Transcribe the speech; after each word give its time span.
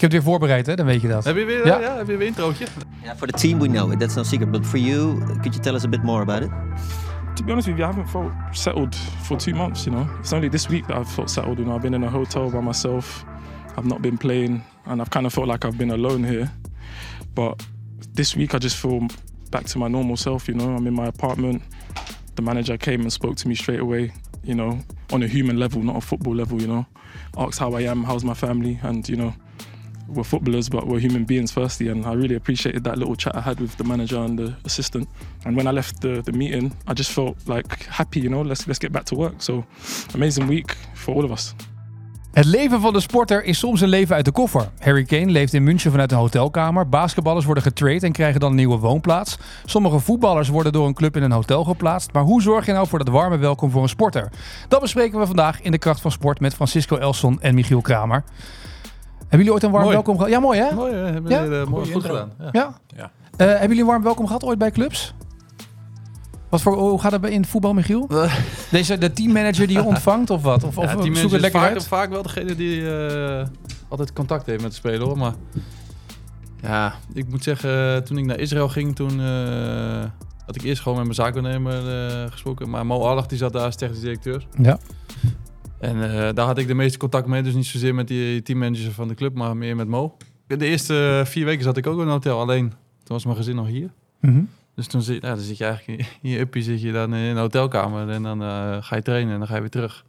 Ik 0.00 0.06
heb 0.06 0.14
het 0.14 0.22
weer 0.24 0.32
voorbereid, 0.32 0.66
hè? 0.66 0.74
Dan 0.74 0.86
weet 0.86 1.00
je 1.00 1.08
dat. 1.08 1.24
Heb 1.24 1.36
je 1.36 1.44
weer, 1.44 1.66
Ja. 1.66 1.76
Eh, 1.76 1.82
ja. 1.82 1.96
heb 1.96 2.06
je 2.06 2.12
weer 2.12 2.20
een 2.20 2.26
introotje? 2.26 2.66
Yeah, 3.02 3.16
for 3.16 3.26
the 3.26 3.38
team, 3.38 3.58
we 3.58 3.66
know 3.66 3.92
it. 3.92 3.98
That's 3.98 4.14
no 4.14 4.22
secret. 4.22 4.50
But 4.50 4.66
for 4.66 4.78
you, 4.78 5.18
could 5.18 5.54
you 5.54 5.60
tell 5.60 5.74
us 5.74 5.84
a 5.84 5.88
bit 5.88 6.02
more 6.02 6.22
about 6.22 6.42
it? 6.42 6.50
to 7.36 7.42
be 7.44 7.52
honest 7.52 7.68
with 7.68 7.78
you, 7.78 7.84
I 7.84 7.86
haven't 7.86 8.08
felt 8.08 8.32
settled 8.52 8.94
for 8.94 9.38
two 9.38 9.54
months. 9.54 9.86
You 9.86 9.92
know, 9.92 10.08
it's 10.18 10.32
only 10.32 10.48
this 10.48 10.68
week 10.68 10.86
that 10.86 10.96
I've 10.96 11.08
felt 11.08 11.28
settled. 11.30 11.58
You 11.58 11.64
know, 11.64 11.74
I've 11.74 11.82
been 11.82 11.94
in 11.94 12.02
a 12.04 12.10
hotel 12.10 12.50
by 12.50 12.60
myself. 12.60 13.24
I've 13.76 13.84
not 13.86 14.00
been 14.00 14.18
playing, 14.18 14.62
and 14.84 15.00
I've 15.00 15.10
kind 15.10 15.26
of 15.26 15.32
felt 15.32 15.46
like 15.48 15.66
I've 15.66 15.76
been 15.76 15.90
alone 15.90 16.24
here. 16.24 16.50
But 17.34 17.66
this 18.14 18.34
week, 18.36 18.54
I 18.54 18.58
just 18.58 18.76
feel 18.76 19.06
back 19.50 19.64
to 19.66 19.78
my 19.78 19.88
normal 19.88 20.16
self. 20.16 20.48
You 20.48 20.54
know, 20.54 20.76
I'm 20.76 20.86
in 20.86 20.94
my 20.94 21.06
apartment. 21.06 21.62
The 22.34 22.42
manager 22.42 22.78
came 22.78 23.00
and 23.00 23.12
spoke 23.12 23.36
to 23.36 23.48
me 23.48 23.54
straight 23.54 23.80
away. 23.80 24.12
You 24.44 24.54
know, 24.54 24.78
on 25.12 25.22
a 25.22 25.26
human 25.26 25.58
level, 25.58 25.82
not 25.82 25.96
a 25.96 26.00
football 26.00 26.34
level. 26.34 26.60
You 26.60 26.68
know, 26.68 26.86
asked 27.36 27.58
how 27.58 27.74
I 27.74 27.82
am, 27.82 28.04
how's 28.04 28.24
my 28.24 28.34
family, 28.34 28.78
and 28.82 29.06
you 29.08 29.16
know. 29.16 29.34
We're 30.10 30.24
footballers, 30.24 30.68
but 30.68 30.86
we're 30.86 31.00
human 31.00 31.24
beings 31.24 31.52
firstly, 31.52 31.88
and 31.88 32.04
I 32.04 32.14
really 32.14 32.34
appreciated 32.34 32.82
that 32.84 32.98
little 32.98 33.16
chat 33.16 33.36
I 33.36 33.40
had 33.40 33.60
with 33.60 33.76
the 33.76 33.84
manager 33.84 34.18
and 34.18 34.38
the 34.38 34.54
assistant. 34.64 35.08
And 35.44 35.56
when 35.56 35.66
I 35.66 35.72
left 35.72 36.00
the, 36.00 36.20
the 36.22 36.32
meeting, 36.32 36.72
I 36.86 36.94
just 36.94 37.12
felt 37.12 37.36
like 37.46 37.86
happy, 37.86 38.20
you 38.20 38.28
know. 38.28 38.42
Let's 38.42 38.66
let's 38.66 38.78
get 38.78 38.92
back 38.92 39.04
to 39.04 39.14
work. 39.14 39.34
So, 39.38 39.64
amazing 40.14 40.48
week 40.48 40.76
for 40.94 41.14
all 41.14 41.24
of 41.24 41.30
us. 41.30 41.54
Het 42.32 42.44
leven 42.44 42.80
van 42.80 42.92
de 42.92 43.00
sporter 43.00 43.44
is 43.44 43.58
soms 43.58 43.80
een 43.80 43.88
leven 43.88 44.14
uit 44.14 44.24
de 44.24 44.32
koffer. 44.32 44.70
Harry 44.78 45.04
Kane 45.04 45.26
leeft 45.26 45.54
in 45.54 45.64
München 45.64 45.90
vanuit 45.90 46.12
een 46.12 46.18
hotelkamer. 46.18 46.88
Basketballers 46.88 47.44
worden 47.44 47.62
getraind 47.62 48.02
en 48.02 48.12
krijgen 48.12 48.40
dan 48.40 48.50
een 48.50 48.56
nieuwe 48.56 48.78
woonplaats. 48.78 49.38
Sommige 49.64 49.98
voetballers 49.98 50.48
worden 50.48 50.72
door 50.72 50.86
een 50.86 50.94
club 50.94 51.16
in 51.16 51.22
een 51.22 51.32
hotel 51.32 51.64
geplaatst. 51.64 52.12
Maar 52.12 52.22
hoe 52.22 52.42
zorg 52.42 52.66
je 52.66 52.72
nou 52.72 52.88
voor 52.88 52.98
dat 52.98 53.08
warme 53.08 53.38
welkom 53.38 53.70
voor 53.70 53.82
een 53.82 53.88
sporter? 53.88 54.28
Dat 54.68 54.80
bespreken 54.80 55.18
we 55.18 55.26
vandaag 55.26 55.62
in 55.62 55.70
de 55.70 55.78
Kracht 55.78 56.00
van 56.00 56.10
Sport 56.10 56.40
met 56.40 56.54
Francisco 56.54 56.96
Elson 56.96 57.40
en 57.40 57.54
Michiel 57.54 57.80
Kramer. 57.80 58.24
Hebben 59.30 59.38
jullie 59.38 59.52
ooit 59.52 59.62
een 59.62 59.70
warm 59.70 59.82
Mooi. 59.84 59.94
welkom 59.94 60.16
gehad? 60.16 60.30
Ja, 60.30 60.40
mooi 60.40 60.58
hè? 60.60 60.74
Mooi, 60.74 60.92
hè? 60.94 61.04
hebben 61.04 61.30
Ja? 61.30 61.42
jullie, 61.42 61.60
eh, 61.60 61.66
mooi 61.66 61.84
goed 61.84 61.94
intro. 61.94 62.10
gedaan. 62.10 62.30
Ja. 62.38 62.48
Ja? 62.52 62.74
Ja. 62.96 63.10
Eh, 63.36 63.46
hebben 63.46 63.68
jullie 63.68 63.80
een 63.82 63.86
warm 63.88 64.02
welkom 64.02 64.26
gehad 64.26 64.44
ooit 64.44 64.58
bij 64.58 64.70
clubs? 64.70 65.14
Wat 66.48 66.62
voor, 66.62 66.76
hoe 66.76 67.00
gaat 67.00 67.12
het 67.12 67.20
bij 67.20 67.30
in 67.30 67.40
het 67.40 67.50
voetbal, 67.50 67.74
Michiel? 67.74 68.08
Deze, 68.70 68.98
de 68.98 69.12
teammanager 69.12 69.66
die 69.66 69.76
je 69.76 69.84
ontvangt 69.92 70.30
of 70.30 70.42
wat? 70.42 70.64
Of, 70.64 70.78
of 70.78 70.84
Ja, 70.84 70.96
die 71.00 71.16
zoek 71.16 71.30
het 71.30 71.40
lekker 71.40 71.60
vaak, 71.60 71.72
uit? 71.72 71.86
vaak 71.86 72.10
wel 72.10 72.22
degene 72.22 72.54
die 72.54 72.94
eh, 72.96 73.46
altijd 73.88 74.12
contact 74.12 74.46
heeft 74.46 74.62
met 74.62 74.70
de 74.70 74.76
speler. 74.76 75.00
Hoor. 75.06 75.18
Maar 75.18 75.34
ja, 76.62 76.94
ik 77.12 77.28
moet 77.28 77.42
zeggen, 77.44 78.04
toen 78.04 78.18
ik 78.18 78.24
naar 78.24 78.38
Israël 78.38 78.68
ging, 78.68 78.96
toen 78.96 79.20
eh, 79.20 80.04
had 80.46 80.56
ik 80.56 80.62
eerst 80.62 80.82
gewoon 80.82 80.96
met 80.98 81.04
mijn 81.06 81.16
zaakwaarnemer 81.16 82.08
eh 82.08 82.30
gesproken. 82.30 82.70
Maar 82.70 82.86
Mo 82.86 83.00
Allag, 83.06 83.26
die 83.26 83.38
zat 83.38 83.52
daar 83.52 83.64
als 83.64 83.76
technisch 83.76 84.00
directeur. 84.00 84.46
Ja. 84.62 84.78
En 85.80 86.02
eh, 86.02 86.34
daar 86.34 86.46
had 86.46 86.58
ik 86.58 86.66
de 86.66 86.74
meeste 86.74 86.98
contact 86.98 87.26
mee. 87.26 87.42
Dus 87.42 87.54
niet 87.54 87.66
zozeer 87.66 87.94
met 87.94 88.08
die 88.08 88.42
teammanager 88.42 88.92
van 88.92 89.08
de 89.08 89.14
club, 89.14 89.34
maar 89.34 89.56
meer 89.56 89.76
met 89.76 89.88
Mo. 89.88 90.16
De 90.46 90.66
eerste 90.66 91.22
vier 91.26 91.44
weken 91.44 91.64
zat 91.64 91.76
ik 91.76 91.86
ook 91.86 91.96
in 92.00 92.06
een 92.06 92.08
hotel, 92.08 92.40
alleen 92.40 92.68
toen 92.68 93.16
was 93.16 93.24
mijn 93.24 93.36
gezin 93.36 93.54
nog 93.54 93.66
hier. 93.66 93.90
Mhm. 94.20 94.42
Dus 94.74 94.86
toen 94.86 95.02
zit, 95.02 95.22
ja, 95.22 95.28
dan 95.28 95.38
zit 95.44 95.56
je 95.56 95.64
eigenlijk 95.64 95.98
in 95.98 96.06
in 96.22 96.30
je 96.30 96.38
uppie 96.38 96.62
zit 96.62 96.82
je 96.82 96.92
dan 96.92 97.14
in 97.14 97.24
een 97.24 97.36
hotelkamer 97.36 98.08
en 98.08 98.22
dan 98.22 98.42
eh, 98.42 98.76
ga 98.80 98.96
je 98.96 99.02
trainen 99.02 99.32
en 99.32 99.38
dan 99.38 99.48
ga 99.48 99.54
je 99.54 99.60
weer 99.60 99.70
terug. 99.70 100.04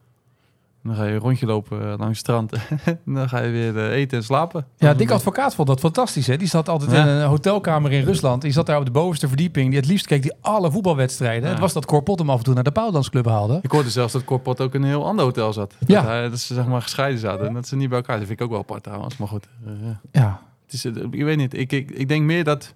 Dan 0.84 0.96
ga 0.96 1.04
je 1.06 1.14
een 1.14 1.20
rondje 1.20 1.46
lopen 1.46 1.82
eh, 1.82 1.88
langs 1.88 2.06
het 2.08 2.18
strand. 2.18 2.54
en 2.86 3.00
dan 3.16 3.30
ga 3.30 3.40
je 3.40 3.52
weer 3.52 3.78
eh, 3.78 3.98
eten 3.98 4.18
en 4.18 4.24
slapen. 4.24 4.66
Ja, 4.78 4.94
Dick 4.94 5.12
Advocaat 5.12 5.56
vond 5.56 5.68
dat 5.68 5.80
fantastisch. 5.80 6.28
Hè? 6.28 6.38
Die 6.38 6.48
zat 6.48 6.70
altijd 6.70 6.92
Ja. 6.92 7.02
in 7.02 7.08
een 7.08 7.28
hotelkamer 7.28 7.92
in 7.92 8.04
Rusland. 8.04 8.42
Die 8.42 8.52
zat 8.52 8.66
daar 8.66 8.78
op 8.80 8.86
de 8.86 8.92
bovenste 8.92 9.28
verdieping. 9.28 9.70
Die 9.70 9.80
het 9.80 9.88
liefst 9.88 10.06
keek 10.06 10.22
die 10.22 10.34
alle 10.42 10.72
voetbalwedstrijden. 10.72 11.44
Ja. 11.44 11.50
Het 11.50 11.59
was 11.59 11.74
dat 11.74 11.86
Corpot 11.86 12.20
hem 12.20 12.30
af 12.30 12.38
en 12.38 12.44
toe 12.44 12.54
naar 12.54 12.64
de 12.64 12.72
Pauwdansclub 12.72 13.26
haalde. 13.26 13.59
Ik 13.62 13.72
hoorde 13.72 13.90
zelfs 13.90 14.14
dat 14.14 14.24
Corpot 14.24 14.62
ook 14.62 14.74
in 14.76 14.82
een 14.82 14.88
heel 14.88 15.06
ander 15.06 15.26
hotel 15.26 15.54
zat. 15.54 15.76
Ja. 15.88 15.96
Dat, 16.02 16.09
hij- 16.12 16.30
dat 16.30 16.40
ze 16.40 16.54
zeg 16.54 16.68
maar 16.68 16.82
gescheiden 16.82 17.20
zaten 17.20 17.48
en 17.48 17.54
dat 17.54 17.68
ze 17.68 17.76
niet 17.76 17.90
bij 17.90 17.98
elkaar. 17.98 18.18
Dat 18.18 18.28
vind 18.28 18.40
ik 18.40 18.46
ook 18.46 18.52
wel 18.52 18.59
apart 18.62 18.84
trouwens, 18.84 19.18
maar 19.18 19.28
goed. 19.28 19.48
eh, 19.66 19.72
ja. 19.84 20.00
Ja. 20.22 20.42
het 20.66 20.74
is, 20.74 20.86
ik 21.12 21.24
weet 21.24 21.38
niet, 21.38 21.58
ik, 21.58 21.72
ik, 21.72 21.92
ik 21.92 22.08
denk 22.08 22.24
meer 22.26 22.44
dat... 22.44 22.74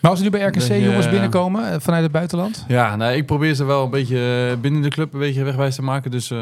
Maar 0.00 0.10
als 0.10 0.18
er 0.20 0.24
nu 0.24 0.30
bij 0.30 0.40
RKC 0.46 0.60
je- 0.62 0.82
jongens 0.82 1.10
binnenkomen 1.10 1.70
eh, 1.72 1.80
vanuit 1.80 2.02
het 2.02 2.12
buitenland. 2.12 2.64
Ja, 2.68 2.96
nou, 2.96 3.12
ik 3.14 3.26
probeer 3.26 3.54
ze 3.54 3.64
wel 3.64 3.84
een 3.84 3.90
beetje 3.90 4.48
eh, 4.50 4.60
binnen 4.60 4.82
de 4.82 4.88
club 4.88 5.12
een 5.12 5.18
beetje 5.18 5.42
wegwijs 5.44 5.74
te 5.74 5.82
maken. 5.82 6.10
Dus 6.10 6.30
eh, 6.30 6.38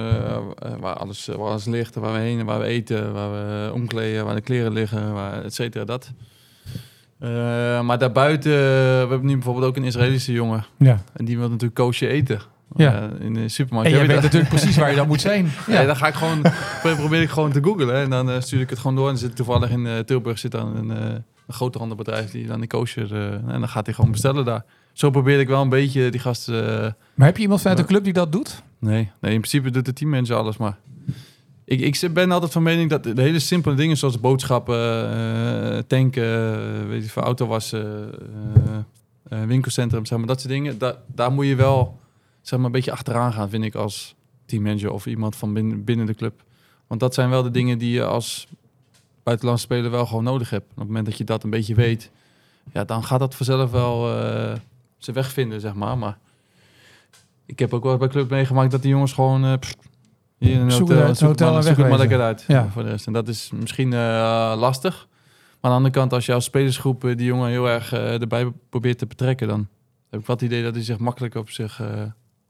waar, 0.81 0.95
alles, 0.95 1.27
waar 1.27 1.39
alles 1.49 1.65
ligt, 1.65 1.95
waar 1.95 2.13
we 2.13 2.19
heen, 2.19 2.45
waar 2.45 2.59
we 2.59 2.65
eten, 2.65 3.13
waar 3.13 3.31
we 3.31 3.71
omkleden, 3.75 4.25
waar 4.25 4.35
de 4.35 4.41
kleren 4.41 4.73
liggen, 4.73 5.13
waar, 5.13 5.45
et 5.45 5.55
cetera, 5.55 5.85
dat. 5.85 6.11
Maar 7.85 7.99
daarbuiten, 7.99 8.53
we 8.53 9.07
hebben 9.09 9.27
nu 9.27 9.35
bijvoorbeeld 9.35 9.67
ook 9.67 9.77
een 9.77 9.85
Israëlische 9.85 10.33
jongen. 10.33 10.65
Ja. 10.79 10.99
En 11.17 11.25
die 11.25 11.37
wil 11.39 11.47
natuurlijk 11.49 11.75
koosje 11.75 12.09
eten. 12.09 12.41
Ja. 12.77 13.09
In 13.21 13.35
de 13.35 13.49
supermarkt. 13.49 13.91
En 13.91 13.97
jij 13.97 14.07
weet 14.07 14.15
dat- 14.15 14.25
natuurlijk 14.25 14.51
precies 14.51 14.77
waar 14.77 14.91
je 14.91 14.97
dan 14.97 15.07
moet 15.07 15.21
zijn. 15.21 15.45
Ja. 15.67 15.81
Ja. 15.81 15.87
dan 15.87 15.97
ga 15.97 16.07
ik 16.07 16.15
gewoon, 16.15 16.43
probeer 16.97 17.23
ik 17.23 17.31
gewoon 17.31 17.53
te 17.53 17.63
googlen. 17.63 17.95
En 17.95 18.11
dan 18.11 18.43
stuur 18.43 18.61
ik 18.61 18.71
het 18.71 18.79
gewoon 18.79 18.97
door. 18.97 19.07
En 19.09 19.13
dan 19.13 19.23
zit 19.23 19.37
toevallig 19.37 19.71
in 19.71 19.89
Tilburg 20.07 20.39
zit 20.39 20.51
dan 20.51 20.77
een, 20.77 21.25
een 21.49 21.55
groothandelbedrijf 21.55 22.31
die 22.31 22.47
dan 22.47 22.61
de 22.61 22.67
kosher... 22.67 23.15
eh, 23.15 23.33
en 23.33 23.61
dan 23.61 23.69
gaat 23.69 23.87
hij 23.87 23.95
gewoon 23.95 24.11
bestellen 24.11 24.45
daar. 24.45 24.65
Zo 24.93 25.11
probeer 25.11 25.41
ik 25.41 25.49
wel 25.49 25.63
een 25.63 25.69
beetje 25.69 26.11
die 26.11 26.21
gasten... 26.21 26.85
eh, 26.85 26.93
Maar 27.15 27.27
heb 27.27 27.37
je 27.37 27.43
iemand 27.43 27.61
vanuit 27.61 27.79
de 27.79 27.85
club 27.85 28.05
die 28.05 28.13
dat 28.13 28.33
doet? 28.33 28.63
Nee, 28.79 29.11
nee, 29.21 29.33
in 29.33 29.41
principe 29.41 29.71
doet 29.71 29.85
de 29.85 29.93
teammanager 29.93 30.37
alles, 30.37 30.57
maar... 30.57 30.79
Ik, 31.65 31.81
ik 31.81 32.15
ben 32.15 32.31
altijd 32.31 32.53
van 32.53 32.63
mening 32.63 32.91
dat 32.91 33.05
de 33.05 33.23
hele 33.23 33.39
simpele 33.39 33.75
dingen 33.75 33.97
zoals 33.97 34.21
boodschappen, 34.21 35.11
eh, 35.13 35.79
tanken, 35.87 36.89
weet 36.89 37.05
je, 37.05 37.11
voor 37.11 37.23
auto 37.23 37.47
wassen, 37.47 38.11
winkelcentrum, 39.29 40.07
zeg 40.07 40.19
maar, 40.19 40.27
dat 40.27 40.41
soort 40.41 40.53
dingen. 40.53 40.79
Da 40.79 40.97
daar 41.07 41.33
moet 41.33 41.47
je 41.47 41.55
wel 41.55 41.99
zeg 42.43 42.59
maar, 42.59 42.67
een 42.67 42.73
beetje 42.73 42.93
achteraan 42.93 43.33
gaan, 43.33 43.51
vind 43.51 43.65
ik, 43.65 43.75
als 43.75 44.15
teammanager 44.47 44.91
of 44.91 45.07
iemand 45.07 45.37
van 45.37 45.53
binnen, 45.53 45.85
binnen 45.85 46.07
de 46.07 46.15
club. 46.15 46.43
Want 46.87 47.01
dat 47.01 47.15
zijn 47.15 47.31
wel 47.31 47.43
de 47.43 47.51
dingen 47.51 47.79
die 47.79 47.91
je 47.91 48.05
als 48.05 48.49
buitenlandse 49.29 49.65
speler 49.65 49.91
wel 49.91 50.07
gewoon 50.07 50.25
nodig 50.25 50.51
hebt. 50.51 50.71
Op 50.71 50.77
het 50.77 50.87
moment 50.87 51.07
dat 51.07 51.19
je 51.19 51.25
dat 51.25 51.45
een 51.45 51.51
beetje 51.51 51.75
weet, 51.75 52.11
ja, 52.73 52.85
dan 52.85 53.05
gaat 53.05 53.19
dat 53.19 53.35
vanzelf 53.35 53.71
wel 53.71 54.19
eh, 54.21 54.55
zijn 54.99 55.17
weg 55.17 55.33
vinden, 55.33 55.61
zeg 55.61 55.75
maar. 55.75 55.99
Maar 55.99 56.19
ik 57.47 57.59
heb 57.59 57.75
ook 57.75 57.83
wel 57.83 57.97
bij 57.97 58.09
club 58.09 58.31
meegemaakt 58.31 58.71
dat 58.71 58.83
die 58.83 58.91
jongens 58.91 59.13
gewoon 59.13 59.59
pff, 59.59 59.75
hier 60.39 60.53
in 60.53 60.61
een 60.61 60.71
hotel, 60.73 61.07
het 61.07 61.21
hotel 61.21 61.53
maar, 61.53 61.67
en 61.67 61.89
maar 61.89 61.99
lekker 61.99 62.21
uit 62.21 62.45
Ja. 62.47 62.69
voor 62.71 62.83
de 62.83 62.89
rest. 62.89 63.07
En 63.07 63.13
dat 63.13 63.29
is 63.29 63.51
misschien 63.55 63.93
eh, 63.93 64.55
lastig. 64.57 65.07
Maar 65.61 65.71
aan 65.71 65.71
de 65.71 65.77
andere 65.77 65.95
kant, 65.95 66.13
als 66.13 66.27
je 66.27 66.33
als 66.33 66.45
spelersgroep 66.45 67.01
die 67.01 67.25
jongen 67.25 67.51
heel 67.51 67.69
erg 67.69 67.93
erbij 67.93 68.53
probeert 68.69 68.99
te 68.99 69.07
betrekken, 69.07 69.49
dan 69.49 69.69
heb 70.11 70.21
ik 70.21 70.27
het 70.27 70.43
idee 70.43 70.63
dat 70.63 70.75
hij 70.75 70.85
zich 70.85 70.99
makkelijker 70.99 71.41
op 71.41 71.51
zich, 71.51 71.81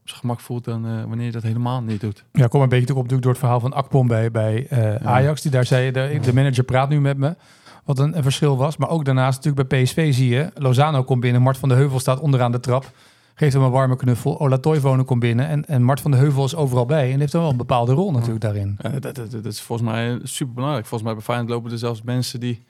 zijn 0.09 0.21
gemak 0.21 0.41
voelt 0.41 0.65
dan 0.65 0.87
eh, 0.87 1.05
wanneer 1.05 1.27
je 1.27 1.33
dat 1.33 1.43
helemaal 1.43 1.83
niet 1.83 2.01
doet. 2.01 2.25
Ja, 2.33 2.47
kom 2.47 2.63
een 2.63 2.69
beetje 2.69 2.87
toe 2.87 2.97
op 2.97 3.09
door 3.09 3.31
het 3.31 3.39
verhaal 3.39 3.61
van 3.61 3.73
Akpom 3.73 4.07
bij, 4.07 4.31
bij 4.31 4.67
eh, 4.69 5.07
Ajax. 5.07 5.43
Die 5.43 5.51
daar 5.51 5.67
zei, 5.67 5.91
de, 5.91 6.19
de 6.23 6.35
manager 6.35 6.65
praat 6.65 6.89
nu 6.89 7.01
met 7.01 7.17
me. 7.17 7.37
Wat 7.85 7.99
een, 7.99 8.17
een 8.17 8.23
verschil 8.23 8.57
was. 8.57 8.77
Maar 8.77 8.89
ook 8.89 9.05
daarnaast 9.05 9.37
natuurlijk 9.37 9.69
bij 9.69 9.83
PSV 9.83 10.15
zie 10.15 10.29
je. 10.29 10.51
Lozano 10.55 11.03
komt 11.03 11.21
binnen. 11.21 11.43
Mart 11.43 11.57
van 11.57 11.69
de 11.69 11.75
Heuvel 11.75 12.01
staat 12.01 12.21
onderaan 12.21 12.53
de 12.53 12.61
trap. 12.61 12.91
Geeft 13.35 13.53
hem 13.53 13.63
een 13.63 13.71
warme 13.71 13.97
knuffel. 13.97 14.41
Ola 14.41 14.59
Toivonen 14.59 15.05
komt 15.05 15.21
binnen. 15.21 15.49
En, 15.49 15.65
en 15.67 15.83
Mart 15.83 16.01
van 16.01 16.11
de 16.11 16.17
Heuvel 16.17 16.45
is 16.45 16.55
overal 16.55 16.87
bij. 16.87 17.13
En 17.13 17.21
heeft 17.21 17.33
dan 17.33 17.41
wel 17.41 17.51
een 17.51 17.57
bepaalde 17.57 17.93
rol 17.93 18.13
natuurlijk 18.13 18.41
daarin. 18.41 18.79
Ja, 18.79 18.91
dat, 18.91 19.15
dat, 19.15 19.31
dat 19.31 19.45
is 19.45 19.61
volgens 19.61 19.91
mij 19.91 20.19
super 20.23 20.55
belangrijk. 20.55 20.87
Volgens 20.87 21.11
mij 21.11 21.19
bij 21.19 21.23
Feyenoord 21.25 21.51
lopen 21.51 21.71
er 21.71 21.79
zelfs 21.79 22.03
mensen 22.03 22.41
die, 22.41 22.65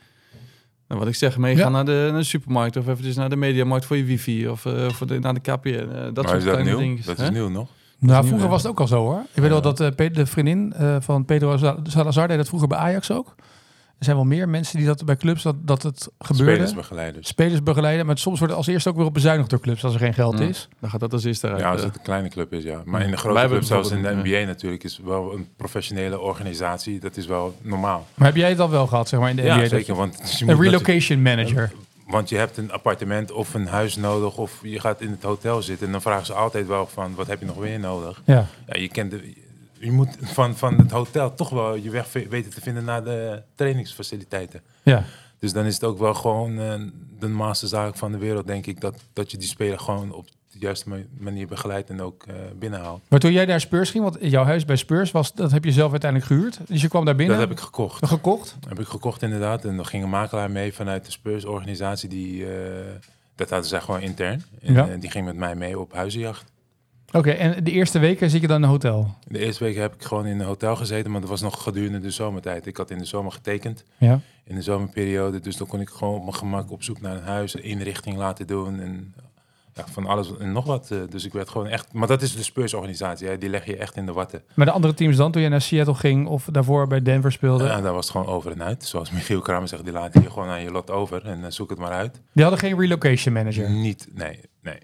nou, 0.88 1.00
wat 1.00 1.09
ik 1.09 1.15
zeg, 1.15 1.38
meegaan 1.38 1.65
Ja. 1.65 1.69
naar, 1.76 1.84
de, 1.84 2.09
naar 2.10 2.21
de 2.21 2.26
supermarkt 2.26 2.76
of 2.76 2.88
eventjes 2.88 3.16
naar 3.16 3.28
de 3.28 3.37
mediamarkt 3.37 3.87
voor 3.87 3.97
je 3.97 4.04
wifi 4.04 4.49
of 4.49 4.66
eh, 4.66 4.88
voor 4.88 5.06
de, 5.06 5.19
naar 5.19 5.34
de 5.34 5.41
KPN. 5.41 5.69
eh, 5.69 5.84
dat 5.84 6.15
maar 6.15 6.25
soort 6.25 6.37
is 6.37 6.44
dat 6.44 6.53
kleine 6.53 6.65
nieuw? 6.71 6.78
dingetjes. 6.78 7.06
Dat 7.06 7.16
hè? 7.16 7.25
is 7.25 7.31
nieuw 7.31 7.49
nog. 7.49 7.69
Nou, 8.00 8.12
nieuw, 8.12 8.22
vroeger 8.26 8.44
ja. 8.47 8.53
was 8.53 8.62
het 8.62 8.71
ook 8.71 8.81
al 8.81 8.87
zo 8.87 9.00
hoor. 9.04 9.21
Ik 9.34 9.43
weet 9.43 9.50
wel 9.50 9.60
dat 9.62 9.81
eh, 9.81 9.88
Pe- 9.97 10.10
de 10.10 10.26
vriendin 10.26 10.72
eh, 10.72 10.97
van 11.00 11.25
Pedro 11.25 11.56
Sa- 11.56 11.76
Salazar 11.82 12.28
deed 12.28 12.37
dat 12.37 12.47
vroeger 12.49 12.69
bij 12.69 12.78
Ajax 12.78 13.10
ook. 13.10 13.34
Er 13.99 14.05
zijn 14.05 14.17
wel 14.17 14.25
meer 14.25 14.49
mensen 14.49 14.77
die 14.79 14.87
dat 14.87 15.05
bij 15.05 15.17
clubs, 15.17 15.43
dat, 15.43 15.55
dat 15.67 15.83
het 15.83 16.09
gebeurde. 16.19 16.53
Spelersbegeleiders. 16.53 17.29
Spelers 17.29 17.63
begeleiden. 17.63 18.07
Maar 18.07 18.19
soms 18.19 18.39
wordt 18.39 18.53
het 18.55 18.63
als 18.65 18.73
eerste 18.73 18.89
ook 18.89 18.97
weer 18.97 19.05
op 19.07 19.15
bezuinigd 19.15 19.51
door 19.51 19.61
clubs 19.61 19.85
als 19.85 19.95
er 19.95 20.01
geen 20.01 20.15
geld 20.15 20.39
Ja. 20.39 20.45
is. 20.45 20.69
Dan 20.81 20.91
gaat 20.91 21.01
dat 21.01 21.13
als 21.13 21.25
eerste 21.25 21.47
eruit. 21.47 21.63
Ja, 21.63 21.71
als 21.71 21.81
eh. 21.81 21.87
het 21.87 21.97
een 21.97 22.03
kleine 22.03 22.29
club 22.29 22.53
is, 22.53 22.63
ja. 22.63 22.83
Maar 22.85 23.01
Ja. 23.01 23.05
in 23.07 23.11
de 23.13 23.17
grote 23.17 23.47
club, 23.49 23.63
zoals 23.63 23.91
in 23.91 24.03
de 24.03 24.15
NBA 24.23 24.47
natuurlijk, 24.47 24.85
is 24.85 25.01
wel 25.05 25.33
een 25.35 25.49
professionele 25.57 26.21
organisatie. 26.21 27.01
Dat 27.01 27.17
is 27.17 27.27
wel 27.27 27.55
normaal. 27.63 28.07
Maar 28.15 28.27
heb 28.27 28.37
jij 28.37 28.49
het 28.49 28.59
dan 28.59 28.71
wel 28.71 28.87
gehad, 28.87 29.09
zeg 29.09 29.21
maar, 29.21 29.31
in 29.31 29.37
de 29.37 29.43
Ja, 29.43 29.53
NBA? 29.55 29.61
dat 29.63 29.71
zeker. 29.71 29.95
Want 29.95 30.43
Een 30.47 30.61
relocation 30.61 31.23
manager. 31.23 31.73
want 32.06 32.29
je 32.29 32.37
hebt 32.37 32.56
een 32.56 32.73
appartement 32.73 33.33
of 33.33 33.55
een 33.55 33.67
huis 33.67 33.97
nodig 33.97 34.37
of 34.37 34.59
je 34.62 34.81
gaat 34.81 35.01
in 35.01 35.11
het 35.11 35.23
hotel 35.23 35.62
zitten. 35.62 35.87
En 35.87 35.93
dan 35.93 36.03
vragen 36.03 36.27
ze 36.27 36.33
altijd 36.33 36.67
wel 36.67 36.87
van, 36.87 37.15
wat 37.15 37.27
heb 37.27 37.41
je 37.41 37.47
nog 37.47 37.56
weer 37.56 37.79
nodig? 37.81 38.23
Ja. 38.25 38.47
Ja, 38.67 38.81
je, 38.81 38.89
kent 38.89 39.11
de, 39.11 39.35
je 39.81 39.93
moet 39.93 40.17
van, 40.23 40.57
van 40.57 40.75
het 40.79 40.91
hotel 40.91 41.35
toch 41.35 41.51
wel 41.51 41.75
je 41.75 41.91
weg 41.91 42.13
weten 42.13 42.51
te 42.51 42.61
vinden 42.61 42.85
naar 42.85 43.05
de 43.05 43.43
trainingsfaciliteiten. 43.55 44.61
ja. 44.83 45.05
Dus 45.41 45.53
dan 45.53 45.65
is 45.65 45.75
het 45.75 45.85
ook 45.85 45.99
wel 45.99 46.15
gewoon 46.15 46.51
eh, 46.59 46.75
de 47.19 47.29
normaalste 47.29 47.67
zaak 47.67 47.97
van 47.97 48.13
de 48.13 48.19
wereld, 48.19 48.47
denk 48.47 48.67
ik, 48.67 48.81
dat, 48.81 48.95
dat 49.13 49.31
je 49.31 49.37
die 49.37 49.49
speler 49.49 49.79
gewoon 49.79 50.13
op 50.13 50.27
de 50.51 50.59
juiste 50.59 50.89
ma- 50.89 50.97
manier 51.19 51.47
begeleidt 51.47 51.91
en 51.91 52.01
ook 52.03 52.25
eh, 52.27 52.35
binnenhaalt. 52.59 53.01
Maar 53.09 53.19
toen 53.19 53.33
jij 53.33 53.45
naar 53.45 53.61
Spurs 53.61 53.91
ging, 53.91 54.05
want 54.05 54.17
jouw 54.21 54.45
huis 54.45 54.65
bij 54.65 54.77
Spurs 54.77 55.11
was, 55.11 55.35
dat 55.35 55.51
heb 55.51 55.65
je 55.65 55.73
zelf 55.73 55.91
uiteindelijk 55.91 56.31
gehuurd. 56.33 56.59
Dus 56.67 56.81
je 56.83 56.89
kwam 56.89 57.05
daar 57.05 57.15
binnen. 57.17 57.39
Dat 57.39 57.49
heb 57.49 57.59
ik 57.59 57.65
gekocht. 57.65 58.07
gekocht. 58.07 58.57
Heb 58.69 58.81
ik 58.81 58.87
gekocht 58.87 59.23
inderdaad. 59.23 59.65
En 59.65 59.77
dan 59.77 59.87
ging 59.87 60.03
een 60.03 60.11
makelaar 60.11 60.51
mee 60.51 60.75
vanuit 60.75 61.05
de 61.05 61.11
Spurs-organisatie. 61.11 62.09
Die, 62.09 62.47
eh, 62.57 62.71
dat 63.35 63.51
hadden 63.51 63.69
zij 63.69 63.81
gewoon 63.81 64.01
intern. 64.01 64.45
En 64.63 64.73
Ja. 64.75 64.87
die 65.01 65.11
ging 65.11 65.25
met 65.25 65.37
mij 65.37 65.55
mee 65.55 65.79
op 65.79 65.93
huizenjacht. 65.93 66.45
Oké, 67.12 67.31
en 67.31 67.64
de 67.64 67.70
eerste 67.70 67.99
weken 67.99 68.31
zit 68.31 68.40
je 68.40 68.46
dan 68.46 68.56
in 68.56 68.62
een 68.62 68.69
hotel? 68.69 69.14
De 69.26 69.38
eerste 69.38 69.64
week 69.64 69.76
heb 69.76 69.94
ik 69.94 70.02
gewoon 70.02 70.26
in 70.26 70.40
een 70.40 70.46
hotel 70.46 70.76
gezeten, 70.76 71.10
maar 71.10 71.20
dat 71.20 71.31
was 71.31 71.40
nog 71.40 71.62
gedurende 71.62 71.99
de 72.00 72.10
zomertijd. 72.10 72.66
Ik 72.66 72.76
had 72.76 72.90
in 72.90 72.99
de 72.99 73.05
zomer 73.05 73.32
getekend, 73.32 73.84
Ja. 73.99 74.20
in 74.44 74.55
de 74.55 74.62
zomerperiode. 74.62 75.40
Dus 75.40 75.56
dan 75.56 75.66
kon 75.66 75.81
ik 75.81 75.88
gewoon 75.88 76.14
op 76.14 76.22
mijn 76.22 76.34
gemak 76.34 76.70
op 76.70 76.82
zoek 76.82 77.00
naar 77.00 77.16
een 77.16 77.22
huis, 77.22 77.55
een 77.55 77.62
inrichting 77.64 78.16
laten 78.16 78.46
doen. 78.46 78.81
En 78.81 79.14
ja, 79.75 79.84
van 79.90 80.06
alles 80.06 80.38
en 80.38 80.52
nog 80.52 80.64
wat. 80.64 80.90
eh, 80.90 80.99
Dus 81.10 81.25
ik 81.25 81.32
werd 81.32 81.49
gewoon 81.49 81.66
echt... 81.66 81.93
Maar 81.93 82.08
dat 82.08 82.22
is 82.22 82.37
de 82.37 82.43
Spurs-organisatie, 82.43 83.28
hè, 83.28 83.38
die 83.38 83.49
leg 83.49 83.64
je 83.66 83.76
echt 83.76 83.96
in 83.96 84.06
de 84.06 84.12
watten. 84.12 84.43
Maar 84.55 84.66
de 84.66 84.72
andere 84.72 84.94
teams 84.94 85.16
dan, 85.16 85.32
toen 85.32 85.43
je 85.43 85.49
naar 85.49 85.60
Seattle 85.60 85.94
ging 85.94 86.26
of 86.26 86.49
daarvoor 86.52 86.87
bij 86.87 87.02
Denver 87.02 87.32
speelde, 87.32 87.64
Ja, 87.64 87.81
daar 87.81 87.93
was 87.93 88.06
het 88.06 88.16
gewoon 88.16 88.34
over 88.34 88.52
en 88.52 88.62
uit. 88.62 88.84
Zoals 88.84 89.10
Michiel 89.10 89.40
Kramer 89.40 89.69
zegt, 89.69 89.84
die 89.84 89.93
laten 89.93 90.22
je 90.22 90.31
gewoon 90.31 90.49
aan 90.49 90.62
je 90.62 90.70
lot 90.70 90.90
over 90.90 91.25
en 91.26 91.44
eh, 91.44 91.50
zoek 91.50 91.70
het 91.70 91.78
maar 91.78 91.90
uit. 91.93 92.20
die 92.32 92.43
hadden 92.43 92.60
geen 92.60 92.78
relocation 92.81 93.34
manager. 93.34 93.70
Niet, 93.70 94.08
nee, 94.14 94.40
nee. 94.62 94.78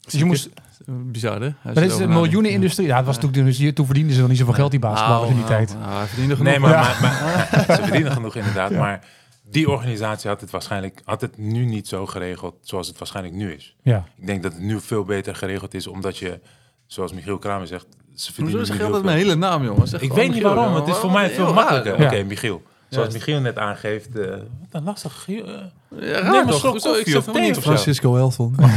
Dus 0.00 0.12
je 0.20 0.24
moest, 0.24 0.48
Bizar, 0.90 1.40
hè? 1.40 1.48
Maar 1.62 1.74
dit 1.74 1.84
is 1.92 1.98
een 1.98 2.08
miljoenenindustrie. 2.08 2.86
Ja, 2.86 2.96
het 2.96 3.06
was 3.06 3.18
natuurlijk, 3.18 3.58
dus 3.58 3.72
toen 3.74 3.86
verdienden 3.86 4.14
ze 4.14 4.20
nog 4.20 4.28
niet 4.28 4.38
zoveel 4.38 4.54
geld, 4.54 4.70
die 4.70 4.80
basketballers 4.80 5.30
in 5.30 5.36
die 5.36 5.44
Nou, 5.44 5.56
tijd. 5.56 5.78
nou, 5.78 5.92
hij 5.96 6.06
verdiende 6.06 6.36
genoeg. 6.36 6.50
Nee, 6.50 6.60
maar, 6.60 6.70
Ja. 6.70 6.80
maar, 7.00 7.00
maar 7.66 7.76
ze 7.76 7.82
verdienen 7.82 8.12
genoeg 8.12 8.34
inderdaad. 8.36 8.70
Maar 8.70 9.04
die 9.50 9.70
organisatie 9.70 10.28
had 10.30 10.40
het 10.40 10.50
waarschijnlijk 10.50 11.00
had 11.04 11.20
het 11.20 11.38
nu 11.38 11.64
niet 11.64 11.88
zo 11.88 12.06
geregeld 12.06 12.54
zoals 12.62 12.86
het 12.88 12.98
waarschijnlijk 12.98 13.34
nu 13.34 13.52
is. 13.52 13.76
Ja. 13.82 14.04
Ik 14.16 14.26
denk 14.26 14.42
dat 14.42 14.52
het 14.52 14.62
nu 14.62 14.80
veel 14.80 15.04
beter 15.04 15.34
geregeld 15.34 15.74
is, 15.74 15.86
omdat 15.86 16.18
je, 16.18 16.40
zoals 16.86 17.12
Michiel 17.12 17.38
Kramer 17.38 17.66
zegt, 17.66 17.86
ze 18.14 18.32
Hoezo 18.36 18.64
verdienen 18.64 18.92
dat 18.92 19.04
mijn 19.04 19.16
hele 19.16 19.34
naam, 19.34 19.64
jongen? 19.64 19.88
Zeg 19.88 20.00
Ik 20.00 20.12
weet 20.12 20.32
niet 20.32 20.42
waarom, 20.42 20.74
het 20.74 20.88
is 20.88 20.96
voor 20.96 21.10
mij 21.12 21.30
veel 21.30 21.52
makkelijker. 21.52 21.92
Oké, 21.94 22.14
Ja. 22.14 22.24
Michiel. 22.24 22.62
Zoals. 22.90 23.12
Michiel 23.14 23.40
net 23.40 23.58
aangeeft, 23.58 24.18
eh, 24.18 24.30
wat 24.30 24.38
een 24.70 24.82
lastig. 24.84 25.24
eh, 25.28 25.36
Ja, 25.36 26.30
Neem 26.30 26.34
een 26.34 26.46
toch? 26.46 26.58
slok? 26.60 26.74
Ik 26.96 27.06
zeg 27.08 27.16
of 27.16 27.24
thee 27.32 27.42
niet 27.42 27.50
of 27.50 27.56
of 27.56 27.62
zo. 27.62 27.70
zo. 27.70 27.76
Francisco 27.76 28.16
Elson. 28.16 28.54
dat 28.56 28.70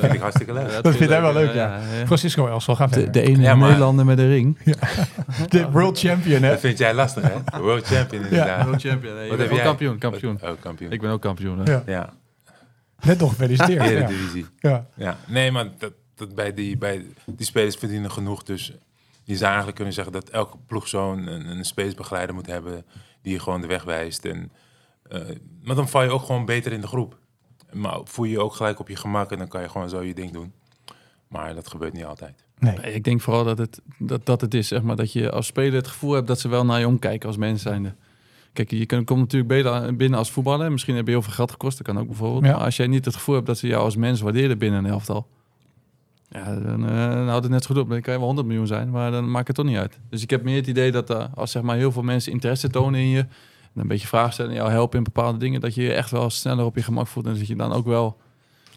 vind 0.00 0.12
ik 0.12 0.20
hartstikke 0.20 0.52
leuk. 0.52 0.70
Ja, 0.70 0.80
Dat 0.80 0.96
vindt 0.96 1.12
hij 1.12 1.20
wel 1.22 1.32
leuk, 1.32 1.54
ja. 1.54 1.78
ja. 1.98 2.06
Francisco 2.06 2.46
Elsel, 2.46 2.74
ga 2.76 2.86
De, 2.86 2.92
verder. 2.92 3.12
de 3.12 3.20
ene 3.22 3.42
Ja, 3.42 3.54
maar- 3.54 3.68
Nederlander 3.68 4.04
met 4.04 4.16
de 4.16 4.28
ring. 4.28 4.58
De 5.48 5.70
world 5.70 5.98
champion, 5.98 6.42
hè? 6.42 6.50
Dat 6.50 6.60
vind 6.60 6.78
jij 6.78 6.94
lastig, 6.94 7.22
hè? 7.22 7.34
De 7.56 7.58
world 7.62 7.84
champion 7.86 8.24
inderdaad. 8.24 8.64
World 8.64 8.80
champion. 8.80 9.14
Nee, 9.14 9.28
Wat 9.30 9.32
ik 9.32 9.36
ben 9.38 9.38
heb 9.38 9.50
ook 9.50 9.56
jij? 9.56 9.64
kampioen, 9.66 9.98
kampioen. 9.98 10.38
Oh, 10.42 10.50
kampioen. 10.60 10.92
Ik 10.92 11.00
ben 11.00 11.10
ook 11.10 11.20
kampioen. 11.22 11.58
Hè? 11.58 11.72
Ja. 11.72 11.82
ja, 11.86 12.12
Net 13.04 13.18
nog 13.18 13.28
gefeliciteerd. 13.30 13.84
ja. 13.84 13.90
Eredivisie. 13.90 14.46
Ja. 14.58 14.86
Ja, 14.94 15.16
nee, 15.26 15.50
maar 15.52 15.66
dat, 15.78 15.92
dat 16.14 16.34
bij, 16.34 16.54
die, 16.54 16.76
bij 16.78 17.04
die 17.26 17.46
spelers 17.46 17.76
verdienen 17.76 18.10
genoeg. 18.10 18.42
Dus 18.42 18.72
je 19.24 19.34
zou 19.34 19.46
eigenlijk 19.46 19.76
kunnen 19.76 19.94
zeggen 19.94 20.12
dat 20.12 20.28
elke 20.28 20.56
ploeg 20.66 20.88
zo'n 20.88 21.26
een, 21.26 21.46
een 21.46 21.64
spelersbegeleider 21.64 22.34
moet 22.34 22.46
hebben 22.46 22.84
die 23.26 23.34
je 23.34 23.40
gewoon 23.40 23.60
de 23.60 23.66
weg 23.66 23.84
wijst. 23.84 24.24
En, 24.24 24.50
eh, 25.08 25.20
maar 25.62 25.76
dan 25.76 25.88
val 25.88 26.02
je 26.02 26.10
ook 26.10 26.22
gewoon 26.22 26.44
beter 26.44 26.72
in 26.72 26.80
de 26.80 26.86
groep. 26.86 27.18
Maar 27.72 28.00
voel 28.04 28.24
je 28.24 28.30
je 28.30 28.40
ook 28.40 28.54
gelijk 28.54 28.78
op 28.80 28.88
je 28.88 28.96
gemak 28.96 29.30
en 29.30 29.38
dan 29.38 29.48
kan 29.48 29.62
je 29.62 29.68
gewoon 29.68 29.88
zo 29.88 30.02
je 30.02 30.14
ding 30.14 30.32
doen. 30.32 30.52
Maar 31.28 31.54
dat 31.54 31.68
gebeurt 31.68 31.92
niet 31.92 32.04
altijd. 32.04 32.44
Nee. 32.58 32.94
Ik 32.94 33.04
denk 33.04 33.20
vooral 33.20 33.44
dat 33.44 33.58
het, 33.58 33.80
dat, 33.98 34.26
dat 34.26 34.40
het 34.40 34.54
is, 34.54 34.68
zeg 34.68 34.82
maar, 34.82 34.96
dat 34.96 35.12
je 35.12 35.30
als 35.30 35.46
speler 35.46 35.74
het 35.74 35.86
gevoel 35.86 36.12
hebt 36.12 36.26
dat 36.26 36.40
ze 36.40 36.48
wel 36.48 36.64
naar 36.64 36.80
je 36.80 36.86
omkijken 36.86 37.28
als 37.28 37.36
mens 37.36 37.62
zijnde. 37.62 37.94
Kijk, 38.52 38.70
je 38.70 38.86
komt 38.86 39.08
natuurlijk 39.08 39.48
beter 39.48 39.96
binnen 39.96 40.18
als 40.18 40.30
voetballer. 40.30 40.72
Misschien 40.72 40.96
heb 40.96 41.06
je 41.06 41.12
heel 41.12 41.22
veel 41.22 41.32
geld 41.32 41.50
gekost, 41.50 41.76
dat 41.76 41.86
kan 41.86 41.98
ook 41.98 42.06
bijvoorbeeld. 42.06 42.44
Ja. 42.44 42.52
Maar 42.52 42.64
als 42.64 42.76
jij 42.76 42.86
niet 42.86 43.04
het 43.04 43.14
gevoel 43.14 43.34
hebt 43.34 43.46
dat 43.46 43.58
ze 43.58 43.66
jou 43.66 43.82
als 43.82 43.96
mens 43.96 44.20
waarderen 44.20 44.58
binnen 44.58 44.84
een 44.84 44.90
elftal, 44.90 45.26
ja, 46.28 46.54
dan, 46.54 46.88
eh, 46.88 47.12
dan 47.12 47.28
houdt 47.28 47.42
het 47.42 47.52
net 47.52 47.62
zo 47.62 47.74
goed 47.74 47.82
op. 47.82 47.88
Dan 47.88 48.00
kan 48.00 48.12
je 48.12 48.18
wel 48.18 48.28
100 48.28 48.46
miljoen 48.46 48.66
zijn, 48.66 48.90
maar 48.90 49.10
dan 49.10 49.30
maakt 49.30 49.46
het 49.46 49.56
toch 49.56 49.66
niet 49.66 49.76
uit. 49.76 49.98
Dus 50.10 50.22
ik 50.22 50.30
heb 50.30 50.42
meer 50.42 50.56
het 50.56 50.66
idee 50.66 50.92
dat 50.92 51.10
eh, 51.10 51.24
als 51.34 51.50
zeg 51.50 51.62
maar, 51.62 51.76
heel 51.76 51.92
veel 51.92 52.02
mensen 52.02 52.32
interesse 52.32 52.68
tonen 52.68 53.00
in 53.00 53.08
je, 53.08 53.18
en 53.18 53.82
een 53.82 53.88
beetje 53.88 54.06
vragen 54.06 54.32
stellen 54.32 54.50
en 54.50 54.56
jou 54.56 54.70
helpen 54.70 54.98
in 54.98 55.04
bepaalde 55.04 55.38
dingen, 55.38 55.60
dat 55.60 55.74
je 55.74 55.82
je 55.82 55.92
echt 55.92 56.10
wel 56.10 56.30
sneller 56.30 56.64
op 56.64 56.76
je 56.76 56.82
gemak 56.82 57.06
voelt 57.06 57.26
en 57.26 57.34
dat 57.34 57.46
je 57.46 57.56
dan 57.56 57.72
ook 57.72 57.86
wel 57.86 58.16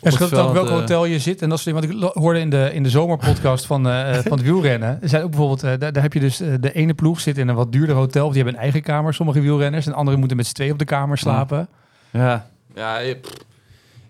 En 0.01 0.09
het 0.09 0.13
schat 0.13 0.33
ook 0.33 0.53
welk 0.53 0.67
eh, 0.67 0.73
hotel 0.73 1.05
je 1.05 1.19
zit. 1.19 1.41
En 1.41 1.49
dat 1.49 1.59
soort 1.59 1.75
dingen. 1.75 1.97
Want 1.97 2.13
ik 2.15 2.21
hoorde 2.21 2.39
in 2.39 2.49
de, 2.49 2.69
in 2.73 2.83
de 2.83 2.89
zomerpodcast 2.89 3.65
van, 3.65 3.87
eh, 3.87 4.13
van 4.13 4.37
het 4.37 4.41
wielrennen. 4.41 5.01
Er 5.01 5.09
zijn 5.09 5.23
ook 5.23 5.29
bijvoorbeeld, 5.29 5.61
daar, 5.61 5.93
daar 5.93 6.03
heb 6.03 6.13
je 6.13 6.19
dus 6.19 6.37
de 6.37 6.71
ene 6.73 6.93
ploeg 6.93 7.19
zit 7.19 7.37
in 7.37 7.47
een 7.47 7.55
wat 7.55 7.71
duurder 7.71 7.95
hotel. 7.95 8.25
of 8.25 8.33
Die 8.33 8.43
hebben 8.43 8.61
een 8.61 8.65
eigen 8.65 8.81
kamer, 8.81 9.13
sommige 9.13 9.41
wielrenners. 9.41 9.85
En 9.85 9.93
anderen 9.93 10.19
moeten 10.19 10.37
met 10.37 10.47
z'n 10.47 10.53
tweeën 10.53 10.71
op 10.71 10.79
de 10.79 10.85
kamer 10.85 11.17
slapen. 11.17 11.67
Ja, 12.11 12.49
ja 12.75 12.99
pff. 13.21 13.48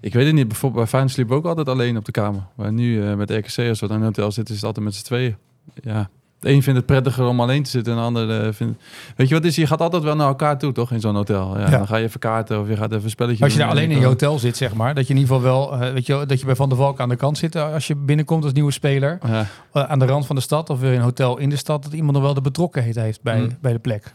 Ik 0.02 0.14
weet 0.14 0.26
het 0.26 0.36
niet. 0.36 0.48
Bijvoorbeeld 0.48 0.82
bij 0.82 0.90
Feyenoord 0.90 1.14
sliep 1.14 1.28
ik 1.28 1.34
ook 1.34 1.46
altijd 1.46 1.70
alleen 1.70 1.98
op 1.98 2.06
de 2.06 2.12
kamer. 2.12 2.42
Maar 2.56 2.72
nu 2.74 3.04
eh, 3.08 3.16
met 3.16 3.32
RKC, 3.32 3.58
als 3.70 3.80
we 3.80 3.88
dan 3.88 3.90
in 3.90 4.02
een 4.02 4.04
hotel 4.04 4.32
zitten, 4.32 4.54
is 4.56 4.60
het 4.60 4.68
altijd 4.70 4.86
met 4.86 4.96
z'n 4.96 5.04
tweeën. 5.04 5.36
Ja, 5.82 6.10
de 6.40 6.50
een 6.50 6.64
vindt 6.64 6.78
het 6.78 6.88
prettiger 6.88 7.26
om 7.26 7.42
alleen 7.42 7.64
te 7.64 7.70
zitten 7.70 7.94
en 7.94 8.00
de 8.00 8.06
ander 8.06 8.42
eh, 8.46 8.54
vindt... 8.54 8.82
Weet 9.16 9.28
je 9.28 9.34
wat 9.36 9.44
is? 9.44 9.56
Je 9.56 9.68
gaat 9.68 9.82
altijd 9.82 10.04
wel 10.04 10.16
naar 10.16 10.28
elkaar 10.28 10.58
toe, 10.58 10.72
toch? 10.72 10.92
In 10.92 11.00
zo'n 11.00 11.16
hotel. 11.16 11.58
Ja, 11.58 11.64
Ja. 11.70 11.78
Dan 11.78 11.88
ga 11.88 11.96
je 11.98 12.04
even 12.06 12.20
kaarten 12.20 12.60
of 12.62 12.68
je 12.68 12.76
gaat 12.76 12.92
even 12.92 13.04
een 13.04 13.10
spelletje 13.10 13.44
Als 13.44 13.54
je 13.54 13.60
daar 13.60 13.70
alleen 13.70 13.84
En 13.90 13.92
in 13.92 14.00
je 14.00 14.06
hotel 14.06 14.40
zit, 14.40 14.58
zeg 14.58 14.74
maar. 14.74 14.96
Dat 14.96 15.08
je 15.08 15.14
in 15.14 15.20
ieder 15.20 15.36
geval 15.36 15.52
wel, 15.52 15.82
eh, 15.82 15.94
weet 15.94 16.06
je, 16.06 16.26
dat 16.26 16.40
je 16.40 16.46
bij 16.46 16.56
Van 16.56 16.70
der 16.70 16.78
Valk 16.78 17.00
aan 17.00 17.10
de 17.10 17.16
kant 17.16 17.38
zit. 17.38 17.56
Als 17.56 17.88
je 17.88 17.96
binnenkomt 17.96 18.44
als 18.44 18.54
nieuwe 18.54 18.72
speler. 18.72 19.18
Ja. 19.28 19.48
aan 19.88 20.00
de 20.00 20.06
rand 20.06 20.26
van 20.26 20.36
de 20.36 20.42
stad 20.42 20.70
of 20.70 20.80
weer 20.80 20.92
in 20.92 20.98
een 20.98 21.04
hotel 21.04 21.38
in 21.38 21.50
de 21.50 21.56
stad. 21.56 21.84
Dat 21.84 21.94
iemand 21.94 22.14
nog 22.14 22.22
wel 22.24 22.34
de 22.34 22.42
betrokkenheid 22.42 22.96
heeft 22.96 23.22
bij, 23.22 23.40
Mm. 23.42 23.58
bij 23.62 23.74
de 23.74 23.80
plek. 23.80 24.14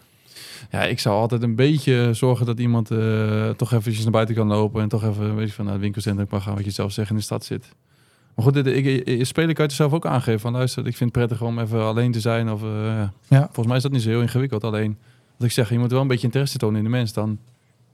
Ja, 0.71 0.83
ik 0.85 0.99
zou 0.99 1.17
altijd 1.17 1.43
een 1.43 1.55
beetje 1.55 2.09
zorgen 2.13 2.47
dat 2.47 2.59
iemand 2.59 2.91
eh, 2.91 3.49
toch 3.49 3.73
eventjes 3.73 4.03
naar 4.03 4.13
buiten 4.13 4.35
kan 4.35 4.47
lopen. 4.47 4.83
En 4.83 4.89
toch 4.89 5.05
even, 5.05 5.37
weet 5.37 5.49
je, 5.49 5.53
van 5.55 5.65
naar 5.65 5.73
het 5.75 5.83
winkelcentrum 5.83 6.27
kan 6.29 6.43
gaan, 6.43 6.55
wat 6.55 6.65
je 6.65 6.71
zelf 6.71 6.93
zegt 6.93 7.11
in 7.11 7.17
de 7.17 7.23
stad 7.23 7.45
zit. 7.45 7.69
Maar 8.35 8.45
goed, 8.45 8.67
ik, 8.67 9.27
speler 9.27 9.55
kan 9.55 9.65
je 9.65 9.71
het 9.71 9.73
zelf 9.73 9.93
ook 9.93 10.07
aangeven. 10.07 10.41
Van 10.41 10.53
luister, 10.53 10.87
ik 10.87 10.97
vind 10.97 11.15
het 11.15 11.27
prettig 11.27 11.47
om 11.47 11.59
even 11.59 11.83
alleen 11.85 12.13
te 12.13 12.21
zijn. 12.21 12.51
Of, 12.51 12.63
eh, 12.63 12.69
ja. 13.29 13.41
Volgens 13.45 13.67
mij 13.67 13.77
is 13.77 13.83
dat 13.83 13.93
niet 13.93 14.03
zo 14.03 14.09
heel 14.09 14.21
ingewikkeld. 14.21 14.65
Alleen, 14.65 14.97
wat 15.37 15.47
ik 15.47 15.53
zeg, 15.53 15.71
je 15.71 15.79
moet 15.79 15.91
wel 15.91 16.01
een 16.01 16.07
beetje 16.07 16.27
interesse 16.27 16.59
tonen 16.59 16.77
in 16.79 16.85
de 16.85 16.91
mens. 16.91 17.13
Dan, 17.13 17.39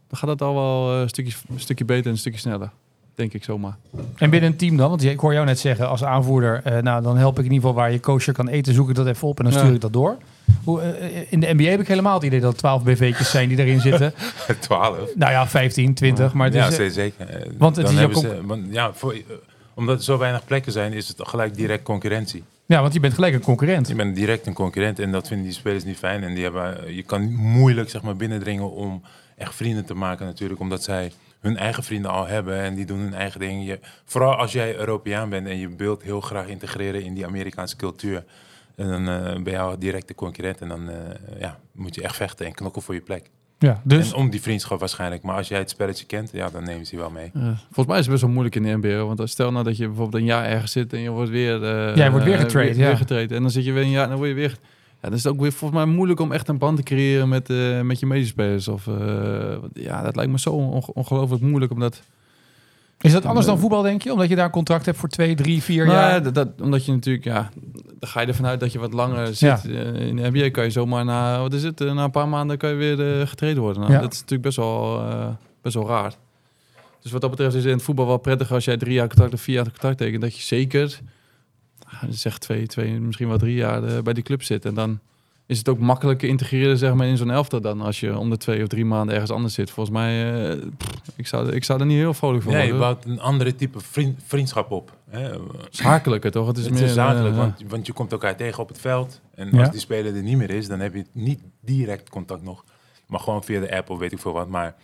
dan 0.08 0.18
gaat 0.18 0.28
het 0.28 0.42
al 0.42 0.54
wel 0.54 0.94
eh, 0.94 1.00
een, 1.00 1.08
stukje, 1.08 1.32
een 1.48 1.60
stukje 1.60 1.84
beter 1.84 2.04
en 2.04 2.10
een 2.10 2.18
stukje 2.18 2.38
sneller. 2.38 2.70
Denk 3.14 3.32
ik 3.32 3.44
zomaar. 3.44 3.76
En 4.16 4.30
binnen 4.30 4.50
een 4.50 4.56
team 4.56 4.76
dan? 4.76 4.88
Want 4.88 5.04
ik 5.04 5.20
hoor 5.20 5.32
jou 5.32 5.46
net 5.46 5.58
zeggen 5.58 5.88
als 5.88 6.04
aanvoerder. 6.04 6.82
nou, 6.82 7.02
dan 7.02 7.16
help 7.16 7.38
ik 7.38 7.44
in 7.44 7.52
ieder 7.52 7.68
geval 7.68 7.74
waar 7.82 7.92
je 7.92 8.00
coacher 8.00 8.32
kan 8.32 8.48
eten. 8.48 8.74
Zoek 8.74 8.88
ik 8.88 8.94
dat 8.94 9.06
even 9.06 9.28
op 9.28 9.38
en 9.38 9.44
dan 9.44 9.52
Ja. 9.52 9.58
stuur 9.58 9.74
ik 9.74 9.80
dat 9.80 9.92
door. 9.92 10.16
Hoe, 10.64 10.81
eh, 10.81 11.32
in 11.32 11.41
de 11.41 11.52
NBA 11.55 11.70
heb 11.70 11.81
ik 11.81 11.88
helemaal 11.88 12.14
het 12.14 12.23
idee 12.23 12.41
dat 12.41 12.52
er 12.52 12.58
12 12.58 12.82
BV'tjes 12.82 13.31
zijn 13.31 13.49
die 13.49 13.56
daarin 13.56 13.81
zitten. 13.81 14.14
12. 14.61 14.99
nou 15.14 15.32
ja, 15.32 15.49
15, 15.49 15.94
20. 15.94 16.32
Maar 16.32 16.47
het 16.47 16.55
ja, 16.55 16.67
is, 16.67 16.79
eh, 16.79 16.88
zeker. 16.88 17.29
Eh, 17.29 17.50
want 17.58 17.76
het 17.76 17.87
dan 17.87 17.94
is 17.94 18.05
ook 18.05 18.14
ze, 18.14 18.47
want, 18.47 18.67
ja, 18.70 18.93
voor, 18.93 19.12
eh, 19.12 19.19
omdat 19.75 19.99
er 19.99 20.05
zo 20.05 20.19
weinig 20.19 20.44
plekken 20.44 20.73
zijn, 20.73 20.93
is 20.93 21.08
het 21.08 21.17
gelijk 21.29 21.55
direct 21.55 21.82
concurrentie. 21.82 22.44
ja, 22.67 22.81
want 22.81 22.93
je 22.94 23.00
bent 23.00 23.14
gelijk 23.14 23.35
een 23.35 23.41
concurrent. 23.41 23.88
Je 23.88 23.94
bent 23.94 24.14
direct 24.17 24.47
een 24.47 24.52
concurrent 24.52 24.99
en 24.99 25.12
dat 25.12 25.29
vinden 25.29 25.47
die 25.47 25.55
spelers 25.55 25.85
niet 25.85 25.97
fijn. 25.97 26.23
En 26.23 26.35
die 26.35 26.43
hebben, 26.43 26.87
eh, 26.87 26.97
je 26.97 27.02
kan 27.02 27.32
moeilijk 27.32 27.91
zeg 27.91 28.02
maar, 28.02 28.17
binnendringen 28.17 28.70
om 28.70 29.02
echt 29.37 29.55
vrienden 29.55 29.85
te 29.85 29.94
maken 29.94 30.26
natuurlijk. 30.26 30.61
Omdat 30.61 30.82
zij 30.82 31.12
hun 31.41 31.56
eigen 31.56 31.82
vrienden 31.82 32.11
al 32.11 32.26
hebben 32.26 32.61
en 32.61 32.75
die 32.75 32.85
doen 32.85 32.99
hun 32.99 33.14
eigen 33.14 33.41
dingen. 33.41 33.64
Je, 33.64 33.79
vooral 34.05 34.35
als 34.35 34.52
jij 34.52 34.76
Europeaan 34.76 35.29
bent 35.29 35.47
en 35.47 35.58
je 35.58 35.76
wilt 35.76 36.02
heel 36.02 36.20
graag 36.20 36.47
integreren 36.47 37.05
in 37.05 37.14
die 37.14 37.26
Amerikaanse 37.26 37.76
cultuur. 37.76 38.25
En 38.80 38.88
dan 38.88 39.08
eh, 39.08 39.42
ben 39.42 39.52
je 39.52 39.58
al 39.58 39.78
direct 39.78 40.08
de 40.08 40.14
concurrent 40.14 40.60
en 40.60 40.68
dan 40.68 40.88
eh, 40.88 40.96
ja, 41.40 41.58
moet 41.72 41.94
je 41.94 42.02
echt 42.02 42.16
vechten 42.16 42.46
en 42.46 42.52
knokken 42.54 42.82
voor 42.82 42.94
je 42.94 43.00
plek. 43.00 43.30
Ja, 43.58 43.80
dus 43.84 44.10
En 44.12 44.16
om 44.16 44.30
die 44.30 44.40
vriendschap 44.42 44.78
waarschijnlijk. 44.80 45.22
Maar 45.22 45.36
als 45.36 45.48
jij 45.48 45.58
het 45.58 45.70
spelletje 45.70 46.06
kent, 46.06 46.30
ja, 46.32 46.50
dan 46.50 46.64
nemen 46.64 46.86
ze 46.86 46.94
je 46.94 47.00
wel 47.00 47.10
mee. 47.10 47.30
Volgens 47.64 47.87
mij 47.87 47.99
is 47.99 48.02
het 48.02 48.10
best 48.10 48.20
wel 48.22 48.30
moeilijk 48.30 48.54
in 48.56 48.62
de 48.62 48.76
NBA. 48.88 49.04
Want 49.14 49.30
stel 49.30 49.52
nou 49.52 49.64
dat 49.64 49.76
je 49.76 49.87
bijvoorbeeld 49.87 50.22
een 50.22 50.28
jaar 50.28 50.44
ergens 50.44 50.72
zit 50.72 50.92
en 50.92 51.00
je 51.00 51.10
wordt 51.10 51.30
weer... 51.30 51.64
eh, 51.64 51.96
Jij 51.96 52.10
wordt 52.10 52.26
weer 52.26 52.38
getraind, 52.38 52.70
weer, 52.76 52.80
ja. 52.80 52.87
weer 52.88 52.96
getraind. 52.96 53.32
En 53.32 53.40
dan 53.42 53.50
zit 53.50 53.64
je 53.64 53.72
weer 53.72 53.82
een 53.82 53.90
jaar 53.90 54.02
en 54.02 54.08
dan 54.08 54.16
word 54.18 54.28
je 54.30 54.34
weer... 54.34 54.56
Ja, 55.02 55.08
dan 55.08 55.12
is 55.18 55.25
het 55.25 55.32
ook 55.32 55.40
weer 55.40 55.52
volgens 55.52 55.84
mij 55.84 55.94
moeilijk 55.94 56.20
om 56.20 56.32
echt 56.32 56.49
een 56.49 56.58
band 56.58 56.76
te 56.76 56.82
creëren 56.82 57.28
met, 57.28 57.50
eh, 57.50 57.80
met 57.80 58.00
je 58.00 58.06
medespelers. 58.06 58.68
Of, 58.68 58.87
eh, 58.87 58.94
ja, 59.72 60.02
dat 60.02 60.16
lijkt 60.16 60.30
me 60.32 60.38
zo 60.38 60.50
onge- 60.50 60.92
ongelooflijk 60.94 61.42
moeilijk. 61.42 61.72
Omdat, 61.72 62.02
is 63.00 63.12
dat 63.12 63.25
anders 63.26 63.46
dan 63.46 63.58
voetbal, 63.58 63.82
denk 63.82 64.02
je? 64.02 64.12
Omdat 64.12 64.28
je 64.28 64.34
daar 64.37 64.44
een 64.44 64.50
contract 64.50 64.87
hebt 64.87 64.99
voor 64.99 65.08
twee, 65.08 65.34
drie, 65.34 65.62
vier 65.62 65.84
Nou, 65.87 65.96
jaar? 65.99 66.10
ja, 66.10 66.20
dat, 66.20 66.34
dat- 66.34 66.60
omdat 66.60 66.84
je 66.84 66.92
natuurlijk, 66.92 67.25
ja, 67.25 67.49
dan 68.00 68.09
ga 68.09 68.21
je 68.21 68.26
ervan 68.26 68.47
uit 68.47 68.61
dat 68.61 68.73
je 68.73 68.78
wat 68.78 68.92
langer 68.92 69.35
zit. 69.35 69.64
Eh, 69.64 70.07
In 70.07 70.16
de 70.16 70.30
NBA 70.30 70.50
kan 70.50 70.64
je 70.64 70.71
zomaar 70.71 71.04
na, 71.04 71.40
wat 71.40 71.52
is 71.52 71.62
het, 71.62 71.80
eh, 71.80 71.92
na 71.92 72.04
een 72.04 72.11
paar 72.11 72.28
maanden 72.28 72.59
kan 72.59 72.71
je 72.71 72.76
weer 72.76 73.21
eh, 73.21 73.26
getraind 73.28 73.59
worden. 73.59 73.80
Nou, 73.83 73.92
Ja. 73.92 74.00
Dat 74.00 74.12
is 74.12 74.19
natuurlijk 74.19 74.42
best 74.42 74.57
wel, 74.57 75.02
best 75.62 75.75
wel 75.75 75.87
raar. 75.88 76.14
Dus 77.02 77.12
wat 77.12 77.21
dat 77.21 77.30
betreft 77.30 77.54
is 77.54 77.61
het 77.61 77.71
in 77.71 77.76
het 77.76 77.85
voetbal 77.85 78.07
wel 78.07 78.16
prettig 78.16 78.52
als 78.52 78.64
jij 78.64 78.76
drie 78.76 78.92
jaar 78.92 79.09
contract 79.09 79.33
of 79.33 79.40
vier 79.40 79.54
jaar 79.54 79.64
contract 79.64 79.99
tekent. 79.99 80.23
Dat 80.23 80.37
je 80.37 80.42
zeker, 80.42 81.00
ah, 81.87 82.02
zeg 82.11 82.38
twee, 82.38 82.66
twee, 82.66 83.00
misschien 83.00 83.28
wel 83.28 83.38
drie 83.38 83.54
jaar 83.54 84.02
bij 84.02 84.12
die 84.12 84.23
club 84.23 84.42
zit. 84.42 84.64
En 84.64 84.75
dan 84.75 85.00
is 85.50 85.59
het 85.59 85.69
ook 85.69 85.78
makkelijker 85.78 86.28
integreren 86.28 86.78
zeg 86.78 86.95
maar, 86.95 87.07
in 87.07 87.16
zo'n 87.16 87.30
elftal 87.30 87.61
dan 87.61 87.80
als 87.80 88.00
je 88.00 88.19
om 88.19 88.30
de 88.30 88.37
twee 88.37 88.62
of 88.62 88.69
drie 88.69 88.85
maanden 88.85 89.12
ergens 89.14 89.30
anders 89.33 89.54
zit. 89.54 89.71
Volgens 89.71 89.97
mij, 89.97 90.40
eh, 90.50 90.59
pff, 90.76 90.88
ik, 91.16 91.26
zou, 91.26 91.52
ik 91.52 91.64
zou 91.64 91.80
er 91.80 91.87
niet 91.87 91.97
heel 91.97 92.14
vrolijk 92.14 92.42
van 92.42 92.52
Nee, 92.52 92.66
je 92.66 92.73
worden. 92.73 92.88
bouwt 92.88 93.04
een 93.04 93.21
andere 93.21 93.54
type 93.54 93.80
vriend, 93.80 94.21
vriendschap 94.26 94.71
op. 94.71 94.97
Hè. 95.09 95.30
Is 95.33 95.38
zakelijker 95.71 96.30
toch? 96.30 96.47
Het 96.47 96.57
is 96.59 96.64
Het 96.64 96.73
meer 96.75 96.83
is 96.83 96.92
zakelijk, 96.95 97.35
eh, 97.35 97.37
want, 97.40 97.62
want 97.69 97.87
je 97.87 97.92
komt 97.92 98.12
elkaar 98.12 98.37
tegen 98.37 98.62
op 98.62 98.69
het 98.69 98.80
veld. 98.80 99.21
En 99.35 99.49
Ja. 99.52 99.61
als 99.61 99.71
die 99.71 99.80
speler 99.80 100.16
er 100.16 100.23
niet 100.23 100.37
meer 100.37 100.50
is, 100.50 100.69
dan 100.69 100.80
heb 100.80 100.95
je 100.95 101.04
niet 101.12 101.40
direct 101.61 102.09
contact 102.11 102.42
nog. 102.42 102.64
Maar 103.07 103.21
gewoon 103.21 103.45
via 103.45 103.61
de 103.61 103.76
app 103.76 103.90
of 103.90 103.99
weet 103.99 104.12
ik 104.12 104.19
veel 104.19 104.33
wat. 104.33 104.49
Maar 104.49 104.75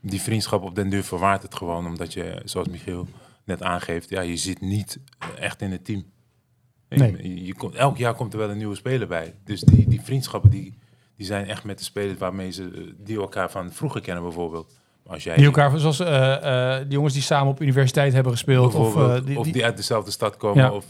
die 0.00 0.20
vriendschap 0.20 0.62
op 0.62 0.74
den 0.74 0.88
duur 0.88 1.04
verwaart 1.04 1.42
het 1.42 1.54
gewoon. 1.54 1.86
Omdat 1.86 2.12
je, 2.12 2.40
zoals 2.44 2.68
Michiel 2.68 3.06
net 3.44 3.62
aangeeft, 3.62 4.08
ja, 4.08 4.20
je 4.20 4.36
zit 4.36 4.60
niet 4.60 4.98
echt 5.38 5.62
in 5.62 5.70
het 5.70 5.84
team. 5.84 6.04
Je- 6.88 6.96
Nee. 6.98 7.16
Je, 7.34 7.44
je 7.44 7.54
komt, 7.54 7.74
elk 7.74 7.96
jaar 7.96 8.14
komt 8.14 8.32
er 8.32 8.38
wel 8.38 8.50
een 8.50 8.56
nieuwe 8.56 8.74
speler 8.74 9.08
bij. 9.08 9.34
Dus 9.44 9.60
die, 9.60 9.88
die 9.88 10.00
vriendschappen 10.00 10.50
die, 10.50 10.78
die 11.16 11.26
zijn 11.26 11.46
echt 11.46 11.64
met 11.64 11.78
de 11.78 11.84
spelers 11.84 12.18
waarmee 12.18 12.50
ze 12.50 12.62
eh, 12.74 12.80
die 13.04 13.18
elkaar 13.20 13.50
van 13.50 13.72
vroeger 13.72 14.00
kennen 14.00 14.22
bijvoorbeeld. 14.22 14.74
Als 15.06 15.24
jij 15.24 15.36
Die 15.36 15.44
elkaar, 15.44 15.78
zoals 15.78 16.00
eh, 16.00 16.76
eh, 16.76 16.82
die 16.82 16.92
jongens 16.92 17.14
die 17.14 17.22
samen 17.22 17.52
op 17.52 17.60
universiteit 17.60 18.12
hebben 18.12 18.32
gespeeld. 18.32 18.74
Of, 18.74 19.20
die, 19.24 19.38
of 19.38 19.46
die- 19.48 19.64
uit 19.64 19.76
dezelfde 19.76 20.10
stad 20.10 20.36
komen. 20.36 20.64
Ja. 20.64 20.72
Of, 20.72 20.84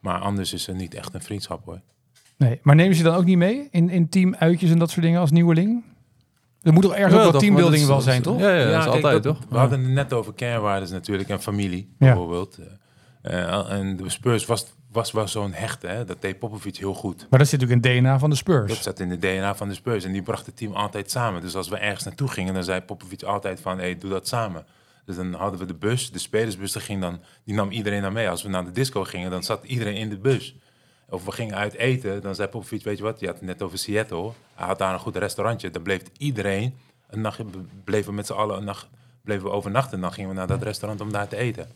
Maar 0.00 0.18
anders 0.20 0.52
is 0.52 0.66
het 0.66 0.76
niet 0.76 0.94
echt 0.94 1.14
een 1.14 1.22
vriendschap 1.22 1.64
hoor. 1.64 1.80
Nee, 2.36 2.58
maar 2.62 2.74
nemen 2.74 2.96
ze 2.96 3.02
dan 3.02 3.14
ook 3.14 3.24
niet 3.24 3.36
mee 3.36 3.68
in, 3.70 3.90
in 3.90 4.08
teamuitjes 4.08 4.70
en 4.70 4.78
dat 4.78 4.90
soort 4.90 5.02
dingen 5.02 5.20
als 5.20 5.30
nieuweling? 5.30 5.84
Er 6.62 6.72
moet 6.72 6.82
toch 6.82 6.94
ergens 6.94 7.12
ook 7.12 7.16
Ja, 7.18 7.22
wel 7.22 7.32
toch, 7.32 7.40
teambuilding 7.40 7.86
wel 7.86 8.00
zijn, 8.00 8.22
toch? 8.22 8.40
Ja, 8.40 8.54
ja, 8.54 8.64
dat 8.64 8.78
is 8.78 8.84
kijk, 8.84 8.94
altijd, 9.04 9.22
dat- 9.22 9.36
toch? 9.36 9.44
We 9.48 9.56
hadden 9.56 9.80
het 9.82 9.90
net 9.90 10.12
over 10.12 10.32
kernwaarden 10.34 10.90
natuurlijk 10.90 11.28
en 11.28 11.40
familie 11.40 11.88
Ja. 11.98 12.06
bijvoorbeeld. 12.06 12.58
En 13.22 13.96
de 13.96 14.08
Spurs 14.10 14.46
was, 14.46 14.66
was 14.92 15.12
wel 15.12 15.28
zo'n 15.28 15.52
hecht, 15.52 15.82
hè? 15.82 16.04
dat 16.04 16.20
deed 16.22 16.38
Popovic 16.38 16.76
heel 16.76 16.94
goed. 16.94 17.26
Maar 17.30 17.38
dat 17.38 17.48
zit 17.48 17.60
natuurlijk 17.60 17.86
in 17.86 17.92
het 17.92 18.00
DNA 18.02 18.18
van 18.18 18.30
de 18.30 18.36
Dat 18.36 18.44
Spurs. 18.44 18.82
zat 18.82 19.00
in 19.00 19.08
de 19.08 19.18
DNA 19.18 19.54
van 19.54 19.68
de 19.68 19.74
Spurs 19.74 20.04
en 20.04 20.12
die 20.12 20.22
bracht 20.22 20.46
het 20.46 20.56
team 20.56 20.72
altijd 20.72 21.10
samen. 21.10 21.40
Dus 21.40 21.54
als 21.54 21.68
we 21.68 21.76
ergens 21.76 22.04
naartoe 22.04 22.28
gingen, 22.28 22.54
dan 22.54 22.64
zei 22.64 22.80
Popovic 22.80 23.22
altijd 23.22 23.60
van, 23.60 23.78
hey, 23.78 23.98
doe 23.98 24.10
dat 24.10 24.28
samen. 24.28 24.64
Dus 25.04 25.16
dan 25.16 25.34
hadden 25.34 25.60
we 25.60 25.66
de 25.66 25.74
bus, 25.74 26.10
de 26.12 26.18
spelersbus, 26.18 26.72
die, 26.72 26.82
ging 26.82 27.00
dan, 27.00 27.20
die 27.44 27.54
nam 27.54 27.70
iedereen 27.70 28.02
dan 28.02 28.12
mee. 28.12 28.28
Als 28.28 28.42
we 28.42 28.48
naar 28.48 28.64
de 28.64 28.72
disco 28.72 29.04
gingen, 29.04 29.30
dan 29.30 29.42
zat 29.42 29.64
iedereen 29.64 29.94
in 29.96 30.08
de 30.08 30.18
bus. 30.18 30.56
Of 31.08 31.24
we 31.24 31.32
gingen 31.32 31.54
uit 31.54 31.74
eten, 31.74 32.22
dan 32.22 32.34
zei 32.34 32.48
Popovic, 32.48 32.82
weet 32.82 32.96
je 32.98 33.02
wat, 33.02 33.20
je 33.20 33.26
had 33.26 33.34
het 33.34 33.44
net 33.44 33.62
over 33.62 33.78
Seattle. 33.78 34.32
Hij 34.54 34.66
had 34.66 34.78
daar 34.78 34.92
een 34.92 35.00
goed 35.00 35.16
restaurantje. 35.16 35.70
Dan 35.70 35.82
bleef 35.82 36.02
iedereen, 36.16 36.74
een 37.08 37.20
nacht, 37.20 37.40
bleven 37.84 38.10
we 38.10 38.16
met 38.16 38.26
z'n 38.26 38.32
allen 38.32 38.56
een 38.56 38.64
nacht, 38.64 38.88
bleven 39.22 39.44
we 39.44 39.50
overnachten. 39.50 39.92
En 39.94 40.00
dan 40.00 40.12
gingen 40.12 40.30
we 40.30 40.36
naar 40.36 40.46
dat 40.46 40.62
restaurant 40.62 41.00
om 41.00 41.12
daar 41.12 41.28
te 41.28 41.36
eten. 41.36 41.68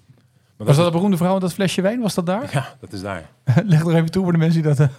Maar 0.57 0.67
Was 0.67 0.77
dat 0.77 0.87
een 0.87 0.93
beroemde 0.93 1.17
vrouw 1.17 1.33
met 1.33 1.41
dat 1.41 1.53
flesje 1.55 1.83
wijn? 1.83 2.01
Was 2.01 2.15
dat 2.15 2.27
daar? 2.27 2.49
Ja, 2.53 2.75
dat 2.81 2.93
is 2.93 3.01
daar. 3.01 3.23
Leg 3.65 3.81
er 3.87 3.95
even 3.95 4.11
toe 4.11 4.23
voor 4.23 4.33
de 4.33 4.39
mensen 4.39 4.63
die 4.63 4.75
dat... 4.75 4.81
eh, 4.81 4.95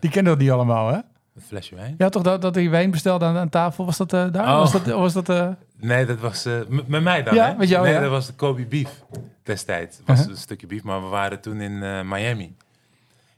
die 0.00 0.10
kennen 0.10 0.32
dat 0.32 0.42
niet 0.42 0.50
allemaal, 0.50 0.88
hè? 0.88 0.98
Het 1.34 1.44
flesje 1.46 1.74
wijn. 1.74 1.94
Ja, 1.98 2.08
toch 2.08 2.22
dat, 2.22 2.42
dat 2.42 2.54
die 2.54 2.70
wijn 2.70 2.90
bestelde 2.90 3.24
aan, 3.24 3.36
aan 3.36 3.48
tafel. 3.48 3.84
Was 3.84 3.96
dat 3.96 4.12
eh, 4.12 4.26
daar? 4.32 4.46
Oh. 4.46 4.58
Was 4.58 4.72
dat, 4.72 4.86
was 4.86 5.12
dat 5.12 5.28
eh, 5.28 5.48
Nee, 5.76 6.06
dat 6.06 6.18
was 6.18 6.44
m- 6.44 6.80
met 6.86 7.02
mij 7.02 7.22
dan. 7.22 7.34
Ja, 7.34 7.46
hè? 7.46 7.54
met 7.56 7.68
jou, 7.68 7.84
Nee, 7.84 7.94
ja. 7.94 8.00
dat 8.00 8.10
was 8.10 8.26
de 8.26 8.32
Kobe 8.32 8.66
Beef 8.66 9.02
destijds. 9.42 9.96
Het 9.96 10.06
was 10.06 10.16
Uh-huh. 10.18 10.32
een 10.34 10.40
stukje 10.40 10.66
beef, 10.66 10.82
maar 10.82 11.02
we 11.02 11.08
waren 11.08 11.40
toen 11.40 11.60
in 11.60 11.78
Miami. 12.08 12.56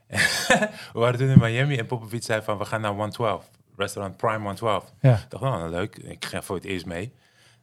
we 0.08 0.68
waren 0.92 1.18
toen 1.18 1.28
in 1.28 1.38
Miami 1.40 1.76
en 1.76 1.86
Popovic 1.86 2.22
zei 2.22 2.42
van, 2.42 2.58
we 2.58 2.64
gaan 2.64 2.80
naar 2.80 2.90
112. 2.90 3.50
Restaurant 3.76 4.16
Prime 4.16 4.36
112. 4.36 4.92
ja. 5.00 5.12
Ik 5.14 5.24
dacht, 5.28 5.42
nou, 5.42 5.70
leuk. 5.70 5.96
Ik 5.96 6.24
ga 6.24 6.42
voor 6.42 6.56
het 6.56 6.64
eerst 6.64 6.86
mee. 6.86 7.12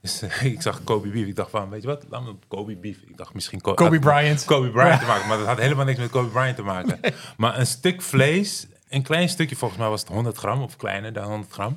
Dus 0.07 0.21
eh, 0.21 0.43
ik 0.53 0.61
zag 0.61 0.83
Kobe 0.83 1.07
Beef. 1.09 1.25
Ik 1.27 1.35
dacht 1.35 1.49
van, 1.49 1.69
weet 1.69 1.81
je 1.81 1.87
wat? 1.87 2.03
Laat 2.09 2.23
me 2.23 2.35
Kobe 2.47 2.75
Beef. 2.75 2.97
Ik 3.07 3.17
dacht 3.17 3.33
misschien... 3.33 3.61
Ko- 3.61 3.73
Kobe 3.73 3.99
Bryant. 3.99 4.45
Kobe 4.45 4.69
Bryant 4.69 4.99
te 4.99 5.05
maken. 5.05 5.27
Maar 5.27 5.37
dat 5.37 5.47
had 5.47 5.57
helemaal 5.57 5.85
niks 5.85 5.99
met 5.99 6.09
Kobe 6.09 6.27
Bryant 6.29 6.55
te 6.55 6.61
maken. 6.63 6.99
Maar 7.37 7.59
een 7.59 7.67
stuk 7.67 8.01
vlees, 8.01 8.67
een 8.89 9.03
klein 9.03 9.29
stukje, 9.29 9.55
volgens 9.55 9.79
mij 9.79 9.89
was 9.89 10.01
het 10.01 10.09
100 10.09 10.37
gram 10.37 10.61
of 10.61 10.75
kleiner 10.75 11.13
dan 11.13 11.23
100 11.23 11.51
gram, 11.51 11.75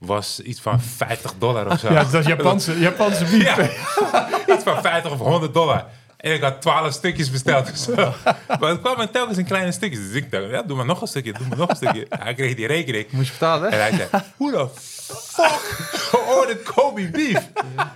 was 0.00 0.40
iets 0.40 0.60
van 0.60 0.80
50 0.80 1.34
dollar 1.38 1.66
of 1.70 1.78
zo. 1.78 1.92
Ja, 1.92 2.04
dat 2.04 2.14
is 2.14 2.26
Japanse, 2.26 2.78
Japanse 2.88 3.24
bief. 3.24 3.42
Ja, 3.56 3.68
iets 4.54 4.64
van 4.64 4.80
50 4.82 5.12
of 5.12 5.18
100 5.18 5.54
dollar. 5.54 5.86
En 6.22 6.32
ik 6.32 6.42
had 6.42 6.60
12 6.60 6.92
stukjes 6.92 7.30
besteld 7.30 7.70
of 7.70 7.76
zo. 7.76 7.94
Maar 8.60 8.70
het 8.70 8.80
kwam 8.80 9.00
in 9.00 9.10
telkens 9.10 9.38
in 9.38 9.44
kleine 9.44 9.72
stukjes. 9.72 10.00
Dus 10.06 10.14
ik 10.14 10.30
dacht, 10.30 10.50
ja, 10.50 10.62
doe 10.62 10.76
maar 10.76 10.86
nog 10.86 11.00
een 11.00 11.06
stukje, 11.06 11.32
doe 11.32 11.46
maar 11.48 11.58
nog 11.58 11.68
een 11.68 11.76
stukje. 11.76 12.06
Hij 12.08 12.34
kreeg 12.34 12.54
die 12.54 12.66
rekening. 12.66 13.10
Moest 13.10 13.26
je 13.26 13.32
vertalen, 13.32 13.70
En 13.70 13.78
hè? 13.78 13.82
hij 13.82 14.08
zei, 14.10 14.22
hoe 14.36 14.50
de 14.50 14.68
fuck 15.04 16.20
ordert 16.38 16.62
Kobe 16.62 17.10
beef? 17.10 17.48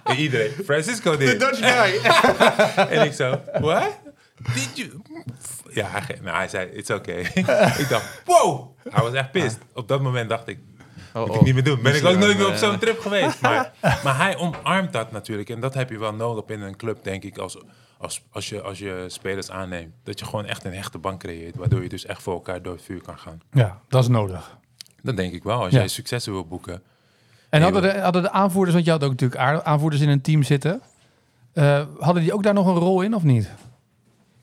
En 0.05 0.17
iedereen, 0.17 0.53
Francisco 0.65 1.17
dit. 1.17 1.41
Dutch 1.41 1.59
guy. 1.59 2.01
En 2.99 3.05
ik 3.05 3.13
zo, 3.13 3.41
what? 3.61 3.99
Did 4.55 4.71
you... 4.75 5.03
Ja, 5.71 5.89
hij, 5.91 6.19
nou, 6.23 6.37
hij 6.37 6.49
zei, 6.49 6.69
it's 6.73 6.91
okay. 6.91 7.21
ik 7.79 7.87
dacht, 7.89 8.23
wow! 8.25 8.77
Hij 8.89 9.03
was 9.03 9.13
echt 9.13 9.31
pissed. 9.31 9.59
Op 9.75 9.89
dat 9.89 10.01
moment 10.01 10.29
dacht 10.29 10.49
ik, 10.49 10.59
Oh, 11.13 11.27
moet 11.27 11.37
ik 11.37 11.43
niet 11.43 11.55
meer 11.55 11.65
doen. 11.65 11.83
Ben 11.83 11.95
ik 11.95 12.05
ook 12.05 12.17
nooit 12.17 12.37
meer 12.37 12.49
op 12.49 12.55
zo'n 12.55 12.79
trip 12.79 13.01
geweest. 13.01 13.41
Maar, 13.41 13.73
maar 14.05 14.17
hij 14.17 14.37
omarmt 14.37 14.93
dat 14.93 15.13
natuurlijk. 15.13 15.49
En 15.49 15.61
dat 15.61 15.75
heb 15.75 15.91
je 15.91 15.99
wel 15.99 16.15
nodig 16.15 16.45
binnen 16.45 16.69
een 16.69 16.77
club, 16.77 17.05
denk 17.05 17.23
ik, 17.23 17.39
als, 17.39 17.59
als, 17.99 18.23
als, 18.31 18.49
je, 18.49 18.63
als 18.63 18.79
je 18.79 19.05
spelers 19.09 19.51
aanneemt. 19.51 19.93
Dat 20.03 20.19
je 20.19 20.25
gewoon 20.25 20.45
echt 20.45 20.65
een 20.65 20.75
hechte 20.75 20.99
bank 20.99 21.21
creëert. 21.21 21.57
Waardoor 21.57 21.83
je 21.83 21.89
dus 21.89 22.07
echt 22.07 22.23
voor 22.23 22.35
elkaar 22.35 22.63
door 22.63 22.73
het 22.75 22.83
vuur 22.83 23.03
kan 23.03 23.19
gaan. 23.19 23.41
Ja, 23.53 23.81
dat 23.89 24.03
is 24.03 24.09
nodig. 24.09 24.57
Dat 25.03 25.17
denk 25.17 25.33
ik 25.35 25.43
wel. 25.43 25.59
Als 25.63 25.73
Ja. 25.73 25.79
jij 25.79 25.89
successen 25.89 26.33
wil 26.33 26.47
boeken. 26.47 26.83
En 27.49 27.63
hadden 27.63 27.83
de, 27.83 27.99
hadden 28.01 28.23
de 28.23 28.31
aanvoerders, 28.31 28.75
want 28.75 28.85
je 28.87 28.91
had 28.93 29.05
ook 29.05 29.11
natuurlijk 29.21 29.65
aanvoerders 29.67 30.03
in 30.03 30.09
een 30.09 30.21
team 30.21 30.43
zitten. 30.43 30.81
eh, 31.53 31.83
hadden 31.99 32.23
die 32.23 32.33
ook 32.35 32.43
daar 32.43 32.55
nog 32.55 32.67
een 32.67 32.75
rol 32.75 33.01
in 33.03 33.15
of 33.15 33.23
niet? 33.23 33.51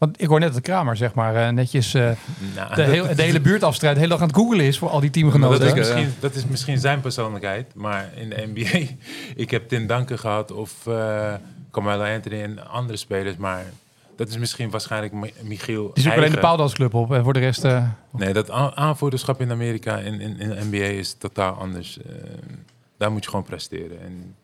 Want 0.04 0.22
ik 0.22 0.28
hoor 0.28 0.40
net 0.40 0.54
dat 0.54 0.62
Kramer, 0.62 0.96
zeg 0.98 1.14
maar, 1.14 1.36
eh, 1.36 1.50
netjes 1.50 1.94
eh, 1.94 2.12
Nou, 2.56 2.76
de, 2.76 2.82
heel, 2.84 3.16
de 3.16 3.22
hele 3.22 3.40
buurtafstrijd 3.42 3.98
heel 3.98 4.08
dag 4.08 4.22
aan 4.22 4.28
het 4.28 4.36
googelen 4.36 4.66
is 4.66 4.78
voor 4.78 4.90
al 4.90 5.00
die 5.00 5.10
teamgenoten. 5.10 5.60
dat, 5.60 5.68
is 5.68 5.74
Zeker, 5.74 5.96
misschien, 5.96 6.16
dat 6.20 6.36
is 6.36 6.46
misschien 6.46 6.78
zijn 6.78 7.02
persoonlijkheid. 7.02 7.76
Maar 7.76 8.10
in 8.16 8.30
de 8.30 8.50
NBA, 8.54 8.94
ik 9.44 9.52
heb 9.52 9.68
Tim 9.68 9.88
Duncan 9.88 10.18
gehad 10.20 10.52
of 10.52 10.88
eh 10.88 11.34
Carmelo 11.72 12.04
Anthony 12.04 12.42
en 12.42 12.68
andere 12.70 12.98
spelers. 12.98 13.36
Maar 13.38 13.64
dat 14.16 14.28
is 14.30 14.38
misschien 14.38 14.70
waarschijnlijk 14.70 15.14
Mi- 15.14 15.34
Michiel 15.42 15.92
Die 15.94 16.04
zoeken 16.04 16.20
alleen 16.22 16.34
de 16.34 16.40
paaldansclub 16.40 16.94
op 16.94 17.14
en 17.14 17.24
voor 17.24 17.34
de 17.34 17.40
rest... 17.40 17.64
eh, 17.64 17.88
Nee, 18.12 18.34
dat 18.34 18.50
aanvoerderschap 18.76 19.42
in 19.42 19.52
Amerika 19.52 20.00
en 20.00 20.22
in, 20.22 20.40
in 20.40 20.50
de 20.50 20.58
NBA 20.70 20.78
is 20.78 21.14
totaal 21.14 21.54
anders. 21.54 21.98
Eh, 21.98 22.14
daar 22.98 23.12
moet 23.12 23.24
je 23.24 23.30
gewoon 23.30 23.46
presteren. 23.46 24.02
En 24.02 24.36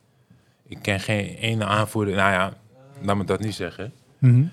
ik 0.67 0.77
ken 0.81 0.99
geen 0.99 1.25
ene 1.25 1.65
aanvoerder. 1.65 2.15
Nou 2.15 2.31
ja, 2.31 2.53
laat 3.01 3.15
me 3.17 3.23
dat 3.23 3.39
niet 3.39 3.55
zeggen. 3.55 3.91
mhm. 4.19 4.43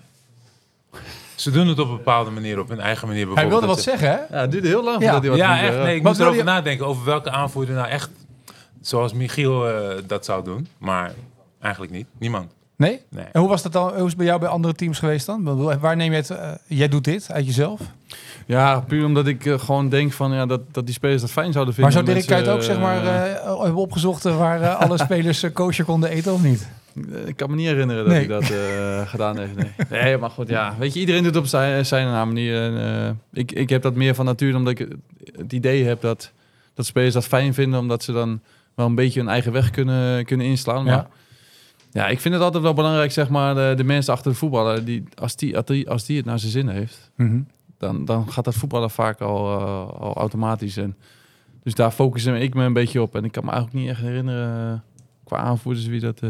Ze 1.35 1.51
doen 1.51 1.67
het 1.69 1.79
op 1.79 1.89
een 1.89 1.97
bepaalde 1.97 2.31
manier, 2.31 2.59
op 2.61 2.69
hun 2.69 2.81
eigen 2.81 3.09
manier. 3.09 3.29
Hij 3.35 3.49
wilde 3.49 3.67
wat 3.67 3.81
zeggen, 3.83 4.09
hè? 4.09 4.17
Ja, 4.37 4.41
het 4.41 4.51
duurde 4.51 4.69
heel 4.69 4.85
lang 4.85 4.97
Ja. 4.97 5.03
voordat 5.05 5.21
hij 5.23 5.31
wat 5.31 5.39
Ja, 5.39 5.61
echt. 5.61 5.77
Nee, 5.77 5.97
ik 5.97 6.03
moest 6.03 6.17
wil 6.17 6.27
erover 6.27 6.45
je- 6.45 6.51
nadenken 6.51 6.87
over 6.87 7.05
welke 7.05 7.31
aanvoerder 7.31 7.75
nou 7.75 7.89
echt 7.89 8.11
zoals 8.81 9.13
Michiel 9.13 9.69
eh, 9.69 9.97
dat 10.07 10.25
zou 10.25 10.45
doen. 10.45 10.69
Maar 10.79 11.13
eigenlijk 11.61 11.93
niet. 11.93 12.07
Niemand. 12.19 12.53
Nee? 12.77 13.01
Nee. 13.11 13.25
En 13.33 13.41
hoe 13.41 13.49
was 13.49 13.63
dat 13.63 13.73
dan? 13.73 13.89
Hoe 13.89 13.97
is 13.97 14.03
het 14.07 14.17
bij 14.17 14.27
jou 14.27 14.41
bij 14.41 14.49
andere 14.49 14.75
teams 14.75 14.99
geweest 14.99 15.27
dan? 15.27 15.79
Waar 15.81 15.97
neem 15.97 16.11
je 16.11 16.17
het? 16.17 16.31
eh, 16.31 16.51
jij 16.67 16.89
doet 16.89 17.05
dit 17.05 17.31
uit 17.33 17.47
jezelf. 17.47 17.81
Ja, 18.47 18.81
puur 18.81 19.05
omdat 19.05 19.27
ik 19.27 19.47
eh, 19.47 19.59
gewoon 19.59 19.89
denk 19.89 20.13
van, 20.13 20.33
ja, 20.33 20.47
dat, 20.47 20.61
dat 20.73 20.87
die 20.87 20.95
spelers 20.95 21.21
dat 21.21 21.31
fijn 21.31 21.53
zouden 21.53 21.75
Maar 21.79 21.93
vinden. 21.93 21.93
zou 21.93 22.05
Dirk 22.05 22.29
Mensen, 22.29 22.45
Kuyt 22.45 22.57
ook 22.59 22.77
zeg 22.77 22.79
maar 22.81 23.03
hebben 23.63 23.75
opgezocht 23.83 24.23
waar 24.23 24.69
alle 24.69 24.99
spelers 25.07 25.45
kosher 25.53 25.85
konden 25.85 26.11
eten 26.11 26.33
of 26.33 26.43
niet? 26.43 26.69
Eh, 27.13 27.27
Ik 27.27 27.37
kan 27.37 27.51
me 27.51 27.57
niet 27.57 27.67
herinneren 27.67 28.05
dat 28.05 28.13
Nee. 28.13 28.27
hij 28.27 28.41
dat 28.41 28.51
eh, 28.51 29.09
gedaan 29.11 29.39
heeft. 29.39 29.55
Nee. 29.55 29.71
nee, 30.03 30.19
maar 30.19 30.31
goed, 30.31 30.49
ja. 30.49 30.75
Weet 30.79 30.95
je, 30.95 31.01
iedereen 31.01 31.23
doet 31.23 31.37
op 31.37 31.47
zijn, 31.47 31.87
zijn 31.87 32.07
haar 32.07 32.27
manier. 32.27 32.63
En, 32.63 32.79
eh, 33.05 33.11
ik, 33.33 33.53
ik 33.53 33.69
heb 33.69 33.83
dat 33.83 33.95
meer 33.95 34.15
van 34.15 34.25
natuur, 34.25 34.57
omdat 34.57 34.79
ik 34.79 34.89
het 35.37 35.53
idee 35.53 35.85
heb 35.85 36.01
dat, 36.01 36.33
dat 36.75 36.87
spelers 36.87 37.15
dat 37.15 37.27
fijn 37.27 37.55
vinden, 37.55 37.81
omdat 37.81 38.03
ze 38.03 38.13
dan 38.13 38.41
wel 38.75 38.87
een 38.87 38.95
beetje 38.95 39.21
hun 39.21 39.29
eigen 39.29 39.53
weg 39.53 39.71
kunnen, 39.71 40.25
kunnen 40.25 40.47
inslaan. 40.47 40.85
Maar 40.85 40.93
Ja. 40.95 41.09
ja. 41.91 42.07
ik 42.09 42.21
vind 42.21 42.35
het 42.35 42.43
altijd 42.43 42.63
wel 42.63 42.75
belangrijk, 42.75 43.13
zeg 43.13 43.29
maar, 43.29 43.55
de, 43.55 43.73
de 43.77 43.85
mensen 43.85 44.13
achter 44.13 44.31
de 44.31 44.37
voetballer, 44.39 44.85
die, 44.85 45.05
als, 45.15 45.37
die, 45.37 45.57
als, 45.57 45.67
die, 45.67 45.91
als 45.91 46.05
die 46.07 46.17
het 46.17 46.27
naar 46.27 46.39
zijn 46.39 46.53
zin 46.53 46.69
heeft, 46.69 47.11
Mhm. 47.17 47.41
dan, 47.79 48.05
dan 48.05 48.31
gaat 48.33 48.45
dat 48.45 48.55
voetballen 48.55 48.91
vaak 48.91 49.21
al, 49.21 49.51
al 49.99 50.15
automatisch. 50.15 50.77
En, 50.77 50.97
dus 51.63 51.75
daar 51.75 51.91
focus 51.91 52.25
ik 52.27 52.55
me 52.55 52.65
een 52.65 52.73
beetje 52.73 53.03
op. 53.03 53.15
En 53.17 53.25
ik 53.25 53.33
kan 53.33 53.45
me 53.45 53.51
eigenlijk 53.51 53.81
niet 53.81 53.91
echt 53.91 54.01
herinneren 54.01 54.83
qua 55.25 55.37
aanvoerders 55.37 55.87
wie 55.87 56.01
dat 56.01 56.21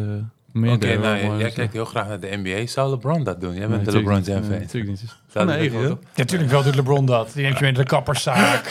Oké, 0.64 0.78
deed. 0.78 1.00
nou, 1.00 1.38
jij 1.38 1.50
kijkt 1.50 1.72
heel 1.72 1.84
graag 1.84 2.08
naar 2.08 2.20
de 2.20 2.36
NBA. 2.42 2.66
Zou 2.66 2.90
LeBron 2.90 3.25
dat 3.25 3.40
doen? 3.40 3.54
Jij 3.54 3.68
bent 3.68 3.84
de 3.84 3.90
Nee, 3.90 4.00
LeBron 4.00 4.18
natuurlijk 4.18 4.46
James 4.46 4.48
niet. 4.48 4.48
fan. 4.48 4.50
Nee, 4.50 4.60
natuurlijk 4.60 5.00
niet. 5.02 5.14
Zou 5.28 5.88
dat? 5.88 5.98
Ja, 6.14 6.22
natuurlijk 6.22 6.50
wel 6.50 6.62
doet 6.62 6.75
LeBron 6.75 7.06
dat. 7.06 7.30
Die 7.34 7.42
neemt 7.42 7.58
je 7.58 7.64
mee 7.64 7.72
naar 7.72 7.82
de 7.82 7.88
kapperszaak. 7.88 8.64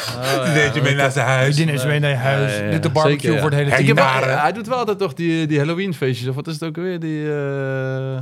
Die 0.45 0.53
deed 0.53 0.73
je 0.75 0.81
mee 0.81 0.95
naar 0.95 1.11
zijn 1.11 1.27
huis. 1.27 1.55
Die 1.55 1.65
neemt 1.65 1.81
je 1.81 1.87
mee 1.87 1.99
naar 1.99 2.09
je 2.09 2.15
huis. 2.15 2.51
Ja, 2.51 2.57
ja, 2.57 2.65
ja. 2.65 2.71
Dit 2.71 2.83
de 2.83 2.89
barbecue 2.89 3.19
Zeker, 3.19 3.33
ja. 3.35 3.41
voor 3.41 3.49
het 3.49 3.59
hele 3.59 3.93
team. 3.95 3.97
Hij 4.39 4.51
doet 4.51 4.67
wel 4.67 4.77
altijd 4.77 4.99
toch 4.99 5.13
die, 5.13 5.47
die 5.47 5.57
Halloween 5.57 5.93
feestjes. 5.93 6.27
Of 6.27 6.35
wat 6.35 6.47
is 6.47 6.53
het 6.53 6.63
ook 6.63 6.75
weer? 6.75 6.99
Die, 6.99 7.33
eh 7.33 8.17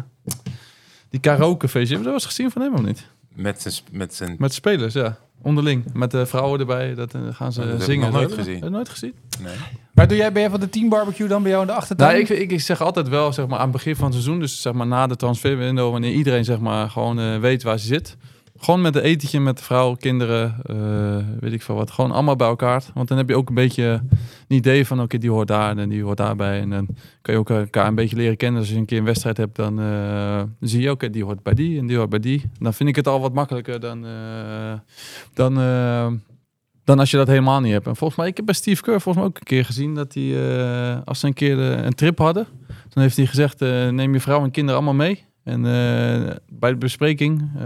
die 1.09 1.19
karaoke 1.19 1.67
feestjes. 1.67 1.89
Heb 1.89 1.97
je 1.99 2.03
dat 2.03 2.05
wel 2.05 2.13
eens 2.13 2.25
gezien 2.25 2.51
van 2.51 2.61
hem 2.61 2.73
of 2.73 2.81
niet? 2.81 3.07
Met 3.35 3.61
zijn... 3.61 3.73
Met 3.91 4.15
zijn 4.15 4.35
Met 4.39 4.53
spelers, 4.53 4.93
ja. 4.93 5.17
Onderling. 5.41 5.83
Met 5.93 6.11
de 6.11 6.25
vrouwen 6.25 6.59
erbij. 6.59 6.95
Dat, 6.95 7.13
eh, 7.13 7.21
gaan 7.31 7.53
ze 7.53 7.59
dat 7.59 7.69
heb 7.69 7.77
ik 7.77 7.83
zingen. 7.83 8.11
nog 8.11 8.21
nooit 8.21 8.33
gezien. 8.33 8.53
Heb 8.53 8.63
je 8.63 8.69
nooit 8.69 8.89
gezien? 8.89 9.13
nee. 9.41 9.55
Maar 9.93 10.07
doe 10.07 10.17
jij, 10.17 10.31
ben 10.31 10.41
jij 10.41 10.51
van 10.51 10.59
de 10.59 10.69
team 10.69 10.89
barbecue 10.89 11.27
dan 11.27 11.41
bij 11.41 11.51
jou 11.51 11.63
in 11.63 11.67
de 11.67 11.73
achtertuin? 11.73 12.11
Nou, 12.11 12.23
ik, 12.23 12.29
ik, 12.29 12.51
ik 12.51 12.61
zeg 12.61 12.81
altijd 12.81 13.09
wel, 13.09 13.33
zeg 13.33 13.47
maar, 13.47 13.57
aan 13.57 13.63
het 13.63 13.71
begin 13.71 13.95
van 13.95 14.05
het 14.05 14.13
seizoen, 14.13 14.39
dus 14.39 14.61
zeg 14.61 14.73
maar 14.73 14.87
na 14.87 15.07
de 15.07 15.15
transferwindow, 15.15 15.91
wanneer 15.91 16.11
iedereen 16.11 16.43
zeg 16.45 16.59
maar 16.59 16.89
gewoon 16.89 17.19
eh, 17.19 17.39
weet 17.39 17.63
waar 17.63 17.79
ze 17.79 17.85
zit. 17.85 18.17
Gewoon 18.63 18.81
met 18.81 18.95
een 18.95 19.01
etentje 19.01 19.39
met 19.39 19.57
de 19.57 19.63
vrouw, 19.63 19.95
kinderen, 19.95 20.55
eh, 20.63 21.39
weet 21.39 21.53
ik 21.53 21.61
veel 21.61 21.75
wat. 21.75 21.91
Gewoon 21.91 22.11
allemaal 22.11 22.35
bij 22.35 22.47
elkaar. 22.47 22.83
Want 22.93 23.07
dan 23.07 23.17
heb 23.17 23.29
je 23.29 23.35
ook 23.35 23.49
een 23.49 23.55
beetje 23.55 23.83
een 24.47 24.55
idee 24.55 24.87
van, 24.87 25.01
oké, 25.01 25.17
die 25.17 25.29
hoort 25.29 25.47
daar 25.47 25.77
en 25.77 25.89
die 25.89 26.03
hoort 26.03 26.17
daarbij. 26.17 26.59
En 26.59 26.69
dan 26.69 26.87
kan 27.21 27.33
je 27.33 27.39
ook 27.39 27.49
elkaar 27.49 27.87
een 27.87 27.95
beetje 27.95 28.15
leren 28.15 28.37
kennen. 28.37 28.59
Als 28.59 28.69
je 28.69 28.75
een 28.75 28.85
keer 28.85 28.97
een 28.97 29.03
wedstrijd 29.03 29.37
hebt, 29.37 29.55
dan 29.55 29.79
eh, 29.79 30.41
zie 30.59 30.81
je, 30.81 30.91
oké, 30.91 31.09
die 31.09 31.23
hoort 31.23 31.43
bij 31.43 31.53
die 31.53 31.79
en 31.79 31.87
die 31.87 31.97
hoort 31.97 32.09
bij 32.09 32.19
die. 32.19 32.43
Dan 32.59 32.73
vind 32.73 32.89
ik 32.89 32.95
het 32.95 33.07
al 33.07 33.19
wat 33.19 33.33
makkelijker 33.33 33.79
dan, 33.79 34.05
eh, 34.05 34.73
dan, 35.33 35.53
dan 36.83 36.99
als 36.99 37.11
je 37.11 37.17
dat 37.17 37.27
helemaal 37.27 37.59
niet 37.59 37.73
hebt. 37.73 37.87
En 37.87 37.95
volgens 37.95 38.19
mij, 38.19 38.27
ik 38.27 38.37
heb 38.37 38.45
bij 38.45 38.55
Steve 38.55 38.81
Kerr 38.81 39.01
volgens 39.01 39.15
mij 39.15 39.25
ook 39.25 39.37
een 39.37 39.43
keer 39.43 39.65
gezien 39.65 39.95
dat 39.95 40.13
hij, 40.13 40.35
als 41.05 41.19
ze 41.19 41.27
een 41.27 41.33
keer 41.33 41.59
een 41.59 41.95
trip 41.95 42.17
hadden, 42.17 42.47
dan 42.89 43.03
heeft 43.03 43.17
hij 43.17 43.25
gezegd, 43.25 43.59
neem 43.59 44.13
je 44.13 44.19
vrouw 44.19 44.43
en 44.43 44.51
kinderen 44.51 44.81
allemaal 44.81 45.07
mee. 45.07 45.25
En 45.43 45.65
eh, 45.65 46.35
bij 46.49 46.69
de 46.69 46.75
bespreking, 46.77 47.49
eh, 47.57 47.63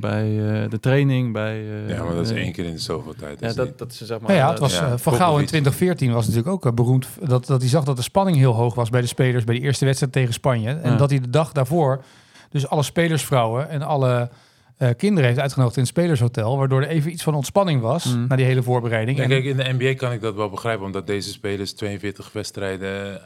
bij 0.00 0.24
eh, 0.62 0.70
de 0.70 0.80
training, 0.80 1.32
bij... 1.32 1.60
eh, 1.60 1.88
Ja, 1.88 2.02
maar 2.04 2.14
dat 2.14 2.30
is 2.30 2.36
één 2.36 2.52
keer 2.52 2.64
in 2.64 2.72
de 2.72 2.78
zoveel 2.78 3.14
tijd. 3.18 3.40
Ja, 3.40 3.52
dat, 3.52 3.78
dat 3.78 3.90
is 3.92 3.96
zeg 4.00 4.20
maar... 4.20 4.28
Nou 4.30 4.40
ja, 4.40 4.50
het 4.50 4.58
was 4.58 4.78
Ja, 4.78 4.98
Van. 4.98 5.14
Gaal 5.14 5.38
in 5.38 5.46
2014 5.46 6.12
was 6.12 6.26
natuurlijk 6.28 6.66
ook 6.66 6.74
beroemd 6.74 7.08
dat, 7.22 7.46
dat 7.46 7.60
hij 7.60 7.70
zag 7.70 7.84
dat 7.84 7.96
de 7.96 8.02
spanning 8.02 8.36
heel 8.36 8.52
hoog 8.54 8.74
was 8.74 8.90
bij 8.90 9.00
de 9.00 9.06
spelers 9.06 9.44
bij 9.44 9.54
de 9.54 9.60
eerste 9.60 9.84
wedstrijd 9.84 10.12
tegen 10.12 10.32
Spanje. 10.34 10.70
En 10.70 10.90
Ja. 10.90 10.96
dat 10.96 11.10
hij 11.10 11.20
de 11.20 11.30
dag 11.30 11.52
daarvoor 11.52 12.04
dus 12.50 12.68
alle 12.68 12.82
spelersvrouwen 12.82 13.68
en 13.68 13.82
alle 13.82 14.30
eh, 14.76 14.88
kinderen 14.96 15.28
heeft 15.28 15.40
uitgenodigd 15.40 15.76
in 15.76 15.82
het 15.82 15.90
spelershotel. 15.90 16.58
Waardoor 16.58 16.82
er 16.82 16.88
even 16.88 17.12
iets 17.12 17.22
van 17.22 17.34
ontspanning 17.34 17.80
was 17.80 18.04
Mm. 18.14 18.26
na 18.28 18.36
die 18.36 18.44
hele 18.44 18.62
voorbereiding. 18.62 19.16
Ja, 19.16 19.22
En- 19.22 19.28
kijk, 19.28 19.44
in 19.44 19.56
de 19.56 19.72
NBA 19.78 19.94
kan 19.94 20.12
ik 20.12 20.20
dat 20.20 20.34
wel 20.34 20.50
begrijpen, 20.50 20.86
omdat 20.86 21.06
deze 21.06 21.30
spelers 21.30 21.72
42 21.72 22.32
wedstrijden 22.32 23.20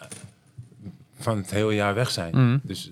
van 1.19 1.37
het 1.37 1.51
hele 1.51 1.75
jaar 1.75 1.95
weg 1.95 2.11
zijn. 2.11 2.31
Mhm. 2.37 2.59
Dus 2.63 2.91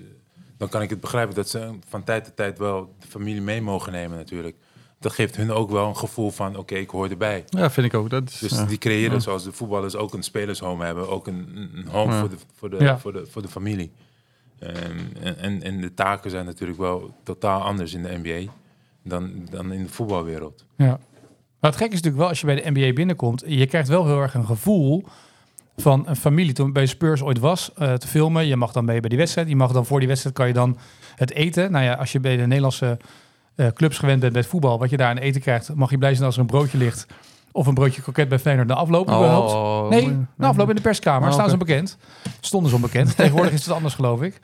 dan 0.63 0.71
kan 0.71 0.83
ik 0.83 0.91
het 0.91 1.01
begrijpen 1.01 1.35
dat 1.35 1.49
ze 1.49 1.71
van 1.89 2.05
tijd 2.05 2.25
tot 2.25 2.37
tijd 2.37 2.59
wel 2.59 2.95
de 3.01 3.07
familie 3.07 3.41
mee 3.43 3.63
mogen 3.63 3.93
nemen 3.93 4.17
natuurlijk. 4.17 4.57
Dat 5.01 5.13
geeft 5.13 5.37
hun 5.37 5.51
ook 5.51 5.71
wel 5.71 5.89
een 5.89 5.97
gevoel 5.97 6.31
van, 6.31 6.57
oké, 6.57 6.75
ik 6.75 6.91
hoor 6.91 7.09
erbij. 7.09 7.45
Ja, 7.49 7.71
vind 7.71 7.87
ik 7.87 7.95
ook. 7.95 8.11
Dat 8.11 8.29
is, 8.29 8.39
Dus 8.39 8.51
ja. 8.51 8.65
die 8.65 8.79
creëren, 8.79 9.13
Ja. 9.13 9.19
zoals 9.19 9.45
de 9.45 9.53
voetballers 9.53 9.97
ook 9.97 10.15
een 10.15 10.23
spelershome 10.23 10.85
hebben, 10.85 11.09
ook 11.09 11.27
een, 11.27 11.69
een 11.75 11.87
home 11.89 12.13
Ja. 12.13 12.19
voor, 12.21 12.29
de, 12.29 12.37
voor, 12.55 12.71
de, 12.71 12.99
voor, 12.99 13.13
de, 13.13 13.27
voor 13.27 13.43
de 13.43 13.49
familie. 13.49 13.93
En, 14.59 15.37
en, 15.39 15.63
en 15.63 15.81
de 15.81 15.95
taken 15.95 16.31
zijn 16.31 16.45
natuurlijk 16.45 16.79
wel 16.79 17.15
totaal 17.23 17.61
anders 17.63 17.95
in 17.95 18.03
de 18.03 18.19
NBA 18.23 18.53
dan, 19.05 19.47
dan 19.51 19.73
in 19.73 19.83
de 19.83 19.89
voetbalwereld. 19.93 20.65
Ja. 20.77 20.99
Maar 21.61 21.71
het 21.71 21.77
gekke 21.81 21.95
is 21.95 22.03
natuurlijk 22.03 22.17
wel, 22.17 22.29
als 22.29 22.41
je 22.41 22.47
bij 22.47 22.55
de 22.63 22.71
NBA 22.71 22.93
binnenkomt, 22.93 23.43
je 23.47 23.67
krijgt 23.67 23.89
wel 23.89 24.07
heel 24.07 24.21
erg 24.21 24.35
een 24.35 24.47
gevoel 24.47 25.05
van 25.77 26.05
een 26.07 26.17
familie. 26.17 26.53
Toen 26.53 26.73
bij 26.73 26.87
Spurs 26.87 27.23
ooit 27.23 27.39
was 27.39 27.71
eh, 27.77 27.93
te 27.95 28.09
filmen, 28.09 28.47
je 28.47 28.57
mag 28.57 28.73
dan 28.73 28.85
mee 28.85 29.01
bij 29.01 29.09
die 29.09 29.19
wedstrijd. 29.19 29.49
Je 29.49 29.57
mag 29.57 29.73
dan 29.73 29.87
voor 29.87 29.99
die 29.99 30.09
wedstrijd 30.09 30.37
kan 30.37 30.47
je 30.47 30.53
dan 30.53 30.79
het 31.17 31.33
eten. 31.33 31.73
Nou 31.73 31.85
ja, 31.85 31.93
als 31.95 32.13
je 32.13 32.21
bij 32.21 32.37
de 32.37 32.43
Nederlandse 32.47 32.99
eh, 33.55 33.67
clubs 33.67 33.99
gewend 33.99 34.21
bent 34.21 34.33
met 34.33 34.47
voetbal, 34.47 34.79
wat 34.79 34.91
je 34.91 34.97
daar 34.97 35.09
aan 35.09 35.17
eten 35.19 35.41
krijgt, 35.41 35.75
mag 35.75 35.91
je 35.91 35.99
blij 35.99 36.13
zijn 36.15 36.27
als 36.27 36.35
er 36.35 36.41
een 36.41 36.47
broodje 36.47 36.79
ligt. 36.79 37.07
Of 37.53 37.67
een 37.67 37.75
broodje 37.75 38.03
kroket 38.03 38.29
bij 38.29 38.39
Feyenoord 38.39 38.69
na 38.69 38.75
afloop. 38.75 39.09
Oh, 39.09 39.89
Nee, 39.89 40.17
na 40.37 40.49
afloop 40.49 40.69
in 40.69 40.75
de 40.75 40.81
perskamer 40.81 41.29
Oh, 41.29 41.35
staan 41.35 41.49
ze 41.49 41.55
oké. 41.55 41.63
onbekend. 41.63 41.97
Stonden 42.41 42.71
ze 42.71 42.77
onbekend. 42.77 43.17
Tegenwoordig 43.17 43.53
is 43.53 43.65
het 43.65 43.75
anders, 43.75 43.95
geloof 43.95 44.23
ik. 44.23 44.41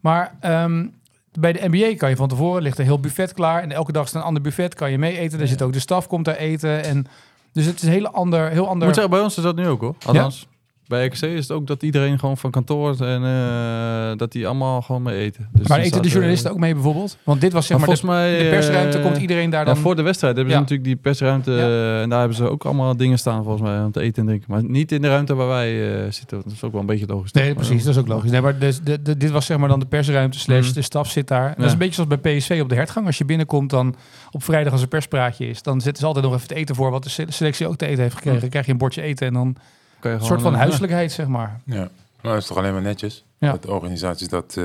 Maar 0.00 0.34
ehm, 0.40 0.86
bij 1.32 1.52
de 1.52 1.68
NBA 1.68 1.96
kan 1.96 2.08
je 2.10 2.16
van 2.16 2.28
tevoren 2.28 2.62
ligt 2.62 2.78
een 2.78 2.84
heel 2.84 3.00
buffet 3.00 3.32
klaar. 3.32 3.62
En 3.62 3.72
elke 3.72 3.92
dag 3.92 4.04
is 4.04 4.12
een 4.12 4.22
ander 4.22 4.42
buffet. 4.42 4.74
Kan 4.74 4.90
je 4.90 4.98
mee 4.98 5.18
eten. 5.18 5.40
Er 5.40 5.48
zit 5.48 5.62
ook 5.62 5.72
de 5.72 5.78
staf 5.80 6.06
komt 6.06 6.24
daar 6.24 6.36
eten. 6.36 6.84
En 6.84 7.06
dus 7.52 7.66
het 7.66 7.76
is 7.76 7.82
een 7.82 7.88
hele 7.88 8.10
ander, 8.10 8.48
heel 8.50 8.62
Ik 8.62 8.68
ander. 8.68 8.86
moet 8.86 8.94
zeggen, 8.94 9.12
bij 9.14 9.22
ons 9.22 9.36
is 9.36 9.42
dat 9.42 9.56
nu 9.56 9.68
ook 9.68 9.80
hoor. 9.80 9.94
Althans, 10.06 10.46
bij 10.86 11.04
RKC 11.06 11.20
is 11.22 11.42
het 11.42 11.50
ook 11.50 11.66
dat 11.66 11.82
iedereen 11.82 12.18
gewoon 12.18 12.36
van 12.36 12.50
kantoor 12.50 13.00
en 13.00 13.24
eh, 13.24 14.16
dat 14.18 14.32
die 14.32 14.46
allemaal 14.46 14.82
gewoon 14.82 15.02
mee 15.02 15.18
eten. 15.18 15.48
Dus 15.52 15.66
maar 15.68 15.78
eten 15.78 16.02
de 16.02 16.08
journalisten 16.08 16.50
ook 16.50 16.58
mee 16.58 16.74
bijvoorbeeld? 16.74 17.16
Want 17.24 17.40
dit 17.40 17.52
was 17.52 17.66
zeg 17.66 17.78
maar, 17.78 17.86
maar 17.86 17.96
de, 17.96 18.00
volgens 18.02 18.28
mij 18.30 18.44
de 18.44 18.50
persruimte. 18.50 18.98
eh, 18.98 19.04
komt 19.04 19.16
iedereen 19.16 19.50
daar 19.50 19.64
dan? 19.64 19.74
Ja, 19.74 19.80
voor 19.80 19.96
de 19.96 20.02
wedstrijd 20.02 20.36
hebben 20.36 20.52
Ja. 20.54 20.58
ze 20.60 20.64
natuurlijk 20.68 20.88
die 20.94 21.02
persruimte 21.02 21.50
Ja. 21.50 21.58
eh, 21.58 22.00
en 22.02 22.08
daar 22.08 22.18
hebben 22.18 22.36
ze 22.36 22.48
ook 22.48 22.64
allemaal 22.64 22.96
dingen 22.96 23.18
staan 23.18 23.42
volgens 23.42 23.62
mij 23.68 23.84
om 23.84 23.92
te 23.92 24.00
eten 24.00 24.20
en 24.22 24.26
drinken. 24.28 24.50
Maar 24.50 24.64
niet 24.64 24.92
in 24.92 25.02
de 25.02 25.08
ruimte 25.08 25.34
waar 25.34 25.48
wij 25.48 25.72
zitten. 26.10 26.42
Dat 26.44 26.52
is 26.52 26.62
ook 26.62 26.72
wel 26.72 26.80
een 26.80 26.86
beetje 26.86 27.06
logisch. 27.06 27.32
Nee, 27.32 27.54
precies. 27.54 27.84
Dat 27.84 27.94
is 27.94 28.00
ook 28.00 28.08
logisch. 28.08 28.30
Nee, 28.30 28.40
maar 28.40 28.58
dus, 28.58 28.80
de, 28.80 29.02
de- 29.02 29.16
dit 29.16 29.30
was 29.30 29.46
zeg 29.46 29.58
maar 29.58 29.68
dan 29.68 29.80
de 29.80 29.86
persruimte 29.86 30.38
slash 30.38 30.64
Mhm. 30.66 30.74
de 30.74 30.82
staf 30.82 31.10
zit 31.10 31.28
daar. 31.28 31.54
Dat 31.56 31.66
is 31.66 31.72
een 31.72 31.78
beetje 31.78 31.94
zoals 32.04 32.20
bij 32.20 32.36
PSV 32.36 32.58
op 32.62 32.68
de 32.68 32.74
hertgang. 32.74 33.06
Als 33.06 33.18
je 33.18 33.24
binnenkomt 33.24 33.70
dan 33.70 33.94
op 34.30 34.42
vrijdag 34.44 34.72
als 34.72 34.82
er 34.82 34.88
perspraatje 34.88 35.48
is, 35.48 35.62
dan 35.62 35.80
zetten 35.80 36.00
ze 36.00 36.06
altijd 36.06 36.24
nog 36.24 36.34
even 36.34 36.48
het 36.48 36.56
eten 36.56 36.74
voor 36.74 36.90
wat 36.90 37.02
de 37.02 37.08
se- 37.10 37.26
selectie 37.28 37.66
ook 37.66 37.76
te 37.76 37.86
eten 37.86 38.02
heeft 38.02 38.14
gekregen. 38.14 38.32
Mhm. 38.32 38.40
Dan 38.40 38.50
krijg 38.50 38.66
je 38.66 38.72
een 38.72 38.78
bordje 38.78 39.02
eten 39.02 39.26
en 39.26 39.32
dan 39.32 39.56
een 40.04 40.10
gewoon, 40.12 40.26
soort 40.26 40.42
van 40.42 40.52
eh, 40.52 40.58
huiselijkheid, 40.58 41.12
zeg 41.12 41.26
maar. 41.26 41.60
Ja, 41.64 41.88
maar 42.20 42.32
dat 42.32 42.40
is 42.42 42.46
toch 42.46 42.56
alleen 42.56 42.72
maar 42.72 42.82
netjes 42.82 43.24
Ja. 43.38 43.50
dat 43.50 43.62
de 43.62 43.70
organisaties 43.70 44.28
dat 44.28 44.56
eh, 44.58 44.64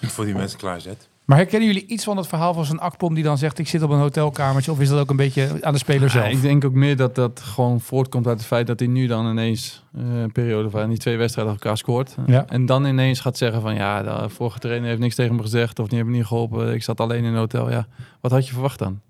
voor 0.00 0.24
die 0.24 0.34
mensen 0.34 0.58
klaarzet. 0.58 1.08
Maar 1.24 1.36
herkennen 1.36 1.68
jullie 1.68 1.86
iets 1.86 2.04
van 2.04 2.16
het 2.16 2.26
verhaal 2.26 2.54
van 2.54 2.64
zo'n 2.64 2.78
akpom 2.80 3.14
die 3.14 3.24
dan 3.24 3.38
zegt 3.38 3.58
ik 3.58 3.68
zit 3.68 3.82
op 3.82 3.90
een 3.90 3.98
hotelkamertje? 3.98 4.70
Of 4.72 4.80
is 4.80 4.88
dat 4.88 4.98
ook 4.98 5.10
een 5.10 5.16
beetje 5.16 5.58
aan 5.60 5.72
de 5.72 5.78
speler 5.78 6.02
Ja, 6.02 6.08
zelf? 6.08 6.26
ik 6.28 6.42
denk 6.42 6.64
ook 6.64 6.72
meer 6.72 6.96
dat 6.96 7.14
dat 7.14 7.40
gewoon 7.40 7.80
voortkomt 7.80 8.26
uit 8.26 8.38
het 8.38 8.46
feit 8.46 8.66
dat 8.66 8.78
hij 8.78 8.88
nu 8.88 9.06
dan 9.06 9.30
ineens 9.30 9.82
eh, 9.96 10.02
een 10.20 10.32
periode 10.32 10.70
van 10.70 10.88
die 10.88 10.98
twee 10.98 11.16
wedstrijden 11.16 11.52
elkaar 11.52 11.76
scoort. 11.76 12.14
Ja. 12.26 12.44
En 12.48 12.66
dan 12.66 12.84
ineens 12.86 13.20
gaat 13.20 13.36
zeggen 13.36 13.60
van 13.60 13.74
ja, 13.74 14.02
de 14.02 14.28
vorige 14.28 14.58
trainer 14.58 14.88
heeft 14.88 15.00
niks 15.00 15.14
tegen 15.14 15.34
me 15.36 15.42
gezegd 15.42 15.78
of 15.78 15.86
die 15.86 15.94
hebben 15.96 16.12
me 16.12 16.18
niet 16.20 16.28
geholpen. 16.28 16.74
Ik 16.74 16.82
zat 16.82 17.00
alleen 17.00 17.24
in 17.24 17.32
een 17.32 17.36
hotel. 17.38 17.70
Ja, 17.70 17.86
wat 18.20 18.30
had 18.30 18.46
je 18.46 18.52
verwacht 18.52 18.78
dan? 18.78 19.00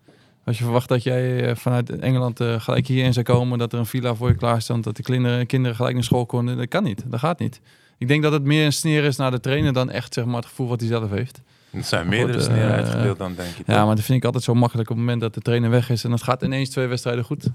Als 0.44 0.58
je 0.58 0.64
verwacht 0.64 0.88
dat 0.88 1.02
jij 1.02 1.49
eh, 1.49 1.56
vanuit 1.56 1.90
Engeland 1.90 2.40
eh, 2.40 2.61
gelijk 2.61 2.87
hierheen 2.87 3.12
zou 3.12 3.25
komen, 3.25 3.58
dat 3.58 3.72
er 3.72 3.78
een 3.78 3.87
villa 3.87 4.14
voor 4.14 4.28
je 4.28 4.34
klaar 4.34 4.62
stond, 4.62 4.84
dat 4.84 4.96
de 4.96 5.02
kinderen, 5.02 5.46
kinderen 5.46 5.76
gelijk 5.76 5.94
naar 5.94 6.04
school 6.04 6.26
konden, 6.26 6.56
dat 6.56 6.68
kan 6.68 6.82
niet. 6.82 7.02
Dat 7.06 7.20
gaat 7.20 7.38
niet. 7.38 7.61
Ik 7.99 8.08
denk 8.08 8.22
dat 8.22 8.32
het 8.32 8.42
meer 8.42 8.64
een 8.64 8.72
sneer 8.72 9.04
is 9.04 9.16
naar 9.16 9.30
de 9.30 9.40
trainer 9.40 9.72
dan 9.72 9.90
echt 9.90 10.14
zeg 10.14 10.25
maar, 10.25 10.37
het 10.37 10.46
gevoel 10.46 10.68
wat 10.68 10.80
hij 10.80 10.88
zelf 10.88 11.11
heeft. 11.11 11.40
Er 11.70 11.84
zijn 11.84 12.08
meerdere 12.08 12.38
Goed, 12.38 12.46
sneren 12.46 12.70
eh, 12.70 12.76
uitgedeeld 12.76 13.18
dan, 13.18 13.35
denk 13.35 13.57
ik. 13.57 13.66
Ja, 13.66 13.87
maar 13.87 13.94
dat 13.94 14.05
vind 14.05 14.18
ik 14.18 14.24
altijd 14.24 14.44
zo 14.44 14.55
makkelijk 14.55 14.90
op 14.90 14.96
het 14.96 15.05
moment 15.05 15.22
dat 15.22 15.35
de 15.35 15.40
trainer 15.40 15.70
weg 15.70 15.90
is 15.90 16.05
en 16.05 16.11
het 16.11 16.22
gaat 16.22 16.42
ineens 16.42 16.70
twee 16.70 16.87
wedstrijden 16.87 17.24
goed. 17.24 17.48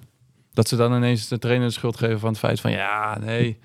Dat 0.54 0.68
ze 0.68 0.76
dan 0.76 0.96
ineens 0.96 1.28
de 1.28 1.40
trainer 1.40 1.68
de 1.68 1.74
schuld 1.74 1.98
geven 1.98 2.20
van 2.20 2.30
het 2.30 2.40
feit 2.40 2.60
van 2.60 2.72
ja, 2.72 3.18
nee, 3.20 3.60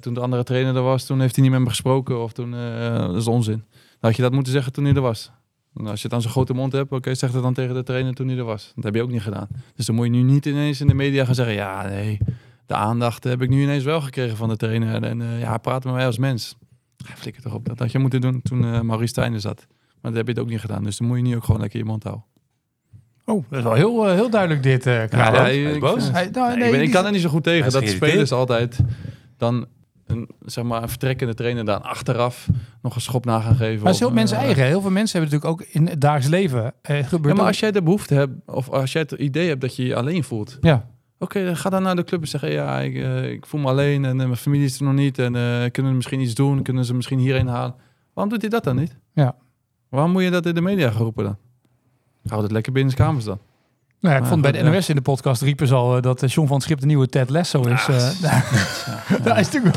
toen 0.00 0.14
de 0.14 0.20
andere 0.20 0.42
trainer 0.42 0.76
er 0.76 0.82
was, 0.82 1.04
toen 1.04 1.20
heeft 1.20 1.34
hij 1.34 1.44
niet 1.44 1.52
met 1.52 1.62
me 1.62 1.68
gesproken 1.68 2.22
of 2.22 2.32
toen, 2.32 2.50
dat 2.96 3.16
is 3.16 3.26
onzin. 3.26 3.64
Dan 3.70 4.10
had 4.10 4.16
je 4.16 4.22
dat 4.22 4.32
moeten 4.32 4.52
zeggen 4.52 4.72
toen 4.72 4.84
hij 4.84 4.94
er 4.94 5.00
was. 5.00 5.30
Als 5.84 6.02
je 6.02 6.08
dan 6.08 6.22
zo'n 6.22 6.30
grote 6.30 6.52
mond 6.54 6.72
hebt, 6.72 6.92
oké, 6.92 7.14
zeg 7.14 7.30
dat 7.32 7.42
dan 7.42 7.54
tegen 7.54 7.74
de 7.74 7.82
trainer 7.82 8.14
toen 8.14 8.28
hij 8.28 8.36
er 8.38 8.44
was. 8.44 8.72
Dat 8.74 8.84
heb 8.84 8.94
je 8.94 9.02
ook 9.02 9.10
niet 9.10 9.22
gedaan. 9.22 9.48
Dus 9.74 9.86
dan 9.86 9.94
moet 9.94 10.04
je 10.04 10.10
nu 10.10 10.22
niet 10.22 10.46
ineens 10.46 10.80
in 10.80 10.86
de 10.86 10.94
media 10.94 11.24
gaan 11.24 11.34
zeggen, 11.34 11.54
ja, 11.54 11.88
nee, 11.88 12.18
de 12.66 12.74
aandacht 12.74 13.24
heb 13.24 13.42
ik 13.42 13.48
nu 13.48 13.62
ineens 13.62 13.84
wel 13.84 14.00
gekregen 14.00 14.36
van 14.36 14.48
de 14.48 14.56
trainer. 14.56 15.02
En 15.02 15.20
eh, 15.22 15.40
ja, 15.40 15.58
praat 15.58 15.84
met 15.84 15.94
mij 15.94 16.06
als 16.06 16.18
mens. 16.18 16.56
Ja, 16.96 17.14
flikker 17.16 17.42
toch 17.42 17.54
op. 17.54 17.66
Dat 17.68 17.78
had 17.78 17.92
je 17.92 17.98
moeten 17.98 18.20
doen 18.20 18.42
toen 18.42 18.64
eh 18.64 18.80
Maurice 18.80 19.08
Stijn 19.08 19.32
er 19.34 19.40
zat. 19.40 19.66
Maar 20.00 20.10
dat 20.10 20.14
heb 20.14 20.26
je 20.26 20.32
het 20.32 20.40
ook 20.42 20.48
niet 20.48 20.60
gedaan. 20.60 20.84
Dus 20.84 20.96
dan 20.98 21.06
moet 21.06 21.16
je 21.16 21.22
nu 21.22 21.36
ook 21.36 21.44
gewoon 21.44 21.60
lekker 21.60 21.78
je 21.78 21.84
mond 21.84 22.02
houden. 22.02 22.24
Oh, 23.24 23.44
dat 23.48 23.58
is 23.58 23.64
wel 23.64 23.74
heel, 23.74 24.08
eh, 24.08 24.14
heel 24.14 24.30
duidelijk 24.30 24.62
dit. 24.62 24.84
Ja, 24.84 25.06
Hij 25.32 25.78
boos? 25.78 26.10
Hij- 26.10 26.28
nou, 26.32 26.48
Nee, 26.48 26.56
nee, 26.58 26.66
ik, 26.66 26.72
ben- 26.72 26.82
ik 26.82 26.90
kan 26.90 27.04
er 27.04 27.12
niet 27.12 27.20
zo 27.20 27.28
goed 27.28 27.42
tegen 27.42 27.72
dat 27.72 27.88
spelers 27.88 28.32
altijd 28.32 28.78
dan 29.36 29.66
een, 30.06 30.28
zeg 30.44 30.64
maar, 30.64 30.82
een 30.82 30.88
vertrekkende 30.88 31.34
trainer 31.34 31.64
dan 31.64 31.82
achteraf 31.82 32.48
nog 32.82 32.94
een 32.94 33.00
schop 33.00 33.24
na 33.24 33.40
gaan 33.40 33.54
geven. 33.54 33.76
Maar 33.76 33.84
het 33.84 33.94
is 33.94 34.00
heel 34.00 34.10
mensen 34.10 34.36
eh, 34.36 34.42
eigen. 34.42 34.64
Heel 34.64 34.80
veel 34.80 34.90
mensen 34.90 35.18
hebben 35.20 35.38
natuurlijk 35.38 35.62
ook 35.62 35.74
in 35.74 35.86
het 35.86 36.00
dagelijks 36.00 36.28
leven. 36.28 36.74
Eh, 36.82 36.96
gebeurt 36.96 37.34
Ja, 37.34 37.40
maar 37.40 37.50
als 37.50 37.60
jij 37.60 37.72
de 37.72 37.82
behoefte 37.82 38.14
hebt, 38.14 38.32
of 38.46 38.70
als 38.70 38.92
jij 38.92 39.02
het 39.02 39.12
idee 39.12 39.48
hebt 39.48 39.60
dat 39.60 39.76
je 39.76 39.86
je 39.86 39.96
alleen 39.96 40.24
voelt, 40.24 40.58
ja. 40.60 40.88
oké, 41.18 41.44
dan 41.44 41.56
ga 41.56 41.70
dan 41.70 41.82
naar 41.82 41.96
de 41.96 42.04
club 42.04 42.20
en 42.20 42.28
zeggen, 42.28 42.50
ja, 42.52 42.80
ik, 42.80 42.94
eh, 42.94 43.30
ik 43.30 43.46
voel 43.46 43.60
me 43.60 43.68
alleen 43.68 44.04
en 44.04 44.20
eh, 44.20 44.26
mijn 44.26 44.36
familie 44.36 44.66
is 44.66 44.78
er 44.78 44.84
nog 44.84 44.94
niet 44.94 45.18
en 45.18 45.32
kunnen 45.70 45.92
we 45.92 45.96
misschien 45.96 46.20
iets 46.20 46.34
doen, 46.34 46.62
kunnen 46.62 46.84
ze 46.84 46.94
misschien 46.94 47.18
hierheen 47.18 47.48
halen. 47.48 47.74
Waarom 48.12 48.32
doet 48.32 48.40
hij 48.40 48.50
dat 48.50 48.64
dan 48.64 48.76
niet? 48.76 48.96
Ja. 49.12 49.36
Waarom 49.88 50.10
moet 50.10 50.22
je 50.22 50.30
dat 50.30 50.46
in 50.46 50.54
de 50.54 50.60
media 50.60 50.90
gaan 50.90 51.02
roepen 51.02 51.24
dan? 51.24 51.36
Houd 52.26 52.42
het 52.42 52.52
lekker 52.52 52.72
binnen 52.72 52.96
de 52.96 53.02
kamers 53.02 53.24
dan. 53.24 53.38
Nou 54.06 54.18
ja, 54.18 54.24
ik 54.24 54.30
Maar 54.30 54.40
vond 54.40 54.42
bij 54.42 54.70
de. 54.70 54.70
NOS 54.76 54.88
in 54.88 54.94
de 54.96 55.02
podcast 55.02 55.42
riepen 55.42 55.66
ze 55.66 55.74
al 55.74 55.96
eh, 55.96 56.02
dat 56.02 56.22
eh, 56.22 56.28
John 56.28 56.48
van 56.48 56.60
Schip 56.60 56.80
de 56.80 56.86
nieuwe 56.86 57.08
Ted 57.08 57.30
Lasso 57.30 57.60
is. 57.62 57.88
eh. 57.88 58.10
Daar 59.24 59.38
is 59.40 59.50
natuurlijk 59.50 59.76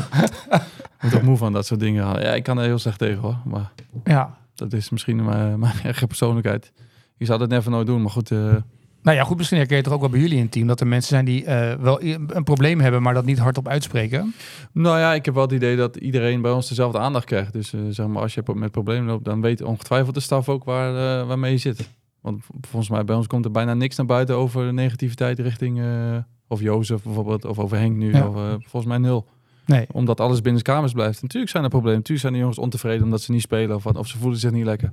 ook 1.14 1.22
moe 1.22 1.36
van 1.36 1.52
dat 1.52 1.66
soort 1.66 1.80
dingen. 1.80 2.20
Ja, 2.20 2.34
ik 2.34 2.42
kan 2.42 2.58
er 2.58 2.64
heel 2.64 2.78
slecht 2.78 2.98
tegen 2.98 3.20
hoor, 3.20 3.36
maar... 3.44 3.70
Ja. 4.04 4.36
Dat 4.54 4.72
is 4.72 4.90
misschien 4.90 5.24
mijn, 5.24 5.58
mijn 5.60 5.74
eigen 5.82 6.06
persoonlijkheid. 6.06 6.72
Je 7.16 7.24
zou 7.24 7.38
dat 7.38 7.48
never 7.48 7.70
nooit 7.70 7.86
doen, 7.86 8.02
maar 8.02 8.10
goed. 8.10 8.30
eh, 8.30 8.38
Nou 9.02 9.16
ja, 9.16 9.24
goed, 9.24 9.36
misschien 9.36 9.58
herken 9.58 9.76
je 9.76 9.82
het 9.82 9.90
toch 9.90 10.00
ook 10.00 10.10
wel 10.10 10.10
bij 10.10 10.20
jullie 10.20 10.36
in 10.36 10.42
het 10.42 10.52
team. 10.52 10.66
Dat 10.66 10.80
er 10.80 10.86
mensen 10.86 11.08
zijn 11.10 11.24
die 11.24 11.44
eh, 11.44 11.74
wel 11.80 12.02
een 12.02 12.44
probleem 12.44 12.80
hebben, 12.80 13.02
maar 13.02 13.14
dat 13.14 13.24
niet 13.24 13.38
hardop 13.38 13.68
uitspreken. 13.68 14.34
nou 14.72 14.98
ja, 14.98 15.14
ik 15.14 15.24
heb 15.24 15.34
wel 15.34 15.42
het 15.42 15.52
idee 15.52 15.76
dat 15.76 15.96
iedereen 15.96 16.40
bij 16.40 16.50
ons 16.50 16.68
dezelfde 16.68 16.98
aandacht 16.98 17.24
krijgt. 17.24 17.52
Dus 17.52 17.74
zeg 17.90 18.06
maar, 18.06 18.22
als 18.22 18.34
je 18.34 18.42
met 18.54 18.70
problemen 18.70 19.06
loopt, 19.06 19.24
dan 19.24 19.40
weet 19.40 19.62
ongetwijfeld 19.62 20.14
de 20.14 20.20
staf 20.20 20.48
ook 20.48 20.64
waar, 20.64 21.26
waarmee 21.26 21.52
je 21.52 21.58
zit. 21.58 21.88
Want 22.20 22.44
volgens 22.60 22.90
mij 22.90 23.04
bij 23.04 23.16
ons 23.16 23.26
komt 23.26 23.44
er 23.44 23.50
bijna 23.50 23.74
niks 23.74 23.96
naar 23.96 24.06
buiten 24.06 24.36
over 24.36 24.72
negativiteit 24.72 25.38
richting... 25.38 25.80
eh, 25.80 26.16
of 26.48 26.60
Jozef 26.60 27.02
bijvoorbeeld, 27.02 27.44
of 27.44 27.58
over 27.58 27.78
Henk 27.78 27.96
nu. 27.96 28.12
Ja. 28.12 28.28
Of, 28.28 28.36
eh, 28.36 28.50
volgens 28.50 28.84
mij 28.84 28.98
nul. 28.98 29.26
Nee. 29.66 29.86
Omdat 29.92 30.20
alles 30.20 30.40
binnen 30.40 30.64
de 30.64 30.70
kamers 30.70 30.92
blijft. 30.92 31.22
Natuurlijk 31.22 31.50
zijn 31.50 31.64
er 31.64 31.70
problemen. 31.70 31.98
Natuurlijk 31.98 32.20
zijn 32.20 32.32
de 32.32 32.38
jongens 32.38 32.58
ontevreden 32.58 33.04
omdat 33.04 33.20
ze 33.20 33.32
niet 33.32 33.42
spelen. 33.42 33.76
Of, 33.76 33.82
wat, 33.82 33.96
of 33.96 34.06
ze 34.06 34.18
voelen 34.18 34.38
zich 34.38 34.50
niet 34.50 34.64
lekker. 34.64 34.92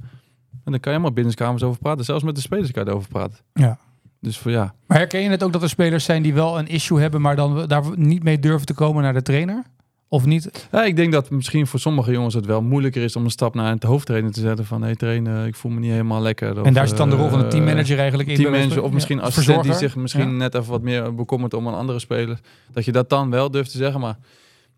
En 0.63 0.72
dan 0.72 0.80
kan 0.80 0.94
je 0.94 1.00
maar 1.00 1.13
binnen 1.13 1.36
de 1.36 1.44
kamers 1.44 1.63
over 1.63 1.80
praten. 1.80 2.06
Zelfs 2.06 2.24
met 2.24 2.36
de 2.36 2.42
spelers 2.42 2.72
kan 2.72 2.84
je 2.84 2.90
erover 2.90 3.10
praten. 3.10 3.38
Ja. 3.54 3.78
Dus 4.20 4.38
voor 4.38 4.52
ja, 4.52 4.74
Maar 4.88 4.98
herken 4.98 5.22
je 5.22 5.30
het 5.30 5.44
ook 5.44 5.54
dat 5.54 5.62
er 5.62 5.70
spelers 5.70 6.06
zijn 6.06 6.24
die 6.24 6.34
wel 6.34 6.60
een 6.60 6.68
issue 6.68 7.00
hebben, 7.00 7.22
maar 7.22 7.36
dan 7.36 7.68
daar 7.68 7.84
niet 7.96 8.24
mee 8.24 8.40
durven 8.40 8.66
te 8.66 8.74
komen 8.74 9.04
naar 9.04 9.13
de 9.13 9.22
trainer? 9.22 9.63
Of 10.10 10.26
niet? 10.26 10.67
Ja, 10.72 10.84
ik 10.84 10.96
denk 10.96 11.12
dat 11.12 11.30
misschien 11.30 11.67
voor 11.67 11.80
sommige 11.80 12.12
jongens 12.12 12.34
het 12.34 12.46
wel 12.46 12.62
moeilijker 12.62 13.04
is 13.04 13.15
om 13.15 13.24
een 13.24 13.30
stap 13.30 13.56
naar 13.56 13.72
een 13.72 13.80
hoofdtrainer 13.88 14.32
te 14.32 14.39
zetten. 14.39 14.65
Van, 14.65 14.82
hé 14.82 14.96
trainer, 14.96 15.48
ik 15.48 15.56
voel 15.56 15.72
me 15.72 15.80
niet 15.80 15.91
helemaal 15.91 16.22
lekker. 16.22 16.60
Of, 16.60 16.65
en 16.65 16.74
daar 16.74 16.88
zit 16.88 16.98
dan 16.98 17.10
de 17.10 17.15
rol 17.15 17.30
van 17.30 17.39
de 17.39 17.46
eh, 17.46 17.52
teammanager 17.52 17.98
eigenlijk 18.00 18.30
in. 18.30 18.36
Teammanager 18.36 18.84
of 18.84 18.91
misschien 18.91 19.17
ja, 19.17 19.24
assistent 19.24 19.63
die 19.63 19.74
zich 19.74 19.96
misschien 19.96 20.30
Ja. 20.30 20.36
net 20.36 20.56
even 20.56 20.72
wat 20.72 20.82
meer 20.82 21.15
bekommert 21.15 21.54
om 21.54 21.67
een 21.67 21.74
andere 21.74 22.00
speler. 22.00 22.39
Dat 22.72 22.86
je 22.86 22.91
dat 22.91 23.10
dan 23.10 23.30
wel 23.30 23.52
durft 23.52 23.72
te 23.72 23.78
zeggen. 23.78 24.00
Maar 24.00 24.17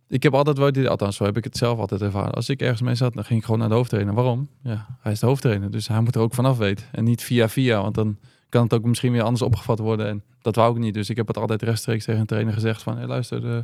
ik 0.07 0.23
heb 0.23 0.33
altijd 0.33 0.57
wel, 0.57 0.65
het 0.65 0.87
althans 0.87 1.15
zo 1.15 1.23
heb 1.23 1.37
ik 1.37 1.43
het 1.43 1.57
zelf 1.57 1.79
altijd 1.79 2.01
ervaren. 2.01 2.33
Als 2.33 2.49
ik 2.49 2.61
ergens 2.61 2.81
mee 2.81 2.95
zat, 2.95 3.13
dan 3.13 3.23
ging 3.25 3.39
ik 3.39 3.45
gewoon 3.45 3.59
naar 3.59 3.69
de 3.69 3.75
hoofdtrainer. 3.75 4.13
Waarom? 4.13 4.47
Ja, 4.63 4.85
hij 5.01 5.11
is 5.11 5.19
de 5.19 5.25
hoofdtrainer, 5.25 5.71
dus 5.71 5.87
hij 5.87 6.01
moet 6.01 6.15
er 6.15 6.21
ook 6.21 6.33
vanaf 6.33 6.57
weten. 6.57 6.85
En 6.91 7.03
niet 7.03 7.23
via 7.23 7.49
via, 7.49 7.81
want 7.81 7.95
dan 7.95 8.17
kan 8.49 8.63
het 8.63 8.73
ook 8.73 8.83
misschien 8.83 9.11
weer 9.11 9.23
anders 9.23 9.41
opgevat 9.41 9.79
worden. 9.79 10.07
En 10.07 10.23
dat 10.41 10.55
wou 10.55 10.73
ik 10.73 10.79
niet. 10.79 10.93
Dus 10.93 11.09
ik 11.09 11.17
heb 11.17 11.27
het 11.27 11.37
altijd 11.37 11.61
rechtstreeks 11.61 12.05
tegen 12.05 12.19
een 12.21 12.27
trainer 12.27 12.53
gezegd 12.53 12.81
van, 12.83 12.97
hé 12.97 13.05
luister, 13.05 13.55
eh, 13.55 13.63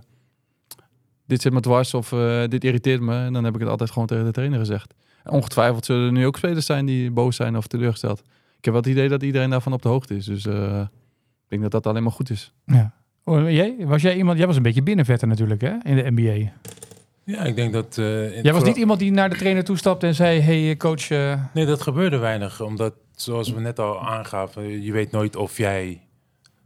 dit 1.28 1.42
zit 1.42 1.54
me 1.54 1.60
dwars 1.60 1.94
of 1.94 2.12
eh, 2.12 2.44
dit 2.48 2.64
irriteert 2.64 3.02
me. 3.02 3.16
En 3.16 3.34
dan 3.34 3.44
heb 3.44 3.54
ik 3.54 3.60
het 3.60 3.70
altijd 3.70 3.92
gewoon 3.92 4.08
tegen 4.08 4.26
de 4.26 4.32
trainer 4.32 4.60
gezegd. 4.60 4.94
En 5.24 5.32
ongetwijfeld 5.32 5.86
zullen 5.86 6.06
er 6.06 6.12
nu 6.12 6.26
ook 6.26 6.38
spelers 6.38 6.66
zijn 6.66 6.86
die 6.86 7.12
boos 7.12 7.36
zijn 7.36 7.58
of 7.58 7.68
teleurgesteld. 7.68 8.20
Ik 8.58 8.66
heb 8.66 8.74
wel 8.74 8.82
het 8.82 8.92
idee 8.92 9.10
dat 9.10 9.24
iedereen 9.24 9.50
daarvan 9.50 9.74
op 9.74 9.82
de 9.82 9.90
hoogte 9.90 10.16
is. 10.16 10.26
Dus 10.26 10.46
eh, 10.46 10.80
ik 10.82 11.50
denk 11.50 11.62
dat 11.62 11.72
dat 11.72 11.88
alleen 11.88 12.04
maar 12.04 12.12
goed 12.12 12.30
is. 12.30 12.54
Ja. 12.66 12.94
Oh, 13.24 13.52
jij, 13.52 13.76
was 13.80 14.02
jij 14.02 14.16
iemand, 14.18 14.38
jij 14.38 14.48
was 14.48 14.56
een 14.56 14.62
beetje 14.64 14.84
binnenvetter 14.84 15.28
natuurlijk 15.28 15.62
hè, 15.62 15.74
in 15.84 15.96
de 15.96 16.12
NBA. 16.22 16.52
Ja, 17.24 17.44
ik 17.44 17.56
denk 17.56 17.74
dat... 17.74 17.98
eh, 17.98 18.06
Jij 18.06 18.34
was 18.42 18.44
vooral- 18.52 18.64
niet 18.68 18.78
iemand 18.78 19.00
die 19.00 19.12
naar 19.12 19.30
de 19.30 19.36
trainer 19.36 19.64
toestapte 19.64 20.08
en 20.08 20.16
zei, 20.16 20.40
hey 20.40 20.78
coach, 20.78 21.10
eh, 21.10 21.42
Nee, 21.54 21.66
dat 21.66 21.82
gebeurde 21.82 22.18
weinig. 22.18 22.62
Omdat 22.62 22.94
zoals 23.16 23.52
we 23.52 23.60
net 23.60 23.80
al 23.80 24.08
aangaven, 24.08 24.82
je 24.84 24.92
weet 24.92 25.12
nooit 25.12 25.36
of 25.36 25.58
jij 25.58 26.02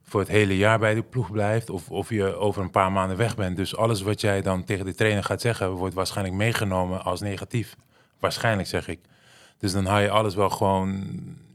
voor 0.10 0.20
het 0.20 0.30
hele 0.30 0.58
jaar 0.58 0.80
bij 0.80 0.94
de 0.94 1.04
ploeg 1.04 1.32
blijft 1.32 1.70
of 1.70 1.90
of 1.90 2.10
je 2.10 2.36
over 2.36 2.62
een 2.62 2.72
paar 2.72 2.92
maanden 2.92 3.18
weg 3.18 3.36
bent. 3.36 3.58
Dus 3.58 3.76
alles 3.76 4.02
wat 4.02 4.22
jij 4.22 4.42
dan 4.42 4.64
tegen 4.64 4.86
de 4.86 4.96
trainer 4.96 5.24
gaat 5.24 5.42
zeggen, 5.42 5.72
wordt 5.72 5.96
waarschijnlijk 5.96 6.38
meegenomen 6.38 7.04
als 7.04 7.22
negatief. 7.22 7.76
Waarschijnlijk 8.20 8.68
zeg 8.68 8.88
ik. 8.88 9.00
Dus 9.58 9.72
dan 9.72 9.86
haal 9.86 10.00
je 10.00 10.10
alles 10.10 10.36
wel 10.36 10.50
gewoon 10.50 11.06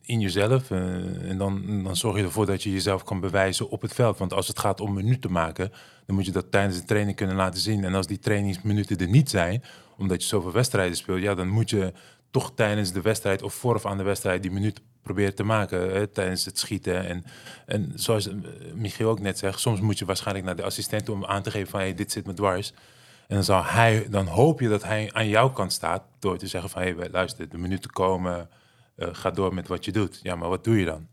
in 0.02 0.20
jezelf. 0.20 0.70
eh, 0.70 1.30
en 1.30 1.38
dan, 1.38 1.82
dan 1.84 1.96
zorg 1.96 2.16
je 2.16 2.22
ervoor 2.22 2.46
dat 2.46 2.62
je 2.62 2.72
jezelf 2.72 3.04
kan 3.04 3.20
bewijzen 3.20 3.70
op 3.70 3.82
het 3.82 3.94
veld. 3.94 4.18
Want 4.18 4.32
als 4.32 4.48
het 4.48 4.58
gaat 4.58 4.80
om 4.80 4.94
minuten 4.94 5.32
maken, 5.32 5.72
dan 6.06 6.16
moet 6.16 6.26
je 6.26 6.32
dat 6.32 6.50
tijdens 6.50 6.76
de 6.76 6.84
training 6.84 7.16
kunnen 7.16 7.36
laten 7.36 7.60
zien. 7.60 7.84
En 7.84 7.94
als 7.94 8.06
die 8.06 8.18
trainingsminuten 8.18 8.98
er 8.98 9.08
niet 9.08 9.30
zijn, 9.30 9.62
omdat 9.96 10.22
je 10.22 10.28
zoveel 10.28 10.52
wedstrijden 10.52 10.96
speelt, 10.96 11.22
ja, 11.22 11.34
dan 11.34 11.48
moet 11.48 11.70
je 11.70 11.92
toch 12.34 12.52
tijdens 12.54 12.92
de 12.92 13.00
wedstrijd 13.00 13.42
of 13.42 13.54
vooraf 13.54 13.86
aan 13.86 13.96
de 13.96 14.02
wedstrijd 14.02 14.42
die 14.42 14.50
minuten 14.50 14.84
proberen 15.02 15.34
te 15.34 15.42
maken. 15.42 15.92
Hè, 15.92 16.06
tijdens 16.06 16.44
het 16.44 16.58
schieten. 16.58 17.06
En, 17.06 17.24
en 17.66 17.92
zoals 17.94 18.28
eh, 18.28 18.34
Michiel 18.74 19.08
ook 19.08 19.20
net 19.20 19.38
zegt, 19.38 19.60
soms 19.60 19.80
moet 19.80 19.98
je 19.98 20.04
waarschijnlijk 20.04 20.46
naar 20.46 20.56
de 20.56 20.62
assistent 20.62 21.08
om 21.08 21.24
aan 21.24 21.42
te 21.42 21.50
geven 21.50 21.68
van 21.68 21.80
hey, 21.80 21.94
dit 21.94 22.12
zit 22.12 22.26
me 22.26 22.32
dwars. 22.32 22.72
En 23.28 23.34
dan, 23.34 23.44
zal 23.44 23.64
hij, 23.64 24.06
dan 24.10 24.26
hoop 24.26 24.60
je 24.60 24.68
dat 24.68 24.82
hij 24.82 25.10
aan 25.12 25.28
jouw 25.28 25.50
kant 25.50 25.72
staat 25.72 26.02
door 26.18 26.38
te 26.38 26.46
zeggen 26.46 26.70
van 26.70 26.82
hey, 26.82 26.96
luister, 27.10 27.48
de 27.48 27.58
minuten 27.58 27.90
komen, 27.90 28.48
eh, 28.96 29.08
ga 29.12 29.30
door 29.30 29.54
met 29.54 29.68
wat 29.68 29.84
je 29.84 29.92
doet. 29.92 30.20
Ja, 30.22 30.34
maar 30.34 30.48
wat 30.48 30.64
doe 30.64 30.78
je 30.78 30.84
dan? 30.84 31.06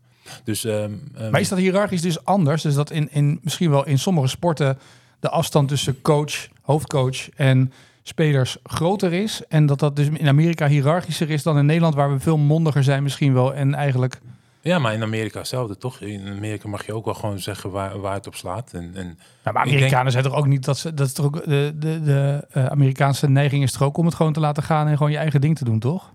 Dus, 0.44 0.64
ehm, 0.64 0.92
ehm, 1.14 1.30
Maar 1.30 1.40
is 1.40 1.48
dat 1.48 1.58
hiërarchisch 1.58 2.02
dus 2.02 2.24
anders? 2.24 2.62
Dus 2.62 2.74
dat 2.74 2.90
in, 2.90 3.08
in 3.12 3.40
misschien 3.42 3.70
wel 3.70 3.86
in 3.86 3.98
sommige 3.98 4.28
sporten 4.28 4.78
de 5.20 5.28
afstand 5.28 5.68
tussen 5.68 6.02
coach, 6.02 6.48
hoofdcoach 6.62 7.30
en 7.30 7.72
spelers 8.02 8.56
groter 8.62 9.12
is. 9.12 9.42
En 9.48 9.66
dat 9.66 9.78
dat 9.78 9.96
dus 9.96 10.08
in 10.08 10.28
Amerika 10.28 10.66
hiërarchischer 10.68 11.30
is 11.30 11.42
dan 11.42 11.58
in 11.58 11.66
Nederland, 11.66 11.94
waar 11.94 12.12
we 12.12 12.20
veel 12.20 12.38
mondiger 12.38 12.84
zijn 12.84 13.02
misschien 13.02 13.32
wel. 13.34 13.54
En 13.54 13.74
eigenlijk. 13.74 14.20
Ja, 14.60 14.78
maar 14.78 14.92
in 14.94 15.02
Amerika 15.02 15.38
hetzelfde, 15.38 15.76
toch? 15.76 16.00
In 16.00 16.28
Amerika 16.28 16.68
mag 16.68 16.86
je 16.86 16.94
ook 16.94 17.04
wel 17.04 17.14
gewoon 17.14 17.38
zeggen 17.38 17.70
waar, 17.70 18.00
waar 18.00 18.14
het 18.14 18.26
op 18.26 18.34
slaat. 18.34 18.72
En, 18.72 18.90
en 18.94 19.18
maar 19.44 19.52
denk- 19.64 19.66
Amerikanen 19.76 20.12
zijn 20.12 20.24
toch 20.24 20.34
ook 20.34 20.46
niet 20.46 20.64
dat 20.64 20.78
ze. 20.78 20.94
Dat 20.94 21.06
is 21.06 21.12
toch 21.12 21.26
ook, 21.26 21.44
de 21.44 21.72
de, 21.78 22.00
de 22.02 22.46
eh, 22.50 22.66
Amerikaanse 22.66 23.28
neiging 23.28 23.62
is 23.62 23.72
toch 23.72 23.82
ook 23.82 23.96
om 23.96 24.06
het 24.06 24.14
gewoon 24.14 24.32
te 24.32 24.40
laten 24.40 24.62
gaan 24.62 24.86
en 24.88 24.96
gewoon 24.96 25.12
je 25.12 25.18
eigen 25.18 25.40
ding 25.40 25.56
te 25.56 25.64
doen, 25.64 25.78
toch? 25.78 26.12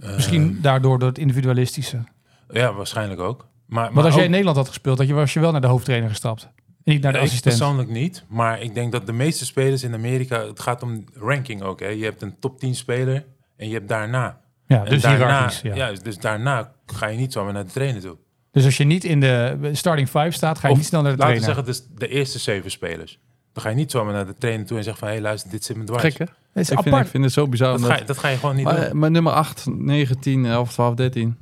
eh, 0.00 0.14
Misschien 0.14 0.58
daardoor 0.62 0.98
door 0.98 1.08
het 1.08 1.18
individualistische. 1.18 2.04
Ja, 2.50 2.72
waarschijnlijk 2.72 3.20
ook. 3.20 3.46
Maar, 3.66 3.92
maar 3.92 4.04
als 4.04 4.12
jij 4.12 4.18
ook- 4.18 4.24
in 4.24 4.30
Nederland 4.30 4.56
had 4.56 4.68
gespeeld, 4.68 4.98
had 4.98 5.06
je, 5.06 5.14
was 5.14 5.32
je 5.32 5.40
wel 5.40 5.52
naar 5.52 5.60
de 5.60 5.66
hoofdtrainer 5.66 6.08
gestapt. 6.08 6.48
En 6.86 6.92
niet 6.92 7.02
naar 7.02 7.12
de 7.12 7.18
ik 7.18 7.24
assistent. 7.24 7.56
persoonlijk 7.58 7.88
niet. 7.88 8.24
Maar 8.28 8.60
ik 8.62 8.74
denk 8.74 8.92
dat 8.92 9.06
de 9.06 9.12
meeste 9.12 9.44
spelers 9.44 9.82
in 9.82 9.94
Amerika... 9.94 10.46
Het 10.46 10.60
gaat 10.60 10.82
om 10.82 11.04
ranking 11.14 11.62
ook. 11.62 11.80
Hè. 11.80 11.88
Je 11.88 12.04
hebt 12.04 12.22
een 12.22 12.34
top 12.38 12.58
10 12.58 12.74
speler 12.74 13.24
en 13.56 13.68
je 13.68 13.74
hebt 13.74 13.88
daarna. 13.88 14.40
Ja, 14.66 14.84
En 14.84 14.90
dus 14.90 15.02
daarna. 15.02 15.50
Ja. 15.62 15.74
ja, 15.74 15.92
dus 16.02 16.18
daarna 16.18 16.72
ga 16.86 17.06
je 17.06 17.18
niet 17.18 17.32
zomaar 17.32 17.52
naar 17.52 17.64
de 17.64 17.70
trainer 17.72 18.00
toe. 18.02 18.16
Dus 18.52 18.64
als 18.64 18.76
je 18.76 18.84
niet 18.84 19.04
in 19.04 19.20
de 19.20 19.58
starting 19.72 20.08
five 20.08 20.30
staat, 20.30 20.58
ga 20.58 20.66
je 20.66 20.72
Of 20.72 20.78
niet 20.78 20.86
snel 20.88 21.02
naar 21.02 21.12
de 21.12 21.18
Laten 21.18 21.34
we 21.34 21.40
trainer. 21.40 21.64
zeggen, 21.72 21.88
dus 21.90 21.98
de 21.98 22.08
eerste 22.14 22.38
zeven 22.38 22.70
spelers. 22.70 23.18
Dan 23.52 23.62
ga 23.62 23.68
je 23.70 23.76
niet 23.76 23.90
zomaar 23.90 24.12
naar 24.12 24.26
de 24.26 24.34
trainer 24.38 24.66
toe 24.66 24.76
en 24.76 24.84
zeggen 24.84 25.06
van... 25.06 25.16
hé, 25.16 25.20
luister, 25.22 25.50
dit 25.50 25.64
zit 25.64 25.76
me 25.76 25.84
dwars. 25.84 26.02
Gek 26.02 26.18
hè? 26.18 26.24
Het 26.24 26.64
is 26.64 26.70
Ik 26.70 26.74
vind, 26.74 26.86
apart. 26.86 27.04
ik 27.04 27.10
vind 27.10 27.24
het 27.24 27.32
zo 27.32 27.48
bizar. 27.48 27.66
Dat 27.68 27.76
omdat- 27.76 27.90
ga, 27.92 27.98
je, 27.98 28.04
dat 28.04 28.18
ga 28.18 28.28
je 28.28 28.36
gewoon 28.36 28.56
niet 28.56 28.64
maar, 28.64 28.88
doen. 28.88 28.98
maar 28.98 29.10
nummer 29.10 29.32
8, 29.32 29.66
9, 29.70 30.18
10, 30.20 30.46
11, 30.46 30.72
12, 30.72 30.94
13. 30.94 31.36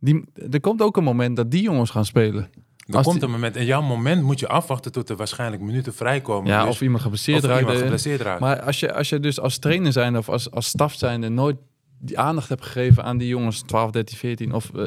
Die, 0.00 0.24
er 0.50 0.60
komt 0.60 0.82
ook 0.82 0.96
een 0.96 1.04
moment 1.04 1.36
dat 1.36 1.50
die 1.50 1.62
jongens 1.62 1.90
gaan 1.90 2.04
spelen. 2.04 2.48
Er 2.98 3.02
komt 3.04 3.14
die- 3.14 3.24
een 3.24 3.30
moment. 3.30 3.56
En 3.56 3.64
jouw 3.64 3.82
moment 3.82 4.22
moet 4.22 4.40
je 4.40 4.48
afwachten 4.48 4.92
tot 4.92 5.08
er 5.08 5.16
waarschijnlijk 5.16 5.62
minuten 5.62 5.94
vrijkomen. 5.94 6.50
Ja, 6.50 6.60
Dus- 6.64 6.70
of 6.70 6.80
iemand 6.82 7.02
geblesseerd 7.02 7.44
raakt. 7.44 7.68
eh, 7.70 7.76
geblesseerd 7.76 8.20
raakt. 8.20 8.40
Maar 8.40 8.62
als 8.62 8.80
je, 8.80 8.94
als 8.94 9.08
je 9.08 9.20
dus 9.20 9.40
als 9.40 9.58
trainer 9.58 9.92
zijn 9.92 10.16
of 10.16 10.28
als, 10.28 10.50
als 10.50 10.66
staf 10.66 10.94
zijnde 10.94 11.28
nooit 11.28 11.56
die 11.98 12.18
aandacht 12.18 12.48
hebt 12.48 12.64
gegeven 12.64 13.04
aan 13.04 13.18
die 13.18 13.28
jongens 13.28 13.60
12, 13.60 13.90
13, 13.90 14.16
14. 14.18 14.52
Of, 14.54 14.74
eh, 14.74 14.84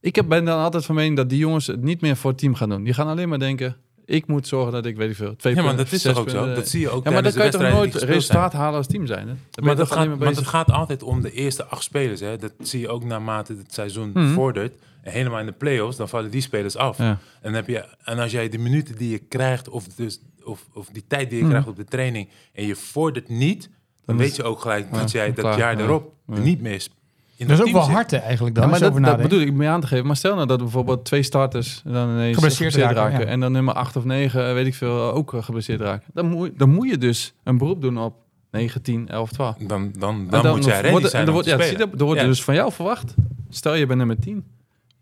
ik 0.00 0.16
heb, 0.16 0.28
ben 0.28 0.44
dan 0.44 0.58
altijd 0.58 0.84
van 0.84 0.94
mening 0.94 1.16
dat 1.16 1.28
die 1.28 1.38
jongens 1.38 1.66
het 1.66 1.82
niet 1.82 2.00
meer 2.00 2.16
voor 2.16 2.30
het 2.30 2.38
team 2.38 2.54
gaan 2.54 2.68
doen. 2.68 2.84
Die 2.84 2.94
gaan 2.94 3.06
alleen 3.08 3.28
maar 3.28 3.38
denken, 3.38 3.76
ik 4.08 4.26
moet 4.26 4.46
zorgen 4.46 4.72
dat 4.72 4.86
ik, 4.86 4.96
weet 4.96 5.10
ik 5.10 5.16
veel, 5.16 5.36
twee 5.36 5.54
ja, 5.54 5.62
maar 5.62 5.76
dat 5.76 5.92
is 5.92 6.02
toch 6.02 6.18
ook 6.18 6.30
zo? 6.30 6.54
Dat 6.54 6.68
zie 6.68 6.80
je 6.80 6.88
ook 6.90 7.04
ja, 7.04 7.10
maar 7.10 7.22
dan 7.22 7.32
kan 7.32 7.44
je 7.44 7.50
toch 7.50 7.60
nooit 7.62 7.94
resultaat 7.94 8.52
halen 8.52 8.76
als 8.76 8.86
team 8.86 9.06
zijn. 9.06 9.28
Hè? 9.28 9.34
Dan 9.50 9.64
Maar 9.64 9.76
dat, 9.76 9.92
gaat, 9.92 10.06
maar 10.08 10.18
want 10.18 10.36
het 10.36 10.46
gaat 10.46 10.70
altijd 10.70 11.02
om 11.02 11.20
de 11.22 11.32
eerste 11.32 11.64
acht 11.64 11.82
spelers. 11.82 12.20
Hè. 12.20 12.36
Dat 12.36 12.52
zie 12.58 12.80
je 12.80 12.88
ook 12.88 13.04
naarmate 13.04 13.52
het 13.56 13.74
seizoen 13.74 14.10
Mhm. 14.14 14.32
vordert. 14.32 14.74
En 15.02 15.12
helemaal 15.12 15.40
in 15.40 15.46
de 15.46 15.52
play-offs, 15.52 15.96
dan 15.96 16.08
vallen 16.08 16.30
die 16.30 16.40
spelers 16.40 16.76
af. 16.76 16.98
Ja. 16.98 17.18
En, 17.42 17.54
heb 17.54 17.68
je, 17.68 17.84
en 18.04 18.18
als 18.18 18.32
jij 18.32 18.48
de 18.48 18.58
minuten 18.58 18.96
die 18.96 19.10
je 19.10 19.18
krijgt, 19.18 19.68
of, 19.68 19.84
dus, 19.88 20.20
of, 20.44 20.64
of 20.74 20.88
die 20.92 21.04
tijd 21.08 21.28
die 21.28 21.36
je 21.38 21.42
Mhm. 21.42 21.50
krijgt 21.52 21.68
op 21.68 21.76
de 21.76 21.84
training, 21.84 22.28
en 22.52 22.66
je 22.66 22.76
vordert 22.76 23.28
niet, 23.28 23.62
dan, 23.62 23.70
Dan 24.04 24.16
weet 24.16 24.36
je 24.36 24.42
ook 24.42 24.60
gelijk 24.60 24.92
dat 24.92 25.10
jij 25.10 25.32
dat 25.32 25.56
jaar 25.56 25.78
Ja. 25.78 25.84
erop 25.84 26.12
niet 26.24 26.60
meer 26.60 26.80
sp- 26.80 26.92
in 27.38 27.46
Dat 27.46 27.58
is 27.58 27.64
ook 27.64 27.72
wel 27.72 27.82
zit. 27.82 27.92
hard 27.94 28.12
eigenlijk 28.12 28.54
dan. 28.54 28.64
Ja, 28.64 28.70
maar 28.70 28.78
dat, 28.80 28.90
over 28.90 29.02
dat 29.02 29.16
bedoel 29.16 29.40
ik 29.40 29.52
mee 29.52 29.68
aan 29.68 29.80
te 29.80 29.86
geven. 29.86 30.06
Maar 30.06 30.16
stel 30.16 30.34
nou 30.34 30.46
dat 30.46 30.58
bijvoorbeeld 30.58 31.04
twee 31.04 31.22
starters 31.22 31.82
dan 31.84 32.08
ineens 32.10 32.34
Geblesseerd 32.34 32.74
raken, 32.74 33.20
ja. 33.20 33.24
en 33.26 33.40
dan 33.40 33.52
nummer 33.52 33.74
8 33.74 33.96
of 33.96 34.04
9, 34.04 34.54
weet 34.54 34.66
ik 34.66 34.74
veel, 34.74 35.12
ook 35.12 35.34
eh, 35.34 35.42
geblesseerd 35.42 35.80
raken. 35.80 36.06
Dan 36.12 36.26
moet, 36.28 36.58
dan 36.58 36.70
moet 36.70 36.88
je 36.90 36.98
dus 36.98 37.34
een 37.44 37.58
beroep 37.58 37.80
doen 37.82 37.98
op 37.98 38.14
9, 38.50 38.82
10, 38.82 39.08
11, 39.08 39.30
12. 39.30 39.56
Dan, 39.56 39.92
dan, 39.98 40.26
dan, 40.30 40.54
moet 40.54 40.64
jij 40.64 40.74
ready 40.74 40.90
wordt- 40.90 41.10
zijn 41.10 41.26
en 41.26 41.26
dan 41.26 41.28
om 41.28 41.32
wordt, 41.32 41.48
te 41.48 41.56
ja, 41.56 41.62
zie 41.68 41.76
dat? 41.78 42.00
Er 42.00 42.04
wordt 42.04 42.20
Ja. 42.20 42.26
dus 42.26 42.42
van 42.44 42.54
jou 42.54 42.72
verwacht. 42.72 43.14
Stel 43.48 43.74
je 43.74 43.86
bent 43.86 43.98
nummer 43.98 44.18
10. 44.20 44.44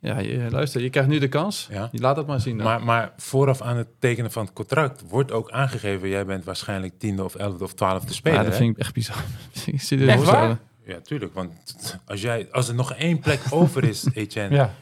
Ja, 0.00 0.18
je, 0.18 0.46
luister, 0.50 0.82
je 0.82 0.90
krijgt 0.90 1.08
nu 1.10 1.18
de 1.18 1.28
kans. 1.28 1.68
Ja. 1.70 1.88
Je 1.92 2.00
laat 2.00 2.16
het 2.16 2.26
maar 2.26 2.40
zien. 2.40 2.56
Dan. 2.56 2.66
Maar, 2.66 2.82
maar 2.84 3.12
vooraf 3.16 3.62
aan 3.62 3.76
het 3.76 3.88
tekenen 3.98 4.30
van 4.32 4.44
het 4.44 4.52
contract 4.52 5.02
wordt 5.08 5.32
ook 5.32 5.50
aangegeven... 5.50 6.08
jij 6.08 6.26
bent 6.26 6.44
waarschijnlijk 6.44 6.92
tiende 6.98 7.24
of 7.24 7.34
elfde 7.34 7.64
of 7.64 7.72
twaalfde 7.74 8.12
speler. 8.12 8.38
ja, 8.38 8.44
dat 8.44 8.52
hè? 8.52 8.58
vind 8.58 8.70
ik 8.76 8.82
echt 8.82 8.94
bizar. 8.94 9.24
Ik 9.66 9.80
zie 9.88 9.98
dit 9.98 10.08
Echt 10.08 10.24
waar? 10.24 10.58
Ja, 10.86 11.00
tuurlijk. 11.00 11.34
Want 11.34 11.52
als, 12.06 12.20
jij, 12.20 12.48
als 12.52 12.68
er 12.68 12.74
nog 12.74 12.92
één 12.92 13.18
plek 13.20 13.40
over 13.60 13.84
is, 13.84 14.06
Etienne, 14.14 14.54
Ja. 14.56 14.74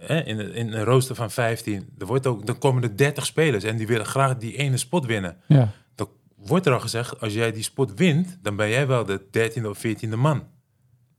hè, 0.00 0.20
in, 0.20 0.38
een- 0.38 0.54
in 0.54 0.72
een 0.72 0.84
rooster 0.84 1.14
van 1.14 1.30
15, 1.30 1.88
er 1.98 2.06
wordt 2.06 2.26
ook, 2.26 2.46
dan 2.46 2.58
komen 2.58 2.82
er 2.82 2.96
30 2.96 3.26
spelers 3.26 3.64
en 3.64 3.76
die 3.76 3.86
willen 3.86 4.06
graag 4.06 4.36
die 4.36 4.56
ene 4.56 4.76
spot 4.76 5.06
winnen. 5.06 5.36
Ja. 5.46 5.68
Dan 5.94 6.08
wordt 6.36 6.66
er 6.66 6.72
al 6.72 6.80
gezegd, 6.80 7.20
als 7.20 7.32
jij 7.32 7.52
die 7.52 7.62
spot 7.62 7.94
wint, 7.94 8.38
dan 8.42 8.56
ben 8.56 8.68
jij 8.68 8.86
wel 8.86 9.04
de 9.04 9.20
13e 9.60 9.64
of 9.66 9.78
14e 9.86 10.08
man. 10.16 10.42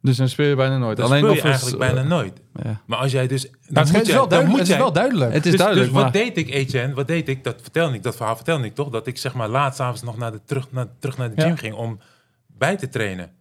Dus 0.01 0.17
dan 0.17 0.29
speel 0.29 0.47
je 0.47 0.55
bijna 0.55 0.77
nooit. 0.77 0.97
Dat 0.97 1.05
Alleen 1.05 1.19
speel 1.21 1.33
je 1.33 1.39
of 1.39 1.45
eigenlijk 1.45 1.77
bijna 1.77 2.01
eh, 2.01 2.07
nooit. 2.07 2.41
ja. 2.63 2.81
Maar 2.85 2.97
als 2.97 3.11
jij 3.11 3.27
dus... 3.27 3.41
Dan 3.41 3.51
Nou, 3.67 3.85
het, 3.85 3.93
moet 3.95 4.01
is 4.01 4.07
jij- 4.07 4.15
wel 4.15 4.27
dan 4.27 4.29
duidelijk, 4.29 4.47
moet 4.49 4.57
het 4.59 4.67
is 4.67 4.73
jij- 4.73 4.77
wel 4.83 4.91
duidelijk. 4.93 5.33
Het 5.33 5.45
is 5.45 5.51
dus, 5.51 5.59
duidelijk, 5.59 5.87
dus 5.91 6.01
wat 6.01 6.03
maar- 6.13 6.21
deed 6.23 6.37
ik, 6.37 6.49
Etienne? 6.49 6.93
Wat 6.93 7.07
deed 7.07 7.29
ik? 7.29 7.43
Dat 7.43 7.61
vertelde 7.61 7.95
ik. 7.95 8.03
Dat 8.03 8.15
verhaal 8.15 8.35
vertelde 8.35 8.65
ik 8.65 8.75
toch? 8.75 8.89
Dat 8.89 9.07
ik 9.07 9.17
zeg 9.17 9.33
maar 9.33 9.49
laat 9.49 9.75
s'avonds 9.75 10.01
nog 10.01 10.17
naar 10.17 10.31
de, 10.31 10.41
terug, 10.45 10.71
naar, 10.71 10.87
terug 10.99 11.17
naar 11.17 11.29
de 11.35 11.41
Ja. 11.41 11.47
gym 11.47 11.55
ging 11.57 11.73
om 11.73 11.99
bij 12.47 12.75
te 12.75 12.89
trainen. 12.89 13.31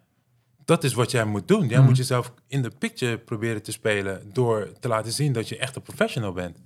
Dat 0.65 0.85
is 0.85 0.95
wat 0.95 1.11
jij 1.11 1.25
moet 1.25 1.49
doen. 1.49 1.69
Jij 1.69 1.79
Mhm. 1.79 1.87
moet 1.87 1.97
jezelf 1.97 2.33
in 2.49 2.63
de 2.63 2.71
picture 2.79 3.19
proberen 3.19 3.63
te 3.63 3.73
spelen 3.73 4.21
door 4.33 4.69
te 4.81 4.89
laten 4.89 5.13
zien 5.13 5.33
dat 5.33 5.49
je 5.49 5.59
echt 5.59 5.77
een 5.77 5.83
professional 5.83 6.33
bent. 6.33 6.57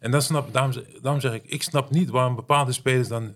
En 0.00 0.10
dan 0.10 0.22
snap, 0.22 0.52
daarom, 0.52 0.72
daarom 1.02 1.20
zeg 1.20 1.32
ik, 1.32 1.42
ik 1.46 1.62
snap 1.62 1.90
niet 1.90 2.08
waarom 2.10 2.34
bepaalde 2.34 2.72
spelers 2.72 3.08
dan 3.08 3.34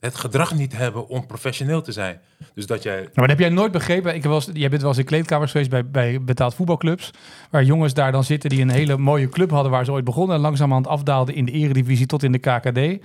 het 0.00 0.14
gedrag 0.14 0.54
niet 0.54 0.76
hebben 0.76 1.08
om 1.08 1.26
professioneel 1.26 1.82
te 1.82 1.92
zijn. 1.92 2.20
Dus 2.54 2.66
dat 2.66 2.82
jij 2.82 2.94
Nou, 2.96 3.04
maar 3.14 3.28
dat 3.28 3.28
heb 3.28 3.38
jij 3.38 3.48
nooit 3.48 3.72
begrepen. 3.72 4.14
Ik 4.14 4.24
was, 4.24 4.48
jij 4.52 4.68
bent 4.68 4.80
wel 4.80 4.90
eens 4.90 4.98
in 4.98 5.04
kleedkamers 5.04 5.50
geweest 5.50 5.70
bij, 5.70 5.90
bij 5.90 6.22
betaald 6.22 6.54
voetbalclubs. 6.54 7.10
Waar 7.50 7.64
jongens 7.64 7.94
daar 7.94 8.12
dan 8.12 8.24
zitten 8.24 8.50
die 8.50 8.60
een 8.60 8.70
hele 8.70 8.96
mooie 8.96 9.28
club 9.28 9.50
hadden 9.50 9.70
waar 9.72 9.84
ze 9.84 9.92
ooit 9.92 10.04
begonnen. 10.04 10.36
En 10.36 10.42
langzamerhand 10.42 10.86
afdaalden 10.86 11.34
in 11.34 11.44
de 11.44 11.52
eredivisie 11.52 12.06
tot 12.06 12.22
in 12.22 12.32
de 12.32 12.38
KKD. 12.38 12.76
Ja. 12.76 13.00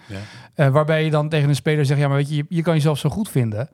Eh, 0.53 0.69
waarbij 0.69 1.03
je 1.03 1.09
dan 1.09 1.29
tegen 1.29 1.49
een 1.49 1.55
speler 1.55 1.85
zegt, 1.85 1.99
ja 1.99 2.07
maar 2.07 2.17
weet 2.17 2.29
je, 2.29 2.35
je, 2.35 2.45
je 2.49 2.61
kan 2.61 2.73
jezelf 2.73 2.97
zo 2.99 3.09
goed 3.09 3.29
vinden. 3.29 3.69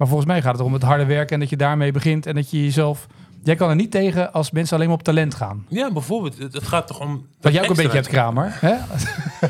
Maar 0.00 0.08
volgens 0.08 0.28
mij 0.28 0.42
gaat 0.42 0.52
het 0.52 0.66
om 0.66 0.72
het 0.72 0.82
harde 0.82 1.04
werken 1.04 1.34
en 1.34 1.40
dat 1.40 1.48
je 1.50 1.56
daarmee 1.56 1.92
begint. 1.92 2.26
En 2.26 2.34
dat 2.34 2.50
je 2.50 2.64
jezelf... 2.64 3.06
Jij 3.42 3.54
kan 3.54 3.68
er 3.68 3.74
niet 3.74 3.90
tegen 3.90 4.32
als 4.32 4.50
mensen 4.50 4.76
alleen 4.76 4.88
maar 4.88 4.96
op 4.96 5.02
talent 5.02 5.34
gaan. 5.34 5.66
Ja, 5.68 5.92
bijvoorbeeld. 5.92 6.38
Het, 6.38 6.62
gaat 6.62 6.86
toch 6.86 7.00
om... 7.00 7.26
Wat 7.40 7.52
jij 7.52 7.62
ook 7.62 7.68
een 7.70 7.76
beetje 7.76 7.92
hebt, 7.92 8.08
Kramer. 8.08 8.56
Hè? 8.60 8.68
Ja, 8.68 8.86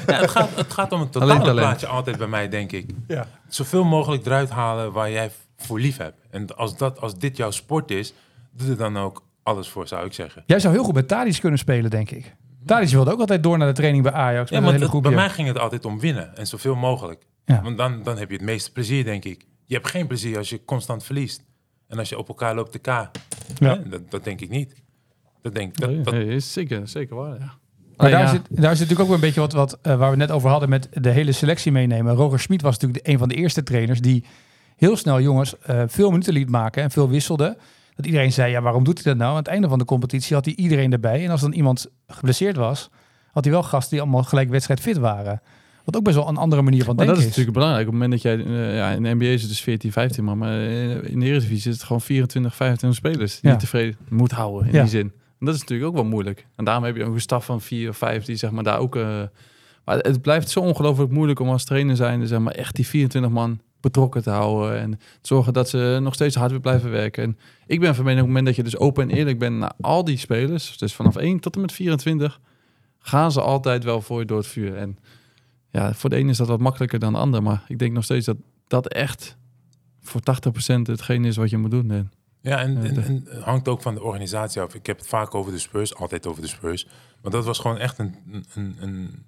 het, 0.07 0.31
gaat, 0.31 0.49
het 0.55 0.73
gaat 0.73 0.93
om 0.93 1.01
het 1.01 1.17
Alleen 1.17 1.39
totale 1.39 1.61
plaatje 1.61 1.87
altijd 1.87 2.17
bij 2.17 2.27
mij, 2.27 2.49
denk 2.49 2.73
ik. 2.73 2.91
Ja. 3.07 3.27
Zoveel 3.49 3.85
mogelijk 3.85 4.27
eruit 4.27 4.51
halen 4.51 4.93
waar 4.93 5.11
jij 5.11 5.31
voor 5.57 5.81
lief 5.81 5.97
hebt. 5.97 6.21
En 6.31 6.57
als, 6.57 6.77
dat, 6.77 7.01
als 7.01 7.19
dit 7.19 7.37
jouw 7.37 7.51
sport 7.51 7.91
is, 7.91 8.13
doe 8.53 8.71
er 8.71 8.77
dan 8.77 8.97
ook 8.99 9.23
alles 9.43 9.69
voor, 9.69 9.89
zou 9.89 10.07
ik 10.07 10.13
zeggen. 10.13 10.43
Jij 10.47 10.61
zou 10.61 10.75
heel 10.75 10.85
goed 10.85 10.95
met 10.95 11.09
Tadic 11.09 11.41
kunnen 11.41 11.59
spelen, 11.59 11.91
denk 11.91 12.11
ik. 12.11 12.35
Tadic 12.67 12.89
wilde 12.91 13.13
ook 13.13 13.21
altijd 13.21 13.43
door 13.43 13.59
naar 13.59 13.69
de 13.69 13.75
training 13.75 14.03
bij 14.03 14.13
Ajax. 14.13 14.51
Ja, 14.51 14.63
hele 14.63 14.79
het- 14.79 15.03
bij 15.03 15.13
mij 15.13 15.31
ging 15.31 15.49
het 15.49 15.59
altijd 15.59 15.85
om 15.85 16.01
winnen. 16.01 16.37
En 16.37 16.47
zoveel 16.47 16.75
mogelijk. 16.75 17.27
Ja. 17.45 17.63
Want 17.63 17.77
dan, 17.79 18.03
dan 18.03 18.19
heb 18.19 18.31
je 18.31 18.37
het 18.37 18.45
meeste 18.45 18.73
plezier, 18.73 19.05
denk 19.05 19.25
ik. 19.25 19.49
Je 19.71 19.77
hebt 19.77 19.89
geen 19.89 20.07
plezier 20.07 20.39
als 20.39 20.51
je 20.51 20.65
constant 20.65 21.05
verliest. 21.05 21.45
En 21.89 21.99
als 21.99 22.09
je 22.09 22.19
op 22.19 22.29
elkaar 22.29 22.55
loopt 22.55 22.73
te 22.73 22.79
K. 22.79 22.87
Ja. 23.59 23.75
Dat, 23.75 24.11
dat 24.11 24.25
denk 24.25 24.41
ik 24.41 24.51
niet. 24.51 24.75
Dat 25.43 25.55
denk, 25.55 25.77
dat, 25.77 25.91
Nee, 25.91 26.01
dat, 26.01 26.15
nee, 26.15 26.27
is 26.27 26.53
zeker, 26.53 26.89
zeker 26.89 27.17
waar, 27.17 27.39
ja. 27.39 27.59
Maar 27.97 28.11
daar, 28.11 28.21
ja, 28.21 28.29
zit, 28.29 28.43
daar 28.49 28.77
zit 28.77 28.89
natuurlijk 28.89 29.01
ook 29.01 29.07
weer 29.07 29.15
een 29.15 29.21
beetje 29.21 29.41
wat, 29.41 29.53
wat 29.53 29.79
eh, 29.83 29.99
waar 29.99 30.11
we 30.11 30.17
net 30.17 30.31
over 30.31 30.51
hadden 30.51 30.69
met 30.69 30.89
de 30.93 31.11
hele 31.11 31.33
selectie 31.33 31.73
meenemen. 31.73 32.15
Roger 32.15 32.41
Schmid 32.41 32.63
was 32.63 32.79
natuurlijk 32.79 33.05
de, 33.05 33.13
een 33.13 33.19
van 33.19 33.29
de 33.29 33.35
eerste 33.35 33.63
trainers 33.63 34.01
die 34.01 34.25
heel 34.77 34.97
snel 34.97 35.21
jongens 35.21 35.59
eh, 35.59 35.83
veel 35.87 36.11
minuten 36.11 36.33
liet 36.33 36.49
maken 36.49 36.83
en 36.83 36.91
veel 36.91 37.09
wisselde. 37.09 37.57
Dat 37.95 38.07
iedereen 38.07 38.33
zei, 38.33 38.53
ja, 38.53 38.61
waarom 38.61 38.85
doet 38.85 39.05
hij 39.05 39.13
dat 39.13 39.23
nou? 39.23 39.31
Aan 39.31 39.37
het 39.37 39.47
einde 39.47 39.69
van 39.69 39.79
de 39.79 39.85
competitie 39.85 40.35
had 40.35 40.45
hij 40.45 40.55
iedereen 40.55 40.93
erbij. 40.93 41.25
En 41.25 41.31
als 41.31 41.41
dan 41.41 41.53
iemand 41.53 41.87
geblesseerd 42.07 42.57
was, 42.57 42.91
had 43.33 43.45
hij 43.45 43.53
wel 43.53 43.63
gasten 43.63 43.91
die 43.91 44.01
allemaal 44.01 44.23
gelijk 44.23 44.49
wedstrijd 44.49 44.81
fit 44.81 44.97
waren. 44.97 45.43
Wat 45.85 45.97
ook 45.97 46.03
best 46.05 46.17
wel 46.17 46.29
een 46.29 46.37
andere 46.37 46.63
manier 46.63 46.85
van 46.85 46.95
Maar 46.97 47.07
dat 47.07 47.15
denken 47.15 47.23
is 47.31 47.37
natuurlijk 47.37 47.57
belangrijk. 47.57 47.87
Op 47.87 47.93
het 47.93 48.03
moment 48.03 48.23
dat 48.23 48.33
jij, 48.33 48.45
eh, 48.45 48.77
ja, 48.77 48.91
in 48.91 49.03
de 49.03 49.15
NBA 49.15 49.25
is 49.25 49.41
het 49.41 49.51
dus 49.51 49.61
14, 49.61 49.93
15 49.93 50.25
man, 50.25 50.39
maar 50.39 50.61
in 50.61 51.21
de 51.21 51.27
Eredivisie 51.27 51.71
is 51.71 51.77
het 51.77 51.83
gewoon 51.87 52.01
24, 52.01 52.55
25 52.55 52.99
spelers 52.99 53.33
die 53.41 53.41
Ja. 53.51 53.51
je 53.51 53.61
tevreden 53.61 53.97
moet 54.09 54.31
houden 54.33 54.69
in 54.69 54.75
Ja. 54.75 54.81
die 54.81 54.91
zin. 54.91 55.13
En 55.41 55.47
dat 55.47 55.55
is 55.55 55.61
natuurlijk 55.61 55.89
ook 55.89 55.95
wel 55.95 56.05
moeilijk. 56.05 56.47
En 56.57 56.65
daarom 56.65 56.85
heb 56.85 56.97
je 56.97 57.05
ook 57.05 57.15
een 57.15 57.21
staf 57.21 57.45
van 57.45 57.61
vier 57.61 57.89
of 57.89 57.97
vijf 57.97 58.25
die 58.25 58.37
zeg 58.37 58.51
maar 58.51 58.65
daar 58.65 58.79
ook... 58.79 58.97
eh, 58.97 59.23
maar 59.85 59.97
het 59.99 60.23
blijft 60.23 60.51
zo 60.51 60.61
ongelooflijk 60.61 61.11
moeilijk 61.11 61.39
om 61.41 61.49
als 61.49 61.65
trainer 61.65 61.97
zijn... 61.97 62.27
zeg 62.27 62.39
maar 62.39 62.53
echt 62.55 62.75
die 62.77 62.87
24 62.87 63.31
man 63.31 63.61
betrokken 63.81 64.23
te 64.23 64.31
houden. 64.31 64.79
En 64.81 65.01
zorgen 65.23 65.53
dat 65.53 65.69
ze 65.69 65.99
nog 66.03 66.15
steeds 66.15 66.35
hard 66.37 66.51
weer 66.51 66.61
blijven 66.61 66.91
werken. 66.91 67.23
En 67.23 67.39
ik 67.67 67.81
ben 67.81 67.95
van 67.95 68.05
mening 68.05 68.23
op 68.23 68.27
het 68.29 68.37
moment 68.37 68.47
dat 68.47 68.57
je 68.57 68.63
dus 68.71 68.77
open 68.79 69.11
en 69.11 69.17
eerlijk 69.17 69.39
bent 69.39 69.59
naar 69.59 69.73
al 69.81 70.05
die 70.05 70.17
spelers... 70.19 70.79
dus 70.79 70.95
vanaf 70.95 71.17
1 71.17 71.41
tot 71.41 71.55
en 71.55 71.61
met 71.61 71.73
24... 71.73 72.41
gaan 72.99 73.33
ze 73.33 73.41
altijd 73.41 73.85
wel 73.85 74.01
voor 74.01 74.19
je 74.21 74.27
door 74.27 74.39
het 74.39 74.47
vuur. 74.47 74.77
En 74.77 74.99
ja, 75.71 75.95
voor 75.95 76.11
de 76.11 76.17
ene 76.17 76.31
is 76.31 76.37
dat 76.37 76.49
wat 76.49 76.61
makkelijker 76.61 76.99
dan 76.99 77.13
de 77.13 77.19
ander. 77.19 77.43
Maar 77.43 77.65
ik 77.69 77.79
denk 77.79 77.93
nog 77.93 78.05
steeds 78.05 78.27
dat 78.27 78.37
dat 78.67 78.89
echt 78.89 79.37
voor 80.01 80.21
80% 80.21 80.83
hetgeen 80.83 81.25
is 81.25 81.37
wat 81.37 81.51
je 81.51 81.57
moet 81.59 81.71
doen. 81.71 81.91
En 81.91 82.13
Ja, 82.41 82.59
en, 82.59 82.85
en, 82.85 82.95
de- 82.95 83.01
en 83.01 83.23
het 83.29 83.43
hangt 83.43 83.69
ook 83.69 83.83
van 83.83 83.95
de 83.95 84.03
organisatie 84.03 84.61
af. 84.63 84.75
Ik 84.75 84.87
heb 84.87 84.99
het 84.99 85.07
vaak 85.09 85.35
over 85.35 85.53
de 85.53 85.59
Spurs, 85.59 85.95
altijd 85.95 86.27
over 86.27 86.43
de 86.43 86.49
Spurs. 86.49 86.87
Maar 87.23 87.33
dat 87.33 87.45
was 87.45 87.59
gewoon 87.59 87.79
echt 87.79 87.99
een, 87.99 88.15
een, 88.55 88.77
een, 88.81 89.25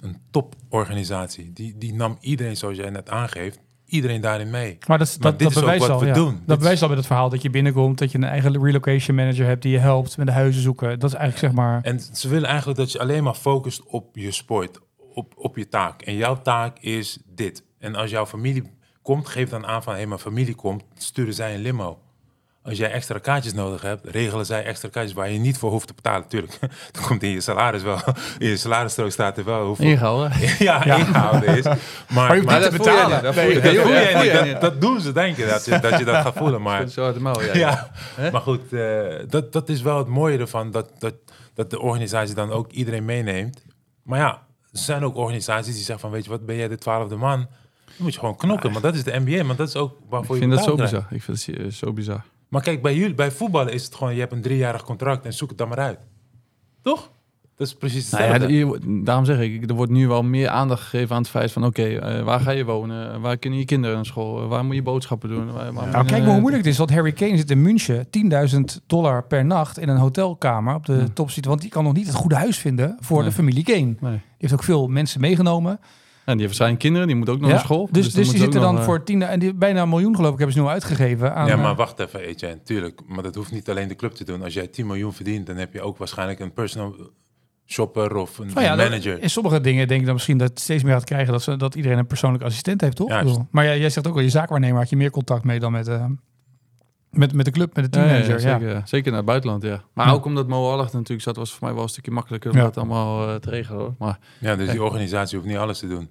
een 0.00 0.16
toporganisatie. 0.30 1.52
Die, 1.52 1.78
die 1.78 1.94
nam 1.94 2.16
iedereen, 2.20 2.56
zoals 2.56 2.76
jij 2.76 2.90
net 2.90 3.10
aangeeft, 3.10 3.58
iedereen 3.84 4.20
daarin 4.20 4.50
mee. 4.50 4.78
Maar 4.86 4.98
dat, 4.98 5.16
Maar 5.20 5.30
dat, 5.30 5.38
dit 5.38 5.48
dat 5.48 5.50
is 5.50 5.56
ook 5.56 5.62
bewijst 5.62 5.86
wat 5.86 5.90
al, 5.96 6.00
we 6.00 6.06
ja. 6.06 6.12
doen. 6.14 6.32
Dat 6.38 6.46
Dit 6.46 6.58
bewijst 6.58 6.82
al 6.82 6.88
met 6.88 6.96
het 6.96 7.06
verhaal 7.06 7.28
dat 7.28 7.42
je 7.42 7.50
binnenkomt, 7.50 7.98
dat 7.98 8.12
je 8.12 8.18
een 8.18 8.24
eigen 8.24 8.62
relocation 8.64 9.16
manager 9.16 9.46
hebt 9.46 9.62
die 9.62 9.72
je 9.72 9.78
helpt 9.78 10.16
met 10.16 10.26
de 10.26 10.32
huizen 10.32 10.62
zoeken. 10.62 10.98
Dat 10.98 11.10
is 11.10 11.16
eigenlijk 11.16 11.54
zeg 11.54 11.64
maar... 11.64 11.82
En 11.82 12.00
ze 12.12 12.28
willen 12.28 12.48
eigenlijk 12.48 12.78
dat 12.78 12.92
je 12.92 12.98
alleen 12.98 13.22
maar 13.22 13.34
focust 13.34 13.82
op 13.86 14.16
je 14.16 14.30
sport, 14.30 14.80
op, 15.14 15.32
op 15.36 15.56
je 15.56 15.68
taak. 15.68 16.02
En 16.02 16.16
jouw 16.16 16.42
taak 16.42 16.78
is 16.78 17.18
dit. 17.26 17.62
En 17.78 17.94
als 17.94 18.10
jouw 18.10 18.26
familie 18.26 18.78
komt, 19.02 19.28
geef 19.28 19.48
dan 19.48 19.66
aan 19.66 19.82
van... 19.82 19.94
hé, 19.94 20.06
mijn 20.06 20.20
familie 20.20 20.54
komt, 20.54 20.84
sturen 20.94 21.34
zij 21.34 21.54
een 21.54 21.60
limo. 21.60 21.98
Als 22.62 22.78
jij 22.78 22.90
extra 22.90 23.18
kaartjes 23.18 23.54
nodig 23.54 23.82
hebt, 23.82 24.06
regelen 24.06 24.46
zij 24.46 24.64
extra 24.64 24.88
kaartjes... 24.88 25.16
waar 25.16 25.30
je 25.30 25.38
niet 25.38 25.58
voor 25.58 25.70
hoeft 25.70 25.86
te 25.86 25.94
betalen, 25.94 26.20
natuurlijk. 26.20 26.58
Dan 26.92 27.02
komt 27.02 27.22
in 27.22 27.30
je 27.30 27.40
salaris 27.40 27.82
wel... 27.82 27.98
in 28.38 28.48
je 28.48 28.56
salarisstrook 28.56 29.10
staat 29.10 29.38
er 29.38 29.44
wel 29.44 29.66
hoeveel... 29.66 29.86
ingehouden. 29.86 30.32
Ja, 30.58 30.84
ingehouden 30.84 31.56
is. 31.56 31.64
Maar, 31.64 31.78
Maar 32.08 32.36
je 32.36 32.42
te 32.42 32.46
dat 32.46 32.72
betalen. 32.72 33.22
dat 33.22 33.34
voel 33.34 33.50
je 33.50 33.60
dat, 33.60 34.22
niet. 34.22 34.32
Dat, 34.32 34.60
dat 34.60 34.80
doen 34.80 35.00
ze 35.00 35.12
dat 35.12 35.36
je, 35.36 35.46
dat 35.80 35.98
je 35.98 36.04
dat 36.04 36.14
gaat 36.14 36.36
voelen. 36.36 36.62
Maar 36.62 36.88
Zo 36.88 37.04
uit 37.04 37.14
de 37.14 37.20
mouw, 37.20 37.42
ja. 37.42 37.54
ja, 37.54 37.90
maar 38.32 38.40
goed, 38.40 38.72
eh, 38.72 39.04
dat, 39.28 39.52
dat 39.52 39.68
is 39.68 39.82
wel 39.82 39.98
het 39.98 40.08
mooie 40.08 40.38
ervan, 40.38 40.70
dat, 40.70 40.90
dat, 40.98 41.14
dat 41.54 41.70
de 41.70 41.80
organisatie 41.80 42.34
dan 42.34 42.50
ook 42.50 42.70
iedereen 42.70 43.04
meeneemt. 43.04 43.64
Maar 44.02 44.18
ja, 44.18 44.42
zijn 44.72 45.04
ook 45.04 45.16
organisaties 45.16 45.74
die 45.74 45.84
zeggen 45.84 46.00
van, 46.00 46.10
weet 46.10 46.24
je 46.24 46.30
wat, 46.30 46.46
ben 46.46 46.56
jij 46.56 46.68
de 46.68 46.78
twaalfde 46.78 47.16
man? 47.16 47.38
Dan 47.84 47.94
moet 47.98 48.12
je 48.14 48.18
gewoon 48.20 48.36
knokken, 48.36 48.72
maar 48.72 48.80
dat 48.80 48.94
is 48.94 49.04
de 49.04 49.20
NBA, 49.24 49.44
maar 49.44 49.56
dat 49.56 49.68
is 49.68 49.76
ook 49.76 49.96
waarvoor 50.08 50.36
Ik 50.36 50.42
je 50.42 50.48
vind 50.48 50.58
dat 50.58 50.68
zo 50.68 50.74
krijgt. 50.74 50.92
bizar. 50.92 51.12
Ik 51.12 51.22
vind 51.22 51.46
het 51.64 51.74
zo 51.74 51.92
bizar. 51.92 52.24
Maar 52.48 52.62
kijk, 52.62 52.82
bij 52.82 52.94
jullie, 52.94 53.14
bij 53.14 53.30
voetballen 53.30 53.72
is 53.72 53.84
het 53.84 53.94
gewoon, 53.94 54.14
je 54.14 54.20
hebt 54.20 54.32
een 54.32 54.42
driejarig 54.42 54.82
contract 54.82 55.24
en 55.24 55.32
zoek 55.32 55.48
het 55.48 55.58
dan 55.58 55.68
maar 55.68 55.78
uit. 55.78 55.98
Toch? 56.82 57.10
Dat 57.60 57.68
is 57.68 57.74
precies 57.74 58.10
Nou 58.10 58.24
hetzelfde. 58.24 58.56
ja, 58.56 59.04
daarom 59.04 59.24
zeg 59.24 59.40
ik, 59.40 59.70
er 59.70 59.74
wordt 59.76 59.92
nu 59.92 60.08
wel 60.08 60.22
meer 60.22 60.48
aandacht 60.48 60.82
gegeven 60.82 61.14
aan 61.16 61.22
het 61.22 61.30
feit 61.30 61.52
van... 61.52 61.64
oké, 61.64 61.82
eh, 61.82 62.22
waar 62.22 62.40
ga 62.40 62.50
je 62.50 62.64
wonen? 62.64 63.20
Waar 63.20 63.36
kunnen 63.36 63.58
je 63.58 63.64
kinderen 63.64 63.96
naar 63.96 64.06
school? 64.06 64.46
Waar 64.48 64.64
moet 64.64 64.74
je 64.74 64.82
boodschappen 64.82 65.28
doen? 65.28 65.52
Waar, 65.52 65.72
waar 65.72 65.88
Nou, 65.90 66.04
kijk 66.06 66.10
maar 66.10 66.20
eh, 66.20 66.26
hoe 66.26 66.40
moeilijk 66.40 66.62
het 66.64 66.72
is. 66.72 66.78
Want 66.78 66.90
Harry 66.92 67.12
Kane 67.12 67.36
zit 67.36 67.50
in 67.50 67.62
München 67.62 68.06
10.000 68.50 68.60
dollar 68.86 69.24
per 69.24 69.44
nacht 69.44 69.78
in 69.78 69.88
een 69.88 69.96
hotelkamer 69.96 70.74
op 70.74 70.86
de 70.86 70.92
Ja. 70.94 71.06
topsite. 71.14 71.48
Want 71.48 71.60
die 71.60 71.70
kan 71.70 71.84
nog 71.84 71.92
niet 71.92 72.06
het 72.06 72.14
goede 72.16 72.34
huis 72.34 72.58
vinden 72.58 72.96
voor 73.00 73.18
Nee. 73.20 73.28
de 73.28 73.34
familie 73.34 73.64
Kane. 73.64 73.94
Die 74.00 74.20
heeft 74.38 74.52
ook 74.52 74.62
veel 74.62 74.88
mensen 74.88 75.20
meegenomen. 75.20 75.70
En 75.70 75.78
die 76.36 76.46
hebben 76.46 76.46
waarschijnlijk 76.46 76.80
kinderen, 76.80 77.06
die 77.06 77.16
moeten 77.16 77.34
ook 77.34 77.40
Ja, 77.40 77.46
naar 77.48 77.58
school. 77.58 77.88
Dus, 77.90 78.04
dus, 78.04 78.14
dan 78.14 78.22
die 78.22 78.42
zitten 78.42 78.60
dan 78.60 78.70
nog, 78.72 78.80
eh, 78.80 78.86
voor 78.88 79.02
10 79.04 79.22
en 79.22 79.38
die, 79.38 79.54
bijna 79.54 79.82
een 79.82 79.88
miljoen 79.88 80.14
geloof 80.16 80.32
ik 80.32 80.38
hebben 80.38 80.56
ze 80.56 80.62
nu 80.62 80.68
uitgegeven 80.68 81.34
aan. 81.34 81.46
ja, 81.46 81.52
eh, 81.52 81.62
maar 81.62 81.74
wacht 81.74 81.98
even, 81.98 82.20
Etienne, 82.20 82.62
tuurlijk. 82.62 83.00
Maar 83.06 83.22
dat 83.22 83.34
hoeft 83.34 83.52
niet 83.52 83.70
alleen 83.70 83.88
de 83.88 83.96
club 83.96 84.12
te 84.12 84.24
doen. 84.24 84.42
Als 84.42 84.54
jij 84.54 84.66
10 84.66 84.86
miljoen 84.86 85.12
verdient, 85.12 85.46
dan 85.46 85.56
heb 85.56 85.72
je 85.72 85.80
ook 85.82 85.98
waarschijnlijk 85.98 86.40
een 86.40 86.52
personal 86.52 86.94
shopper 87.72 88.16
of 88.16 88.38
een, 88.38 88.50
ja, 88.54 88.70
een 88.72 88.76
dat- 88.78 88.88
manager. 88.88 89.22
in 89.22 89.30
sommige 89.30 89.60
dingen 89.60 89.88
denk 89.88 90.00
ik 90.00 90.06
dan 90.06 90.14
misschien 90.14 90.38
dat 90.38 90.48
het 90.48 90.60
steeds 90.60 90.82
meer 90.82 90.92
gaat 90.92 91.04
krijgen 91.04 91.32
dat, 91.32 91.42
ze, 91.42 91.56
dat 91.56 91.74
iedereen 91.74 91.98
een 91.98 92.06
persoonlijke 92.06 92.46
assistent 92.46 92.80
heeft, 92.80 92.96
toch? 92.96 93.08
Juist. 93.08 93.38
Maar 93.50 93.64
ja, 93.64 93.74
jij 93.76 93.90
zegt 93.90 94.06
ook 94.08 94.14
al, 94.14 94.20
je 94.20 94.28
zaakwaarnemer 94.28 94.78
had 94.78 94.90
je 94.90 94.96
meer 94.96 95.10
contact 95.10 95.44
mee 95.44 95.58
dan 95.60 95.72
met, 95.72 95.88
eh, 95.88 96.04
met, 97.10 97.32
met 97.32 97.44
de 97.44 97.50
club, 97.50 97.76
met 97.76 97.92
de 97.92 97.98
ja, 97.98 98.04
teammanager. 98.04 98.34
Ja, 98.48 98.58
zeker, 98.58 98.68
ja. 98.74 98.82
zeker 98.86 99.08
naar 99.08 99.16
het 99.20 99.26
buitenland, 99.28 99.62
ja. 99.62 99.82
Maar 99.94 100.06
Ja. 100.06 100.12
ook 100.12 100.24
omdat 100.24 100.48
Mo 100.48 100.70
Allach 100.72 100.92
natuurlijk 100.92 101.22
zat, 101.22 101.36
was 101.36 101.50
voor 101.52 101.64
mij 101.66 101.74
wel 101.74 101.82
een 101.82 101.88
stukje 101.88 102.10
makkelijker 102.10 102.50
om 102.50 102.56
Ja. 102.56 102.62
dat 102.62 102.76
allemaal 102.76 103.28
eh, 103.28 103.34
te 103.34 103.50
regelen. 103.50 103.80
Hoor. 103.80 103.94
Maar 103.98 104.18
Ja, 104.40 104.56
dus 104.56 104.70
die 104.70 104.82
organisatie 104.82 105.36
hoeft 105.38 105.48
niet 105.50 105.58
alles 105.58 105.78
te 105.78 105.88
doen. 105.88 106.08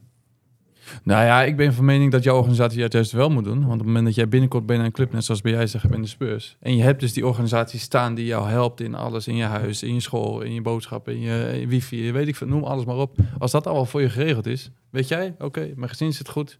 Nou 1.04 1.25
ja, 1.25 1.43
ik 1.43 1.58
ben 1.58 1.73
van 1.73 1.86
mening 1.86 2.12
dat 2.12 2.23
jouw 2.23 2.38
organisatie 2.38 2.82
het 2.82 2.93
juist 2.93 3.12
wel 3.12 3.30
moet 3.30 3.43
doen. 3.43 3.60
Want 3.60 3.71
op 3.71 3.78
het 3.78 3.86
moment 3.86 4.06
dat 4.06 4.15
jij 4.15 4.28
binnenkomt 4.28 4.65
bij 4.65 4.80
een 4.80 4.91
club, 4.91 5.12
net 5.12 5.25
zoals 5.25 5.41
bij 5.41 5.52
jij 5.52 5.67
zegt, 5.67 5.89
bij 5.89 6.02
de 6.02 6.08
Spurs. 6.08 6.58
En 6.60 6.75
je 6.75 6.84
hebt 6.84 6.99
dus 6.99 7.13
die 7.13 7.28
organisatie 7.28 7.80
staan 7.80 8.15
die 8.15 8.25
jou 8.25 8.49
helpt 8.49 8.82
in 8.82 8.95
alles. 8.95 9.28
In 9.28 9.36
je 9.36 9.43
huis, 9.43 9.84
in 9.84 9.93
je 9.93 9.99
school, 9.99 10.41
in 10.41 10.54
je 10.54 10.62
boodschappen, 10.62 11.13
in 11.13 11.19
je, 11.19 11.62
in 11.62 11.69
wifi, 11.69 12.12
weet 12.12 12.28
ik 12.28 12.36
veel, 12.36 12.47
noem 12.47 12.63
alles 12.63 12.86
maar 12.86 12.97
op. 12.97 13.15
Als 13.39 13.52
dat 13.52 13.65
allemaal 13.65 13.86
voor 13.86 14.02
je 14.02 14.10
geregeld 14.10 14.45
is, 14.45 14.71
weet 14.89 15.08
jij, 15.08 15.36
oké, 15.39 15.71
mijn 15.75 15.89
gezin 15.89 16.13
zit 16.13 16.30
goed. 16.30 16.60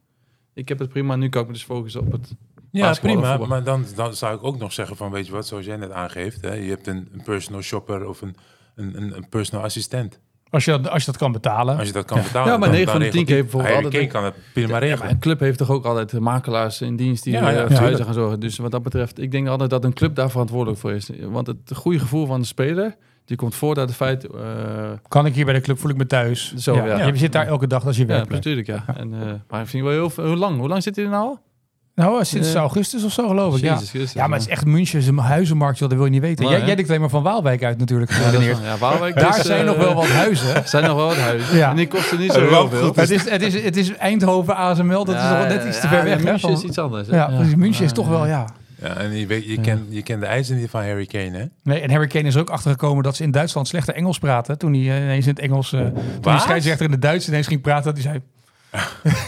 Ik 0.54 0.68
heb 0.68 0.80
het 0.80 0.90
prima, 0.90 1.16
nu 1.16 1.30
kan 1.30 1.42
ik 1.42 1.48
me 1.48 1.54
dus 1.54 1.64
focussen 1.64 2.02
op 2.02 2.12
het 2.12 2.36
Ja, 2.72 2.96
prima. 3.02 3.38
Maar 3.38 3.64
dan, 3.64 3.86
dan 3.96 4.14
zou 4.14 4.36
ik 4.36 4.44
ook 4.44 4.58
nog 4.58 4.74
zeggen 4.74 4.96
van, 4.96 5.12
weet 5.12 5.26
je 5.26 5.32
wat, 5.32 5.48
zoals 5.48 5.66
jij 5.66 5.78
net 5.78 5.92
aangeeft. 5.92 6.42
Hè, 6.42 6.54
je 6.54 6.70
hebt 6.70 6.88
een, 6.88 7.10
een 7.12 7.24
personal 7.24 7.62
shopper 7.62 8.08
of 8.08 8.22
een, 8.22 8.36
een, 8.76 9.16
een 9.16 9.30
personal 9.30 9.64
assistent. 9.64 10.20
Als, 10.52 10.66
je 10.66 10.72
dat, 10.72 10.90
als 10.90 11.06
je 11.06 11.12
dat 11.12 11.20
kan 11.20 11.32
betalen. 11.32 11.78
Als 11.78 11.88
je 11.88 11.94
dat 11.94 12.06
kan 12.06 12.22
betalen. 12.22 12.52
Ja, 12.52 12.58
maar 12.58 12.68
dan- 12.68 12.78
negen 12.78 12.86
dan 12.86 12.94
van 12.96 13.04
de 13.04 13.10
regelt 13.10 13.14
tien 13.14 13.26
keer 13.26 13.36
die- 13.36 13.44
bijvoorbeeld 13.44 13.74
Harry 13.74 13.86
altijd- 13.86 14.12
kan 14.12 14.24
het 14.24 14.34
prima 14.54 14.68
Ja, 14.70 14.78
regelen. 14.78 15.00
maar 15.00 15.10
een 15.10 15.20
club 15.20 15.40
heeft 15.40 15.58
toch 15.58 15.70
ook 15.72 15.86
altijd 15.86 16.14
eh, 16.14 16.20
makelaars 16.20 16.82
in 16.82 16.96
dienst 16.96 17.24
die 17.24 17.34
Ja, 17.34 17.40
eh, 17.40 17.46
ja, 17.46 17.50
voor 17.52 17.60
tuurlijk. 17.62 17.80
huizen 17.82 18.06
gaan 18.06 18.14
zorgen. 18.14 18.40
Dus 18.40 18.58
wat 18.58 18.72
dat 18.72 18.84
betreft, 18.84 19.20
ik 19.20 19.32
denk 19.32 19.48
altijd 19.48 19.70
dat 19.70 19.84
een 19.84 19.94
club 19.94 20.16
daar 20.16 20.30
verantwoordelijk 20.32 20.80
voor 20.80 20.92
is. 20.92 21.10
Want 21.22 21.48
het 21.48 21.72
goede 21.76 22.00
gevoel 22.00 22.26
van 22.26 22.40
de 22.40 22.46
speler, 22.46 22.96
die 23.26 23.38
komt 23.38 23.56
voort 23.56 23.78
uit 23.78 23.88
het 23.88 23.98
feit... 23.98 24.26
eh, 24.28 24.42
Kan 25.08 25.26
ik 25.26 25.36
hier 25.36 25.46
bij 25.46 25.54
de 25.54 25.62
club, 25.62 25.80
voel 25.80 25.92
ik 25.92 25.98
me 25.98 26.06
thuis. 26.06 26.54
Zo, 26.56 26.76
ja. 26.76 27.06
Je 27.06 27.16
zit 27.18 27.32
daar 27.32 27.48
elke 27.48 27.68
dag 27.68 27.86
als 27.86 27.96
je 27.98 28.02
ja, 28.02 28.08
werkt. 28.08 28.30
natuurlijk, 28.30 28.68
ja. 28.68 28.84
En, 28.98 29.14
eh, 29.14 29.20
maar 29.50 29.62
ik 29.62 29.68
vind 29.68 29.84
wel 29.84 29.92
heel 29.94 30.10
veel- 30.10 30.26
hoe 30.28 30.36
lang? 30.36 30.60
Hoe 30.60 30.68
lang 30.68 30.84
zit 30.84 30.96
hij 30.96 31.06
er 31.06 31.12
nou 31.12 31.24
al? 31.28 31.40
Nou, 32.06 32.26
sinds 32.26 32.54
Eh, 32.54 32.60
augustus 32.60 33.04
of 33.04 33.12
zo 33.12 33.28
geloof 33.28 33.56
ik. 33.58 33.62
Ja. 33.64 33.76
Christus, 33.76 34.14
ja, 34.14 34.28
maar 34.28 34.38
het 34.40 34.48
is 34.48 34.54
echt 34.54 34.66
München, 34.66 35.08
een 35.08 35.18
huizenmarkt, 35.18 35.80
joh, 35.80 35.88
dat 35.90 35.98
wil 35.98 36.06
je 36.08 36.12
niet 36.14 36.22
weten. 36.22 36.44
Maar, 36.46 36.54
jij, 36.54 36.66
jij 36.66 36.76
denkt 36.76 36.90
alleen 36.90 37.02
maar 37.02 37.10
van 37.10 37.24
Waalwijk 37.24 37.64
uit 37.64 37.78
natuurlijk. 37.78 38.12
Ja, 38.12 38.18
dat 38.18 38.26
is 38.26 38.32
geredeneerd. 38.32 38.60
wel- 38.62 38.68
ja, 38.72 38.78
Waalwijk 38.78 39.16
Daar 39.20 39.38
is, 39.40 39.46
zijn 39.46 39.60
eh, 39.60 39.66
nog 39.66 39.78
wel 39.78 39.94
wat 39.94 40.08
huizen. 40.08 40.62
zijn 40.68 40.84
nog 40.84 40.96
wel 40.96 41.08
wat 41.08 41.18
huizen. 41.18 41.58
Ja. 41.58 41.70
En 41.70 41.76
die 41.76 41.88
kosten 41.88 42.20
niet 42.20 42.32
zo 42.32 42.40
heel 42.50 42.70
veel. 42.70 42.92
het, 42.96 43.10
is, 43.10 43.30
het, 43.30 43.42
is, 43.42 43.64
het 43.64 43.78
is 43.78 43.96
Eindhoven, 43.96 44.56
ASML, 44.56 45.06
dat 45.06 45.16
is 45.16 45.22
nog 45.22 45.32
wel 45.38 45.46
net 45.48 45.66
iets 45.68 45.80
te 45.80 45.88
ver 45.88 46.04
weg. 46.04 46.18
München 46.24 46.40
van- 46.40 46.52
is 46.52 46.64
iets 46.64 46.78
anders. 46.78 47.08
hè? 47.08 47.16
ja, 47.16 47.26
precies. 47.26 47.56
München 47.56 47.86
is 47.86 47.92
toch 47.94 48.08
wel, 48.08 48.26
ja. 48.28 48.46
Ja, 48.82 48.96
en 48.96 49.18
je, 49.18 49.28
weet, 49.28 49.46
je, 49.46 49.60
kent, 49.62 49.82
je 49.90 50.02
kent 50.02 50.22
de 50.22 50.28
eisen 50.28 50.58
niet 50.58 50.70
van 50.70 50.82
Harry 50.84 51.06
Kane, 51.06 51.38
hè? 51.38 51.44
Nee, 51.64 51.80
en 51.80 51.92
Harry 51.92 52.08
Kane 52.08 52.28
is 52.28 52.36
er 52.36 52.42
ook 52.42 52.50
achtergekomen 52.50 53.04
dat 53.04 53.16
ze 53.16 53.24
in 53.24 53.32
Duitsland 53.32 53.68
slechter 53.68 53.94
Engels 53.96 54.20
praten. 54.20 54.58
Toen 54.58 54.74
hij 54.74 54.82
eh, 54.98 55.04
ineens 55.04 55.26
in 55.26 55.32
het 55.32 55.40
Engels, 55.40 55.74
eh 55.74 55.80
toen 55.80 55.94
de 55.94 56.02
Wat? 56.22 56.42
scheidsrechter 56.42 56.86
in 56.86 56.92
het 56.92 57.02
Duits 57.02 57.28
ineens 57.28 57.48
ging 57.48 57.62
praten, 57.62 57.84
dat 57.84 57.94
hij 57.94 58.04
zei... 58.04 58.20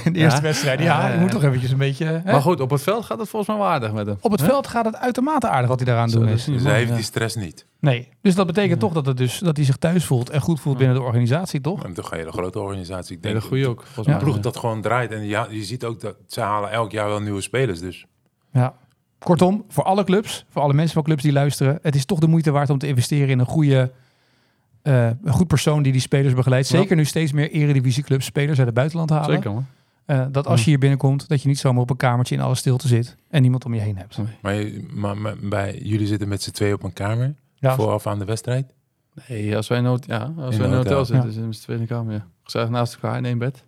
in 0.03 0.13
de 0.13 0.19
eerste 0.19 0.41
wedstrijd, 0.41 0.79
ja, 0.79 1.07
je 1.09 1.19
moet 1.19 1.31
toch 1.31 1.43
eventjes 1.43 1.71
een 1.71 1.77
beetje... 1.77 2.05
hè? 2.05 2.31
Maar 2.31 2.41
goed, 2.41 2.59
op 2.61 2.69
het 2.69 2.81
veld 2.81 3.05
gaat 3.05 3.19
het 3.19 3.29
volgens 3.29 3.51
mij 3.51 3.61
wel 3.61 3.73
aardig 3.73 3.91
met 3.93 4.05
hem. 4.05 4.17
Op 4.21 4.31
het 4.31 4.41
veld 4.41 4.67
gaat 4.67 4.85
het 4.85 4.95
uitermate 4.95 5.47
aardig 5.47 5.69
wat 5.69 5.79
hij 5.79 5.87
daaraan 5.87 6.09
Zo, 6.09 6.19
doen 6.19 6.27
is. 6.27 6.45
Dus 6.45 6.63
hij 6.63 6.77
heeft 6.77 6.93
die 6.95 7.03
stress 7.03 7.35
niet. 7.35 7.65
Nee, 7.79 8.09
dus 8.21 8.35
dat 8.35 8.47
betekent 8.47 8.79
toch 8.79 8.93
dat, 8.93 9.05
het 9.05 9.17
dus, 9.17 9.39
dat 9.39 9.55
hij 9.55 9.65
zich 9.65 9.77
thuis 9.77 10.05
voelt 10.05 10.29
en 10.29 10.41
goed 10.41 10.59
voelt 10.59 10.77
binnen 10.77 10.95
de 10.95 11.01
organisatie, 11.01 11.61
toch? 11.61 11.83
En 11.83 11.93
toch 11.93 12.07
ga 12.07 12.17
je 12.17 12.23
de 12.25 12.31
grote 12.31 12.59
organisatie. 12.59 13.15
Ik 13.15 13.23
denk 13.23 13.35
dat 13.35 13.43
goeie 13.43 13.67
ook. 13.67 13.83
Volgens 13.83 14.07
Ja. 14.07 14.13
Een 14.13 14.19
mij. 14.23 14.31
ploeg 14.31 14.43
dat 14.43 14.57
gewoon 14.57 14.81
draait. 14.81 15.11
En 15.11 15.25
ja, 15.25 15.47
je 15.49 15.63
ziet 15.63 15.83
ook 15.85 16.01
dat 16.01 16.15
ze 16.27 16.41
halen 16.41 16.71
elk 16.71 16.91
jaar 16.91 17.07
wel 17.07 17.21
nieuwe 17.21 17.41
spelers. 17.41 17.79
Dus 17.79 18.05
Ja. 18.51 18.73
Kortom, 19.19 19.65
voor 19.69 19.83
alle 19.83 20.03
clubs, 20.03 20.45
voor 20.49 20.61
alle 20.61 20.73
mensen 20.73 20.93
van 20.93 21.03
clubs 21.03 21.23
die 21.23 21.31
luisteren, 21.31 21.79
het 21.81 21.95
is 21.95 22.05
toch 22.05 22.19
de 22.19 22.27
moeite 22.27 22.51
waard 22.51 22.69
om 22.69 22.77
te 22.77 22.87
investeren 22.87 23.29
in 23.29 23.39
een 23.39 23.45
goede, 23.45 23.91
eh, 24.81 25.05
een 25.05 25.31
goed 25.33 25.47
persoon 25.47 25.83
die 25.83 25.91
die 25.91 26.01
spelers 26.01 26.33
begeleidt. 26.33 26.69
Ja. 26.69 26.77
Zeker 26.79 26.95
nu 26.95 27.05
steeds 27.05 27.31
meer 27.31 27.51
eredivisieclubs 27.51 28.25
spelers 28.25 28.57
uit 28.57 28.65
het 28.67 28.75
buitenland 28.75 29.09
halen. 29.09 29.35
Zeker 29.35 29.51
man. 29.51 29.65
Eh, 30.05 30.25
dat 30.31 30.47
als 30.47 30.63
je 30.63 30.69
hier 30.69 30.79
binnenkomt, 30.79 31.27
dat 31.27 31.41
je 31.41 31.47
niet 31.47 31.59
zomaar 31.59 31.81
op 31.81 31.89
een 31.89 31.97
kamertje 31.97 32.35
in 32.35 32.41
alle 32.41 32.55
stilte 32.55 32.87
zit 32.87 33.15
en 33.29 33.41
niemand 33.41 33.65
om 33.65 33.73
je 33.73 33.79
heen 33.79 33.97
hebt. 33.97 34.17
Maar, 34.41 34.53
je- 34.53 34.87
maar, 34.93 35.17
maar 35.17 35.35
bij, 35.41 35.79
jullie 35.83 36.07
zitten 36.07 36.27
met 36.27 36.41
z'n 36.41 36.51
twee 36.51 36.73
op 36.73 36.83
een 36.83 36.93
kamer. 36.93 37.33
Ja, 37.55 37.75
Vooraf 37.75 38.07
aan 38.07 38.19
de 38.19 38.25
wedstrijd. 38.25 38.73
Nee, 39.27 39.55
als 39.55 39.67
wij 39.67 39.77
in 39.77 39.85
hotel, 39.85 40.15
ja, 40.17 40.21
als 40.23 40.29
In 40.55 40.59
wij 40.61 40.67
in 40.67 40.73
een 40.73 40.77
hotel 40.77 40.97
hotel. 40.97 41.05
zitten, 41.05 41.23
zitten 41.23 41.41
we 41.41 41.47
met 41.47 41.55
z'n 41.57 41.63
tweede 41.63 41.85
kamer. 41.85 42.13
Ja. 42.13 42.25
Gezellig 42.43 42.69
naast 42.69 42.93
elkaar 42.93 43.17
in 43.17 43.25
één 43.25 43.37
bed. 43.37 43.63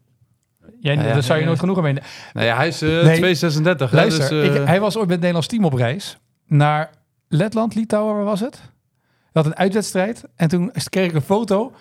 jij, 0.80 0.96
Ja, 0.96 1.02
ja, 1.02 1.14
daar 1.14 1.24
zou 1.24 1.34
je 1.34 1.40
ja, 1.40 1.46
nooit 1.46 1.60
ja. 1.60 1.64
genoeg 1.64 1.78
aan 1.78 1.84
meenemen. 1.84 2.10
Nee, 2.34 2.50
hij 2.50 2.68
is 2.68 2.82
eh 2.82 2.90
Nee. 2.90 3.00
236. 3.18 3.90
hè, 3.92 3.96
Luister, 3.96 4.30
dus, 4.30 4.56
ik, 4.60 4.68
hij 4.68 4.80
was 4.80 4.94
ooit 4.96 5.04
met 5.08 5.10
het 5.12 5.20
Nederlands 5.20 5.48
team 5.48 5.66
op 5.66 5.74
reis 5.74 6.18
naar 6.48 6.90
Letland, 7.28 7.76
Litouwen, 7.76 8.16
waar 8.16 8.24
was 8.24 8.40
het? 8.40 8.62
Had 9.34 9.46
een 9.46 9.56
uitwedstrijd 9.58 10.24
en 10.36 10.48
toen 10.48 10.72
kreeg 10.90 11.08
ik 11.10 11.14
een 11.16 11.22
foto. 11.22 11.72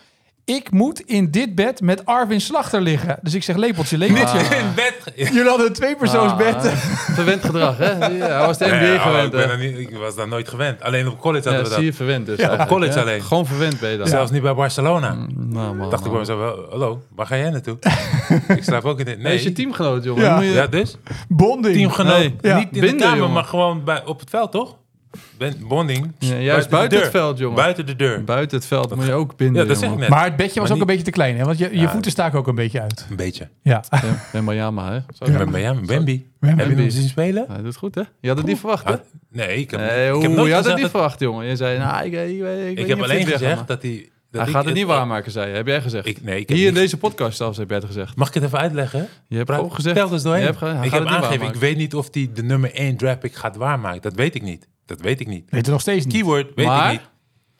Ik 0.45 0.71
moet 0.71 1.01
in 1.01 1.31
dit 1.31 1.55
bed 1.55 1.81
met 1.81 2.07
Arvin 2.07 2.41
Slachter 2.41 2.81
liggen. 2.81 3.19
Dus 3.23 3.35
ik 3.35 3.43
zeg, 3.43 3.57
lepeltje, 3.57 3.99
lepeltje. 3.99 4.38
Ah. 4.38 4.51
In 4.59 4.75
bed. 4.75 5.12
Jullie 5.33 5.49
hadden 5.49 5.67
een 5.67 5.73
tweepersoonsbed. 5.73 6.55
ah, 6.57 6.73
verwend 7.19 7.45
gedrag, 7.45 7.77
hè? 7.79 7.91
Ja, 7.91 8.27
hij 8.38 8.47
was 8.47 8.59
de 8.59 8.65
NBA 8.67 8.75
Nee, 8.79 8.95
oh, 8.95 9.03
gewend. 9.03 9.35
ik, 9.35 9.41
er 9.41 9.59
niet, 9.59 9.79
ik 9.79 9.97
was 9.97 10.15
daar 10.17 10.29
nooit 10.29 10.49
gewend. 10.49 10.83
Alleen 10.83 11.09
op 11.09 11.19
college 11.21 11.49
Ja, 11.51 11.55
hadden 11.55 11.69
we 11.73 11.81
zie 11.81 11.87
dat. 11.88 11.99
je 11.99 12.05
verwend 12.05 12.27
dus. 12.27 12.38
Ja. 12.38 12.53
Op 12.53 12.67
college 12.69 13.01
alleen. 13.01 13.23
Gewoon 13.23 13.47
verwend 13.47 13.81
ben 13.81 13.91
je 13.91 13.97
dan. 13.97 14.07
Zelfs 14.07 14.31
niet 14.31 14.43
bij 14.43 14.55
Barcelona. 14.55 15.12
Mm, 15.12 15.29
Nou, 15.53 15.75
man, 15.75 15.91
Dacht 15.91 16.05
ik 16.07 16.11
bij 16.11 16.11
man. 16.11 16.21
mezelf, 16.21 16.38
wel, 16.41 16.67
hallo, 16.71 17.03
waar 17.15 17.27
ga 17.27 17.37
jij 17.37 17.51
naartoe? 17.51 17.77
ik 18.57 18.62
slaap 18.65 18.85
ook 18.85 18.99
in 18.99 19.05
dit. 19.05 19.15
Nee, 19.17 19.25
Nee, 19.27 19.35
is 19.35 19.43
je 19.43 19.53
teamgenoot, 19.53 20.05
jongen. 20.05 20.25
Ja. 20.25 20.41
Je- 20.41 20.67
dus? 20.71 20.97
Bonding. 21.29 21.77
Teamgenoot. 21.77 22.19
Nee. 22.19 22.37
Ja. 22.41 22.59
Niet 22.59 22.77
in 22.77 22.81
de 22.81 22.95
kamer, 22.95 23.17
jongen. 23.19 23.33
maar 23.33 23.45
gewoon 23.45 23.85
bij, 23.85 24.05
op 24.05 24.21
het 24.21 24.31
veld, 24.31 24.53
toch? 24.53 24.77
Ben, 25.38 25.55
bonding. 25.68 26.12
Ja, 26.18 26.37
juist 26.37 26.68
buiten 26.68 26.98
de 26.98 27.05
het 27.05 27.12
veld, 27.12 27.38
jongen. 27.38 27.57
Buiten 27.57 27.87
de 27.87 27.96
deur. 27.96 28.25
Buiten 28.25 28.57
het 28.59 28.66
veld 28.66 28.94
moet 28.96 29.07
je 29.07 29.12
ook 29.12 29.37
binden, 29.37 29.62
Ja, 29.62 29.68
dat 29.68 29.77
zeg 29.79 29.85
ik 29.88 29.90
jongen. 29.94 30.01
net. 30.01 30.09
Maar 30.18 30.25
het 30.25 30.37
bedje 30.37 30.61
was 30.61 30.68
Maar 30.68 30.77
ook 30.77 30.81
een 30.83 30.87
beetje 30.88 31.05
te 31.05 31.11
klein, 31.11 31.37
hè? 31.37 31.44
Want 31.44 31.59
je, 31.59 31.68
je 31.72 31.81
Ja. 31.81 31.90
voeten 31.90 32.11
staken 32.11 32.38
ook 32.38 32.46
een 32.46 32.55
beetje 32.55 32.81
uit. 32.81 33.07
Een 33.11 33.16
beetje. 33.16 33.48
Ja. 33.62 33.83
Ja, 33.90 34.01
Ben 34.33 34.44
Bayama, 34.44 34.92
hè? 34.92 34.98
Zo. 35.14 35.33
Ben 35.38 35.51
bij 35.51 35.61
jou, 35.61 35.87
Bambi. 35.87 36.31
Heb 36.40 36.59
je 36.68 36.75
hem 36.75 36.90
zien 36.90 37.09
spelen? 37.09 37.44
Hij 37.48 37.62
doet 37.62 37.77
goed, 37.77 37.94
hè? 37.94 38.03
Je 38.20 38.29
had 38.29 38.37
het 38.37 38.46
niet 38.46 38.59
verwacht, 38.59 38.85
hè? 38.85 38.92
Ah, 38.92 38.98
nee, 39.31 39.57
ik 39.57 39.70
heb, 39.70 39.81
Nee, 39.81 40.07
ik 40.07 40.12
hoe, 40.12 40.22
heb 40.22 40.31
je 40.31 40.37
nooit 40.37 40.53
had 40.53 40.64
het 40.64 40.72
niet 40.72 40.83
dat- 40.83 40.90
verwacht, 40.90 41.20
jongen. 41.20 41.46
Je 41.46 41.57
zei, 41.57 41.79
nou, 41.79 42.05
ik, 42.05 42.12
ik, 42.12 42.29
ik, 42.31 42.40
weet 42.40 42.70
Ik 42.70 42.77
niet 42.79 42.88
heb 42.88 43.03
alleen 43.03 43.27
gezegd 43.27 43.66
dat 43.66 43.83
hij... 43.83 44.09
dat 44.31 44.40
Hij 44.40 44.51
ik 44.51 44.57
gaat 44.57 44.64
het 44.64 44.75
niet 44.75 44.87
waar. 44.87 44.96
waarmaken, 44.96 45.33
zei 45.33 45.48
je. 45.51 45.55
Heb 45.57 45.66
jij 45.66 45.81
gezegd. 45.81 46.07
Ik, 46.07 46.22
nee, 46.25 46.40
ik 46.40 46.48
heb 46.48 46.57
Hier 46.57 46.68
in 46.68 46.75
deze 46.75 46.96
podcast 46.96 47.37
zelfs 47.37 47.59
heb 47.59 47.68
jij 47.68 47.79
het 47.79 47.87
gezegd. 47.87 48.16
Mag 48.16 48.29
ik 48.29 48.35
het 48.35 48.42
even 48.44 48.59
uitleggen? 48.59 49.09
Je 49.29 49.37
hebt 49.37 49.51
gewoon 49.51 49.72
gezegd. 49.75 49.96
Vertel 49.96 50.14
dus 50.14 50.22
doorheen. 50.22 50.42
Je 50.42 50.48
ik 50.48 50.57
gaat 50.57 50.68
heb 50.83 50.92
het 50.92 51.03
niet 51.03 51.09
aangegeven, 51.11 51.46
ik 51.46 51.55
weet 51.55 51.77
niet 51.77 51.94
of 51.94 52.09
hij 52.11 52.31
de 52.35 52.42
nummer 52.42 52.75
1 52.75 52.96
draft 52.96 53.18
pick 53.18 53.35
gaat 53.35 53.57
waarmaken. 53.57 54.03
Dat 54.03 54.14
weet 54.14 54.35
ik 54.35 54.42
niet. 54.42 54.68
Dat 54.97 55.01
weet 55.01 55.21
ik 55.21 55.27
niet. 55.27 55.51
Weet 55.51 55.65
je 55.67 55.73
nog 55.73 55.81
steeds 55.81 56.05
niet. 56.05 56.15
Keyword 56.15 56.55
weet 56.55 56.67
Maar- 56.67 56.93
ik 56.93 57.01
niet. 57.01 57.11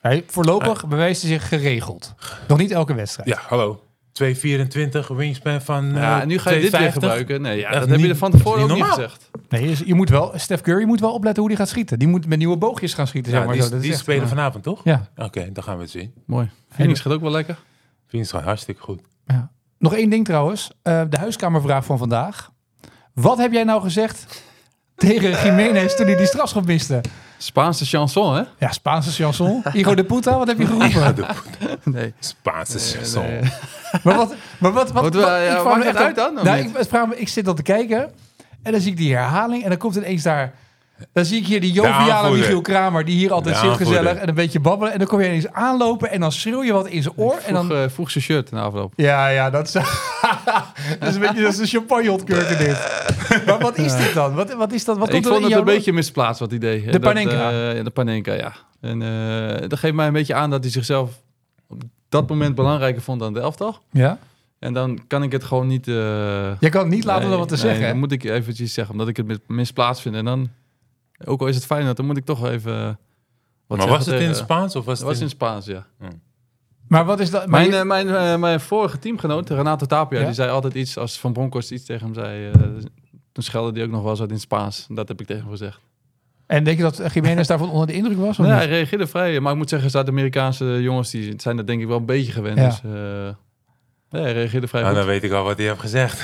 Hij, 0.01 0.23
voorlopig 0.27 0.87
bewijst 0.87 1.21
hij 1.21 1.31
zich 1.31 1.47
geregeld. 1.47 2.13
Nog 2.47 2.57
niet 2.57 2.71
elke 2.71 2.93
wedstrijd. 2.93 3.29
Ja, 3.29 3.39
hallo. 3.47 3.83
224 4.11 5.07
wingspan 5.07 5.61
van 5.61 5.91
Ja, 5.93 6.15
eh, 6.15 6.21
en 6.21 6.27
nu 6.27 6.37
ga 6.37 6.49
je 6.49 6.55
dit 6.61 6.71
weer 6.71 6.79
250. 6.79 6.93
gebruiken. 6.93 7.41
Nee, 7.41 7.59
ja, 7.59 7.71
dat 7.71 7.79
heb 7.89 7.89
je 7.97 8.01
niet- 8.03 8.11
er 8.11 8.17
van 8.17 8.31
tevoren 8.31 8.59
dat 8.59 8.69
ook 8.69 8.75
niet 8.77 8.85
niet 8.85 8.93
gezegd. 8.93 9.29
Nee, 9.49 9.77
je 9.85 9.93
moet 9.93 10.09
wel, 10.09 10.31
Steph 10.35 10.61
Curry 10.61 10.83
moet 10.85 10.99
wel 10.99 11.13
opletten 11.13 11.41
hoe 11.43 11.51
hij 11.51 11.59
gaat 11.59 11.69
schieten. 11.69 11.99
Die 11.99 12.07
moet 12.07 12.27
met 12.27 12.37
nieuwe 12.37 12.57
boogjes 12.57 12.93
gaan 12.93 13.07
schieten. 13.07 13.31
Ja, 13.31 13.37
zeg 13.37 13.45
maar 13.47 13.55
die 13.55 13.63
zo. 13.63 13.69
Dat 13.69 13.77
is 13.77 13.83
die 13.83 13.93
echt- 13.93 14.01
spelen 14.01 14.27
vanavond, 14.27 14.63
toch? 14.63 14.81
Ja. 14.83 15.09
Oké, 15.15 15.51
dan 15.51 15.63
gaan 15.63 15.75
we 15.75 15.81
het 15.81 15.91
zien. 15.91 16.13
Mooi. 16.25 16.49
Phoenix 16.69 16.99
gaat 16.99 17.13
ook 17.13 17.21
wel 17.21 17.31
lekker. 17.31 17.57
Vind 18.07 18.31
het 18.31 18.41
hartstikke 18.41 18.81
goed. 18.81 19.01
ja. 19.25 19.51
Nog 19.79 19.93
één 19.95 20.09
ding 20.09 20.25
trouwens. 20.25 20.71
Eh, 20.81 21.01
de 21.09 21.17
huiskamervraag 21.17 21.85
van 21.85 21.97
vandaag. 21.97 22.51
Wat 23.13 23.37
heb 23.37 23.51
jij 23.51 23.63
nou 23.63 23.81
gezegd 23.81 24.43
tegen 24.95 25.43
Jiménez 25.43 25.95
toen 25.95 26.05
hij 26.05 26.15
die 26.15 26.25
strafschop 26.25 26.65
miste? 26.65 27.01
Spaanse 27.37 27.85
chanson, 27.85 28.35
hè? 28.35 28.41
Ja, 28.59 28.71
Spaanse 28.71 29.11
chanson. 29.11 29.63
Hijo 29.71 29.95
de 29.95 30.03
puta, 30.03 30.37
wat 30.37 30.47
heb 30.47 30.57
je 30.59 30.65
geroepen? 30.65 31.25
Nee. 31.83 32.13
Spaanse 32.19 33.19
nee. 33.19 33.39
Maar 34.03 34.15
wat, 34.15 34.33
maar 34.59 34.71
wat, 34.71 35.13
we- 35.13 35.19
ja, 35.19 35.37
ik 35.37 35.59
vraag 35.61 35.77
me 35.77 35.83
echt 35.83 35.95
uit 35.97 36.15
dan, 36.15 36.33
Nou, 36.33 36.57
ik, 36.57 36.69
vraag 36.87 37.07
me, 37.07 37.17
ik 37.19 37.27
zit 37.27 37.45
dan 37.45 37.55
te 37.55 37.61
kijken 37.61 38.11
en 38.63 38.71
dan 38.71 38.81
zie 38.81 38.91
ik 38.91 38.97
die 38.97 39.15
herhaling 39.15 39.63
en 39.63 39.69
dan 39.69 39.77
komt 39.77 39.95
ineens 39.95 40.23
daar... 40.23 40.53
Dan 41.13 41.25
zie 41.25 41.39
ik 41.39 41.47
hier 41.47 41.61
die 41.61 41.71
joviale. 41.71 42.37
Michiel 42.37 42.61
Kramer 42.61 43.05
die 43.05 43.15
hier 43.15 43.31
altijd 43.33 43.57
zit 43.57 43.69
gezellig 43.71 44.13
en 44.13 44.27
een 44.27 44.35
beetje 44.35 44.59
babbelen. 44.59 44.93
En 44.93 44.99
dan 44.99 45.07
kom 45.07 45.19
je 45.19 45.25
ineens 45.27 45.47
aanlopen 45.51 46.11
en 46.11 46.19
dan 46.19 46.31
schreeuw 46.31 46.63
je 46.63 46.73
wat 46.73 46.87
in 46.87 47.01
zijn 47.01 47.13
oor. 47.17 47.35
En 47.45 47.53
dan, 47.53 47.65
Vroeg, 47.65 47.77
eh, 47.77 47.89
vroeg 47.89 48.11
zijn 48.11 48.23
shirt 48.23 48.51
na 48.51 48.61
afloop. 48.61 48.93
ja, 48.95 49.27
ja, 49.27 49.49
dat 49.49 49.65
is, 49.67 49.71
dat 50.99 51.09
is 51.09 51.15
een 51.15 51.21
beetje 51.21 51.41
dat 51.41 51.53
is 51.53 51.59
een 51.59 51.67
champagne 51.67 52.11
ontkurken 52.11 52.57
dit. 52.57 53.01
Maar 53.45 53.59
wat 53.59 53.77
is 53.77 53.97
dit 53.97 54.13
dan? 54.13 54.33
Wat, 54.33 54.53
wat 54.53 54.71
is 54.73 54.85
dat? 54.85 54.97
Wat 54.97 55.13
Ik 55.13 55.25
vond 55.25 55.43
het 55.43 55.53
een 55.53 55.63
beetje 55.63 55.93
misplaatst 55.93 56.39
wat 56.39 56.49
hij 56.49 56.59
deed. 56.59 56.85
De 56.85 56.91
Dat, 56.91 57.01
Panenka. 57.01 57.51
eh, 57.51 57.75
ja, 57.77 57.83
de 57.83 57.89
Panenka, 57.89 58.33
ja. 58.33 58.53
En 58.81 59.01
eh, 59.01 59.69
dat 59.69 59.79
geeft 59.79 59.93
mij 59.93 60.07
een 60.07 60.13
beetje 60.13 60.33
aan 60.33 60.49
dat 60.49 60.63
hij 60.63 60.71
zichzelf 60.71 61.21
op 61.67 61.81
dat 62.09 62.29
moment 62.29 62.55
belangrijker 62.55 63.01
vond 63.01 63.19
dan 63.19 63.33
de 63.33 63.39
elftal. 63.39 63.77
Ja? 63.91 64.17
En 64.59 64.73
dan 64.73 64.99
kan 65.07 65.23
ik 65.23 65.31
het 65.31 65.43
gewoon 65.43 65.67
niet... 65.67 65.87
eh, 65.87 65.93
Je 66.59 66.69
kan 66.69 66.81
het 66.81 66.89
niet 66.89 67.03
laten 67.03 67.29
nee, 67.29 67.37
wat 67.37 67.47
te 67.47 67.53
nee, 67.53 67.63
zeggen. 67.63 67.87
Dan 67.87 67.97
moet 67.97 68.11
ik 68.11 68.23
eventjes 68.23 68.73
zeggen, 68.73 68.93
omdat 68.93 69.07
ik 69.07 69.17
het 69.17 69.25
mis- 69.25 69.37
misplaatst 69.47 70.01
vind. 70.01 70.15
En 70.15 70.25
dan, 70.25 70.49
ook 71.25 71.41
al 71.41 71.47
is 71.47 71.55
het 71.55 71.65
fijn, 71.65 71.95
dan 71.95 72.05
moet 72.05 72.17
ik 72.17 72.25
toch 72.25 72.47
even... 72.47 72.73
eh, 72.73 72.93
Wat 73.67 73.77
Maar 73.77 73.87
was 73.87 74.05
het 74.05 74.13
in 74.13 74.19
tegen- 74.19 74.35
Spaans 74.35 74.75
of 74.75 74.85
was 74.85 74.97
Het 74.99 75.07
was 75.07 75.17
in 75.17 75.23
in... 75.23 75.29
Spaans, 75.29 75.65
ja. 75.65 75.85
Maar 76.87 77.05
wat 77.05 77.19
is 77.19 77.29
dat? 77.29 77.47
Mijn, 77.47 77.69
je- 77.69 77.75
eh, 77.77 77.83
mijn, 77.85 78.09
eh, 78.09 78.35
mijn 78.37 78.59
vorige 78.59 78.99
teamgenoot, 78.99 79.49
Renato 79.49 79.85
Tapia, 79.85 80.19
Ja? 80.19 80.25
die 80.25 80.33
zei 80.33 80.49
altijd 80.51 80.73
iets, 80.73 80.97
als 80.97 81.19
Van 81.19 81.33
Bronckhorst 81.33 81.71
iets 81.71 81.85
tegen 81.85 82.05
hem 82.05 82.13
zei, 82.13 82.51
eh, 82.51 82.61
toen 83.31 83.43
schelde 83.43 83.71
hij 83.73 83.83
ook 83.83 83.91
nog 83.93 84.01
wel 84.01 84.11
eens 84.11 84.21
uit 84.21 84.31
in 84.31 84.39
Spaans. 84.39 84.85
Dat 84.89 85.07
heb 85.07 85.19
ik 85.21 85.27
tegen 85.27 85.41
hem 85.41 85.51
gezegd. 85.51 85.79
en 86.45 86.63
denk 86.63 86.77
je 86.77 86.83
dat 86.83 87.13
Jiménez 87.13 87.47
daarvan 87.47 87.69
onder 87.69 87.87
de 87.87 87.93
indruk 87.93 88.17
was? 88.17 88.29
of 88.29 88.37
Nee, 88.37 88.47
niet? 88.47 88.55
hij 88.55 88.67
reageerde 88.67 89.07
vrij. 89.07 89.39
Maar 89.39 89.51
ik 89.51 89.57
moet 89.57 89.69
zeggen, 89.69 89.89
Zuid-Amerikaanse 89.89 90.81
jongens 90.81 91.09
die 91.09 91.33
zijn 91.37 91.55
dat 91.57 91.67
denk 91.67 91.81
ik 91.81 91.87
wel 91.87 91.97
een 91.97 92.05
beetje 92.05 92.31
gewend. 92.31 92.57
Ja. 92.57 92.67
Dus 92.67 92.81
nee, 94.09 94.21
hij 94.23 94.33
reageerde 94.33 94.67
vrij 94.67 94.81
Nou, 94.81 94.93
goed. 94.95 95.03
dan 95.03 95.13
weet 95.13 95.23
ik 95.23 95.31
al 95.31 95.43
wat 95.43 95.57
hij 95.57 95.65
heeft 95.67 95.79
gezegd. 95.79 96.23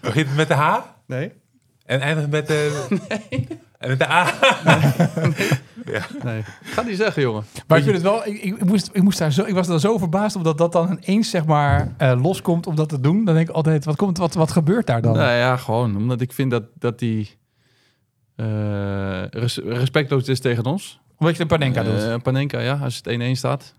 Begint 0.00 0.26
het 0.26 0.36
met 0.36 0.48
de 0.48 0.54
H 0.54 0.78
Nee? 1.06 1.32
En 1.94 2.00
eindigt 2.00 2.30
met 2.30 2.46
de... 2.46 2.86
En 3.78 3.90
met 3.90 3.98
de 3.98 4.08
A. 4.10 4.32
Nee. 6.22 6.42
Ga 6.62 6.82
die 6.82 6.96
zeggen, 6.96 7.22
jongen. 7.22 7.44
Maar 7.66 7.78
ik 7.78 7.84
vind 7.84 7.96
het 7.96 8.04
wel, 8.04 8.26
ik, 8.26 8.42
ik, 8.42 8.64
moest, 8.64 8.90
ik, 8.92 9.02
moest 9.02 9.18
daar 9.18 9.32
zo, 9.32 9.44
ik 9.44 9.54
was 9.54 9.68
er 9.68 9.80
zo 9.80 9.98
verbaasd 9.98 10.36
omdat 10.36 10.58
dat 10.58 10.72
dan 10.72 10.98
ineens 11.00 11.30
zeg 11.30 11.44
maar 11.44 11.92
eh, 11.96 12.20
loskomt 12.22 12.66
om 12.66 12.74
dat 12.76 12.88
te 12.88 13.00
doen. 13.00 13.24
Dan 13.24 13.34
denk 13.34 13.48
ik 13.48 13.54
altijd, 13.54 13.84
wat, 13.84 13.96
komt, 13.96 14.18
wat, 14.18 14.34
wat 14.34 14.50
gebeurt 14.52 14.86
daar 14.86 15.02
dan? 15.02 15.12
Nou 15.16 15.32
ja, 15.32 15.56
gewoon. 15.56 15.96
Omdat 15.96 16.20
ik 16.20 16.32
vind 16.32 16.50
dat, 16.50 16.62
dat 16.78 16.98
die 16.98 17.38
eh, 18.36 19.24
res- 19.30 19.60
respectloos 19.64 20.28
is 20.28 20.40
tegen 20.40 20.64
ons. 20.64 21.00
Omdat 21.18 21.36
je 21.36 21.42
een 21.42 21.48
Panenka 21.48 21.82
doet. 21.82 22.02
Eh, 22.02 22.14
Panenka, 22.22 22.60
ja, 22.60 22.78
als 22.82 23.00
het 23.02 23.20
1-1 23.20 23.30
staat. 23.30 23.74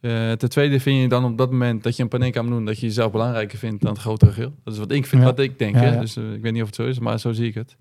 Eh, 0.00 0.32
ten 0.32 0.48
tweede 0.48 0.80
vind 0.80 1.00
je 1.00 1.08
dan 1.08 1.24
op 1.24 1.38
dat 1.38 1.50
moment 1.50 1.82
dat 1.82 1.96
je 1.96 2.02
een 2.02 2.08
Panenka 2.08 2.42
moet 2.42 2.50
doen, 2.50 2.64
dat 2.64 2.78
je 2.80 2.86
jezelf 2.86 3.12
belangrijker 3.12 3.58
vindt 3.58 3.82
dan 3.82 3.92
het 3.92 4.00
grotere 4.00 4.32
geheel. 4.32 4.54
Dat 4.64 4.72
is 4.74 4.78
wat 4.80 4.92
ik 4.92 5.06
vind, 5.06 5.22
Ja. 5.22 5.28
wat 5.28 5.38
ik 5.38 5.58
denk. 5.58 5.74
Ja, 5.74 5.80
hè. 5.80 5.94
ja. 5.94 6.00
Dus 6.00 6.16
eh, 6.16 6.32
ik 6.32 6.42
weet 6.42 6.52
niet 6.52 6.60
of 6.62 6.66
het 6.66 6.76
zo 6.76 6.86
is, 6.86 6.98
maar 6.98 7.18
zo 7.20 7.32
zie 7.32 7.46
ik 7.48 7.54
het. 7.54 7.76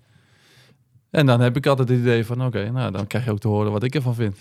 En 1.09 1.25
dan 1.25 1.39
heb 1.39 1.55
ik 1.57 1.65
altijd 1.65 1.89
het 1.89 1.99
idee 1.99 2.25
van, 2.25 2.45
oké, 2.45 2.71
nou 2.71 2.91
dan 2.91 3.07
krijg 3.07 3.25
je 3.25 3.31
ook 3.31 3.39
te 3.39 3.47
horen 3.47 3.71
wat 3.71 3.83
ik 3.83 3.95
ervan 3.95 4.15
vind. 4.15 4.37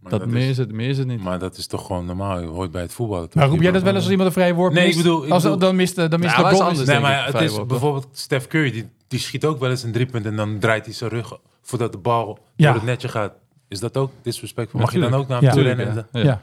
Maar 0.00 0.10
dat, 0.10 0.20
dat 0.20 0.28
meer, 0.28 0.42
is, 0.42 0.48
is 0.48 0.56
het, 0.58 0.72
meer 0.72 0.88
is 0.88 0.98
het 0.98 1.06
niet. 1.06 1.22
maar 1.22 1.38
dat 1.38 1.56
is 1.56 1.66
toch 1.66 1.86
gewoon 1.86 2.06
normaal. 2.06 2.40
Je 2.40 2.46
hoort 2.46 2.70
bij 2.70 2.82
het 2.82 2.92
voetbal. 2.92 3.22
toch? 3.22 3.34
maar 3.34 3.48
roep 3.48 3.60
jij 3.60 3.72
dat 3.72 3.82
wel 3.82 3.92
eens 3.94 4.02
als 4.02 4.10
iemand 4.10 4.28
een 4.28 4.34
vrije 4.34 4.54
worp 4.54 4.72
Nee, 4.72 4.80
ik 4.82 4.88
mist? 4.94 5.02
bedoel- 5.02 5.24
ik 5.26 5.30
als, 5.30 5.42
bedoel- 5.42 5.58
dan 5.58 5.76
mist, 5.76 5.96
dan 5.96 6.08
mist 6.20 6.36
Ja, 6.36 6.50
de 6.50 6.62
anders. 6.64 6.86
Nee, 6.88 7.00
maar 7.00 7.18
ik, 7.18 7.24
het 7.24 7.30
vrij 7.34 7.44
is 7.44 7.66
bijvoorbeeld 7.66 8.08
Steph 8.12 8.46
Curry, 8.46 8.70
die, 8.70 8.88
die 9.08 9.18
schiet 9.18 9.44
ook 9.44 9.58
wel 9.60 9.70
eens 9.70 9.82
een 9.82 9.92
driepunt 9.92 10.26
en 10.26 10.36
dan 10.36 10.58
draait 10.58 10.84
hij 10.84 10.94
zijn 10.94 11.10
rug 11.10 11.38
voordat 11.62 11.92
de 11.92 11.98
bal 11.98 12.38
Ja. 12.56 12.66
door 12.66 12.74
het 12.74 12.84
netje 12.84 13.08
gaat. 13.08 13.32
Is 13.68 13.80
dat 13.80 13.96
ook 13.96 14.10
disrespectful? 14.22 14.80
Mag 14.80 14.92
je 14.92 14.98
dan 14.98 15.14
ook 15.14 15.28
naar 15.28 15.38
hem 15.38 15.46
Ja. 15.48 15.52
toe 15.54 15.62
rennen? 15.62 15.86
ja. 15.94 16.04
Ja. 16.12 16.24
Ja. 16.24 16.40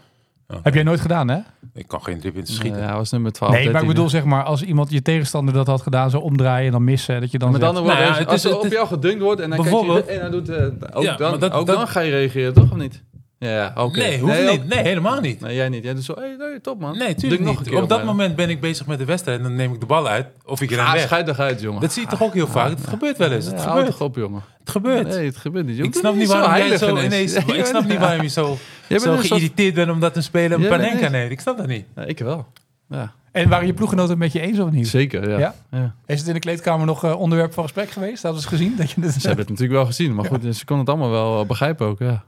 Oké. 0.47 0.59
Heb 0.63 0.73
jij 0.73 0.83
nooit 0.83 0.99
gedaan, 1.01 1.27
hè? 1.29 1.37
Ik 1.73 1.87
kan 1.87 2.03
geen 2.03 2.19
driepunten 2.19 2.53
schieten. 2.53 2.81
Ja, 2.81 2.87
hij 2.87 2.95
was 2.95 3.11
nummer 3.11 3.31
12. 3.31 3.51
Nee, 3.51 3.59
maar 3.59 3.69
ik 3.69 3.73
13, 3.77 3.93
bedoel 3.95 4.09
zeg 4.09 4.23
maar, 4.23 4.43
als 4.43 4.63
iemand 4.63 4.89
je 4.91 5.01
tegenstander 5.01 5.53
dat 5.53 5.67
had 5.67 5.81
gedaan, 5.81 6.09
zo 6.09 6.19
omdraaien 6.19 6.65
en 6.65 6.71
dan 6.71 6.83
missen, 6.83 7.21
dat 7.21 7.31
je 7.31 7.37
dan 7.39 7.51
Met 7.51 7.61
zegt, 7.61 7.69
andere 7.73 7.87
woorden, 7.91 8.05
Nou 8.09 8.21
ja, 8.23 8.25
als- 8.31 8.43
het 8.43 8.45
is- 8.45 8.51
er 8.51 8.57
op 8.59 8.65
is- 8.65 8.71
jou 8.71 8.87
gedunkt 8.87 9.21
wordt 9.21 9.41
en 9.41 9.49
dan 9.49 9.59
kijk 9.63 9.69
je 9.85 10.03
en 10.07 10.19
hij 10.19 10.29
doet, 10.29 10.49
eh, 10.49 10.65
ook, 10.93 11.03
Ja, 11.03 11.15
dan, 11.15 11.39
dat- 11.39 11.51
ook 11.51 11.65
dat- 11.65 11.75
dan 11.75 11.87
ga 11.87 11.99
je 11.99 12.11
reageren, 12.11 12.53
toch 12.53 12.71
of 12.71 12.77
niet? 12.77 13.03
Ja, 13.39 13.73
oké. 13.77 13.97
Nee, 13.97 14.19
hoeft 14.19 14.39
ook- 14.41 14.51
niet. 14.51 14.67
Nee, 14.67 14.83
helemaal 14.83 15.19
niet. 15.21 15.39
Nee, 15.41 15.55
jij 15.55 15.69
niet. 15.69 15.83
Jij 15.83 15.93
doet 15.93 16.03
zo, 16.03 16.13
hey, 16.15 16.35
nee, 16.37 16.61
top 16.61 16.79
man. 16.79 16.97
Nee, 16.97 17.15
tuurlijk 17.15 17.41
nog 17.41 17.59
niet. 17.59 17.69
keer 17.69 17.81
Op 17.81 17.89
dat 17.89 18.03
moment 18.03 18.35
ben 18.35 18.49
ik 18.49 18.59
bezig 18.59 18.85
met 18.85 18.97
de 18.97 19.05
wedstrijd 19.05 19.37
en 19.37 19.43
dan 19.43 19.55
neem 19.55 19.73
ik 19.73 19.79
de 19.79 19.85
bal 19.85 20.07
uit 20.07 20.27
of 20.45 20.61
ik 20.61 20.69
ren 20.69 20.91
weg. 20.91 21.01
scheid 21.01 21.25
toch 21.25 21.39
uit, 21.39 21.61
jongen. 21.61 21.81
Dat 21.81 21.93
zie 21.93 22.01
je 22.01 22.07
toch 22.07 22.21
ook 22.23 22.33
heel 22.33 22.47
vaak? 22.47 22.69
Het 22.69 22.87
gebeurt 22.87 23.17
wel 23.17 23.31
eens. 23.31 23.45
Het 23.45 23.53
Ja, 23.55 23.61
gebeurt. 23.67 23.85
toch 23.85 24.01
op, 24.01 24.15
jongen. 24.15 24.41
Het 24.59 24.69
gebeurt. 24.69 25.07
Nee, 25.07 25.25
het 25.25 25.37
gebeurt 25.37 25.65
niet. 25.65 25.75
jongen. 25.75 25.91
Ik 25.91 25.97
snap 25.99 26.15
niet 26.15 26.27
waarom 26.27 26.67
jij 26.67 26.77
zo 26.77 26.97
ineens. 26.97 27.33
Ja, 27.47 27.53
ik 27.53 27.65
snap 27.65 27.85
niet 27.87 27.97
waarom 27.99 28.21
je 28.21 28.27
zo, 28.29 28.57
zo 28.89 29.15
geïrriteerd 29.17 29.73
bent 29.73 29.91
omdat 29.91 30.15
een 30.15 30.23
speler 30.23 30.59
een 30.61 30.67
panenka 30.67 31.07
neemt. 31.09 31.31
Ik 31.31 31.39
snap 31.39 31.57
dat 31.57 31.67
niet. 31.67 31.85
Ja, 31.95 32.03
ik 32.03 32.19
wel. 32.19 32.47
Ja, 32.89 33.11
En 33.31 33.49
waren 33.49 33.67
je 33.67 33.73
ploeggenoten 33.73 34.09
het 34.11 34.19
met 34.19 34.31
je 34.31 34.39
eens 34.39 34.59
of 34.59 34.71
niet? 34.71 34.87
zeker. 34.87 35.29
Ja. 35.29 35.37
Ja? 35.37 35.55
Ja. 35.71 35.95
Is 36.05 36.19
het 36.19 36.27
in 36.27 36.33
de 36.33 36.39
kleedkamer 36.39 36.85
nog 36.85 37.03
eh, 37.03 37.19
onderwerp 37.19 37.53
van 37.53 37.63
gesprek 37.63 37.89
geweest? 37.89 38.23
Hadden 38.23 38.41
ze 38.41 38.47
gezien? 38.47 38.73
Dat 38.77 38.91
je 38.91 39.01
dit 39.01 39.11
Ze 39.13 39.19
hebben 39.27 39.37
het 39.37 39.49
natuurlijk 39.49 39.77
wel 39.79 39.85
gezien, 39.85 40.15
maar 40.15 40.25
goed, 40.25 40.55
ze 40.55 40.65
konden 40.65 40.85
het 40.85 40.95
allemaal 40.95 41.11
wel 41.11 41.41
eh, 41.41 41.47
begrijpen 41.47 41.87
ook. 41.87 41.99
Ja. 41.99 42.23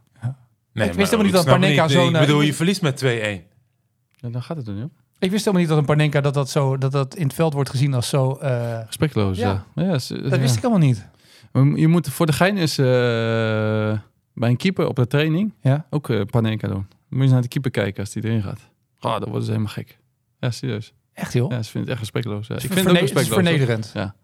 Nee, 0.77 0.87
Ik 0.89 0.93
wist 0.93 1.11
helemaal 1.11 1.31
niet 1.31 1.45
dat 1.45 1.45
Panenka 1.45 1.87
zo'n, 1.87 2.07
Ik 2.09 2.13
eh, 2.13 2.19
bedoel, 2.19 2.39
ik- 2.41 2.45
je 2.47 2.53
verliest 2.53 2.81
met 2.81 2.97
2-1. 2.97 3.05
ja, 4.15 4.29
dan 4.29 4.43
gaat 4.43 4.57
het 4.57 4.67
er 4.67 4.73
niet 4.73 4.83
op. 4.83 4.91
Ik 5.19 5.31
wist 5.31 5.45
helemaal 5.45 5.59
niet 5.59 5.69
dat 5.69 5.77
een 5.77 5.85
Panenka 5.85 6.21
dat 6.21 6.33
dat, 6.33 6.49
zo, 6.49 6.77
dat, 6.77 6.91
dat 6.91 7.15
in 7.15 7.23
het 7.23 7.33
veld 7.33 7.53
wordt 7.53 7.69
gezien 7.69 7.93
als 7.93 8.09
zo... 8.09 8.31
eh, 8.35 8.79
Respectloos, 8.85 9.37
Ja. 9.37 9.65
ja. 9.75 9.83
ja. 9.83 9.99
ze- 9.99 10.21
dat 10.21 10.31
ja. 10.31 10.39
wist 10.39 10.55
ik 10.55 10.61
helemaal 10.61 10.87
niet. 10.87 11.07
Je 11.75 11.87
moet 11.87 12.09
voor 12.09 12.25
de 12.25 12.33
gein 12.33 12.57
is 12.57 12.77
eh, 12.77 12.85
bij 14.33 14.49
een 14.49 14.57
keeper 14.57 14.87
op 14.87 14.95
de 14.95 15.07
training 15.07 15.53
Ja? 15.61 15.85
ook 15.89 16.09
eh 16.09 16.21
Panenka 16.25 16.67
doen. 16.67 16.87
Moet 17.09 17.17
je 17.17 17.21
eens 17.21 17.31
naar 17.31 17.41
de 17.41 17.47
keeper 17.47 17.71
kijken 17.71 17.99
als 18.03 18.13
die 18.13 18.23
erin 18.23 18.41
gaat. 18.41 18.59
Oh, 19.01 19.11
dan 19.11 19.23
worden 19.23 19.43
ze 19.43 19.51
helemaal 19.51 19.71
gek. 19.73 19.97
Ja, 20.39 20.51
serieus. 20.51 20.93
Echt 21.13 21.33
joh? 21.33 21.51
Ja, 21.51 21.63
ze 21.63 21.71
vinden 21.71 21.81
het 21.81 21.89
echt 21.89 21.99
respectloos. 21.99 22.47
Ja. 22.47 22.55
Ik 22.55 22.61
vind 22.61 22.73
het 22.73 22.79
ook 22.79 22.85
verne- 22.85 22.99
het 22.99 23.09
is 23.09 23.15
respectloos. 23.15 23.45
vernederend. 23.49 23.91
Ja. 23.93 24.15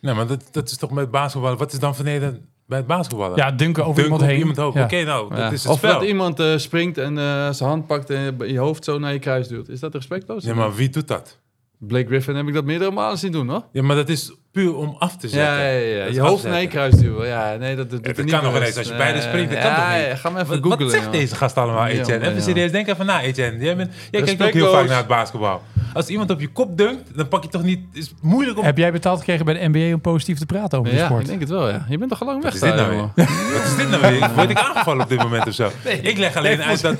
Nee, 0.00 0.14
maar 0.14 0.26
dat, 0.26 0.48
dat 0.50 0.70
is 0.70 0.76
toch 0.76 0.90
met 0.90 1.10
basketballen. 1.10 1.58
Wat 1.58 1.72
is 1.72 1.78
dan 1.78 1.94
vernederend 1.94 2.40
bij 2.66 2.78
het 2.78 2.86
basketballen? 2.86 3.36
Ja, 3.36 3.50
dunken 3.50 3.82
over 3.84 3.94
Dunk 3.94 4.04
iemand 4.06 4.22
op 4.22 4.28
heen. 4.28 4.38
iemand. 4.38 4.74
Ja. 4.74 4.82
Oké, 4.84 5.02
nou, 5.04 5.34
Ja. 5.34 5.42
dat 5.42 5.52
is 5.52 5.62
het 5.62 5.72
Of 5.72 5.78
spel. 5.78 5.92
dat 5.98 6.08
iemand 6.08 6.40
eh, 6.40 6.56
springt 6.56 6.98
en 6.98 7.18
eh, 7.18 7.48
zijn 7.50 7.68
hand 7.68 7.86
pakt 7.86 8.10
en 8.10 8.36
je 8.46 8.58
hoofd 8.58 8.84
zo 8.84 8.98
naar 8.98 9.12
je 9.12 9.18
kruis 9.18 9.48
duwt. 9.48 9.68
Is 9.68 9.80
dat 9.80 9.94
respectloos? 9.94 10.44
Ja, 10.44 10.54
maar 10.54 10.74
wie 10.74 10.88
doet 10.88 11.08
dat? 11.08 11.38
Blake 11.78 12.06
Griffin 12.06 12.34
heb 12.36 12.46
ik 12.48 12.54
dat 12.54 12.64
meerdere 12.64 12.90
malen 12.90 13.18
zien 13.18 13.32
doen, 13.32 13.48
hoor. 13.48 13.62
Ja, 13.72 13.82
maar 13.82 13.96
dat 13.96 14.08
is 14.08 14.32
puur 14.52 14.76
om 14.76 14.96
af 14.98 15.16
te 15.16 15.28
zetten. 15.28 15.52
Ja, 15.54 15.68
ja, 15.68 15.96
ja. 15.96 16.04
Je 16.04 16.20
hoofd 16.20 16.44
naar 16.44 16.60
je 16.60 16.66
kruis 16.68 16.94
duwen. 16.94 17.26
Ja, 17.28 17.56
nee, 17.56 17.76
dat, 17.76 17.90
dat, 17.90 18.04
doet 18.04 18.16
dat 18.16 18.24
niet 18.24 18.34
kan 18.34 18.44
nog 18.44 18.56
ineens. 18.56 18.76
Als 18.76 18.88
je 18.88 18.96
beide 18.96 19.20
springt, 19.20 19.50
dat 19.52 19.60
kan 19.60 19.70
ja, 19.70 19.76
toch 19.88 19.96
niet? 19.98 20.06
Ja, 20.06 20.16
ga 20.16 20.30
maar 20.30 20.42
even 20.42 20.54
Wat, 20.54 20.62
googlen. 20.64 20.86
wat 20.86 20.90
zegt 20.96 21.12
deze 21.12 21.34
gast 21.34 21.56
allemaal, 21.56 21.86
Etienne? 21.86 22.28
Even 22.28 22.42
serieus, 22.42 22.70
denk 22.70 22.88
even 22.88 23.06
na, 23.06 23.22
Etienne. 23.22 23.64
Jij, 23.64 23.76
bent, 23.76 23.92
jij 24.10 24.22
kijkt 24.22 24.42
ook 24.42 24.50
heel 24.52 24.70
vaak 24.72 24.88
naar 24.88 24.96
het 24.96 25.06
basketbal. 25.06 25.62
Als 25.96 26.06
iemand 26.06 26.30
op 26.30 26.40
je 26.40 26.48
kop 26.48 26.76
dunkt, 26.78 27.16
dan 27.16 27.28
pak 27.28 27.42
je 27.42 27.48
toch 27.48 27.62
niet... 27.62 27.80
Het 27.88 28.02
is 28.02 28.12
moeilijk 28.20 28.58
om... 28.58 28.64
Heb 28.64 28.78
jij 28.78 28.92
betaald 28.92 29.18
gekregen 29.18 29.44
bij 29.44 29.54
de 29.54 29.68
NBA 29.68 29.94
om 29.94 30.00
positief 30.00 30.38
te 30.38 30.46
praten 30.46 30.78
over 30.78 30.92
de 30.92 31.04
sport? 31.04 31.20
ik 31.20 31.26
denk 31.26 31.40
het 31.40 31.48
wel, 31.48 31.68
ja. 31.68 31.86
Je 31.88 31.98
bent 31.98 32.10
toch 32.10 32.20
al 32.20 32.26
lang 32.26 32.42
weg 32.42 32.52
Wat 32.52 32.62
is 32.62 32.68
dit 32.68 32.78
nou 32.78 32.90
weer? 32.90 33.26
Wat 33.52 33.64
is 33.64 33.76
dit 33.76 33.88
nou 33.88 34.00
weer? 34.00 34.30
Word 34.34 34.50
ik 34.50 34.58
aangevallen 34.58 35.02
op 35.02 35.08
dit 35.08 35.18
moment 35.18 35.46
of 35.46 35.54
zo? 35.54 35.70
ik 36.10 36.18
leg 36.18 36.36
alleen 36.36 36.62
uit 36.62 36.82
dat, 36.82 36.96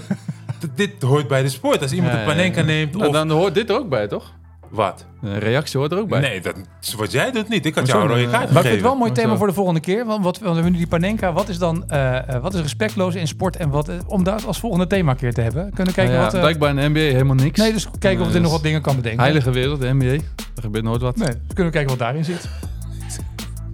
dit 0.74 1.02
hoort 1.02 1.28
bij 1.28 1.42
de 1.42 1.48
sport. 1.48 1.82
Als 1.82 1.92
iemand 1.92 2.12
Ja, 2.12 2.18
een 2.18 2.26
panenka 2.26 2.60
ja. 2.60 2.66
neemt 2.66 2.92
Nou, 2.92 3.06
of... 3.06 3.12
dan 3.12 3.30
hoort 3.30 3.54
dit 3.54 3.70
er 3.70 3.76
ook 3.78 3.88
bij, 3.88 4.08
toch? 4.08 4.32
Wat? 4.76 5.04
Een 5.22 5.38
reactie 5.38 5.78
hoort 5.78 5.92
er 5.92 5.98
ook 5.98 6.08
bij. 6.08 6.20
Nee, 6.20 6.40
dat, 6.40 6.54
wat 6.96 7.12
jij 7.12 7.30
doet 7.30 7.48
niet. 7.48 7.66
Ik 7.66 7.74
had 7.74 7.86
jou 7.86 8.02
een 8.02 8.08
rode 8.08 8.22
kaart 8.30 8.32
Maar 8.32 8.42
ik 8.48 8.52
vind 8.60 8.72
het 8.72 8.80
wel 8.82 8.92
een 8.92 8.98
mooi 8.98 9.12
thema 9.12 9.36
voor 9.36 9.46
de 9.46 9.52
volgende 9.52 9.80
keer. 9.80 10.04
Want, 10.04 10.24
wat, 10.24 10.38
want 10.38 10.48
we 10.48 10.54
hebben 10.54 10.72
nu 10.72 10.78
die 10.78 10.86
Panenka. 10.86 11.32
Wat 11.32 11.48
is 11.48 11.58
dan 11.58 11.88
eh, 11.88 12.28
eh, 12.34 12.42
wat 12.42 12.54
is 12.54 12.60
respectloos 12.60 13.14
in 13.14 13.26
sport? 13.28 13.56
En 13.56 13.70
wat, 13.70 13.88
eh, 13.88 13.94
om 14.06 14.24
dat 14.24 14.46
als 14.46 14.58
volgende 14.58 14.86
thema 14.86 15.10
een 15.10 15.16
keer 15.16 15.34
te 15.34 15.40
hebben. 15.40 15.62
Kunnen 15.74 15.86
we 15.86 15.92
kijken 15.92 16.04
Nou 16.04 16.16
ja, 16.18 16.24
wat... 16.24 16.34
eh, 16.34 16.40
blijkbaar 16.40 16.70
in 16.70 16.76
de 16.76 16.88
NBA 16.88 16.98
helemaal 17.14 17.34
niks. 17.34 17.58
nee, 17.60 17.72
dus 17.72 17.86
kijken 17.98 18.20
of 18.20 18.26
Nee, 18.26 18.36
er 18.36 18.42
nog 18.42 18.52
wat 18.52 18.62
dingen 18.62 18.82
kan 18.82 18.96
bedenken. 18.96 19.20
Heilige 19.20 19.50
wereld, 19.50 19.80
de 19.80 19.92
NBA. 19.94 20.04
Er 20.04 20.62
gebeurt 20.62 20.84
nooit 20.84 21.00
wat. 21.00 21.16
Nee, 21.16 21.28
dus 21.28 21.36
kunnen 21.46 21.64
we 21.64 21.70
kijken 21.70 21.88
wat 21.90 21.98
daarin 21.98 22.24
zit. 22.24 22.48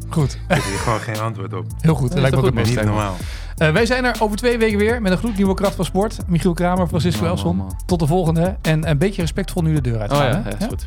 Goed, 0.08 0.32
Ik 0.32 0.38
heb 0.54 0.62
hier 0.64 0.78
gewoon 0.78 1.00
geen 1.00 1.18
antwoord 1.20 1.54
op. 1.54 1.66
heel 1.80 1.94
goed. 1.94 2.10
Dat 2.10 2.18
lijkt 2.20 2.36
me 2.36 2.42
ook 2.42 2.54
het. 2.54 2.66
Niet 2.66 2.84
normaal. 2.84 3.16
Eh, 3.56 3.70
wij 3.70 3.86
zijn 3.86 4.04
er 4.04 4.16
over 4.20 4.36
twee 4.36 4.58
weken 4.58 4.78
weer 4.78 5.02
met 5.02 5.12
een 5.12 5.18
gloednieuwe 5.18 5.54
kracht 5.54 5.74
van 5.74 5.84
sport. 5.84 6.18
Michiel 6.26 6.52
Kramer, 6.52 6.86
Francisco 6.86 7.26
Elson. 7.26 7.62
Tot 7.86 7.98
de 7.98 8.06
volgende. 8.06 8.56
En 8.62 8.88
een 8.90 8.98
beetje 8.98 9.20
respectvol 9.20 9.62
nu 9.62 9.74
de 9.74 9.80
deur 9.80 9.94
Oh 9.94 10.00
uitgaan. 10.00 10.26
ja, 10.26 10.42
hè? 10.42 10.50
ja, 10.50 10.58
is 10.58 10.66
goed. 10.66 10.86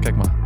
Kijk 0.00 0.16
maar. 0.16 0.45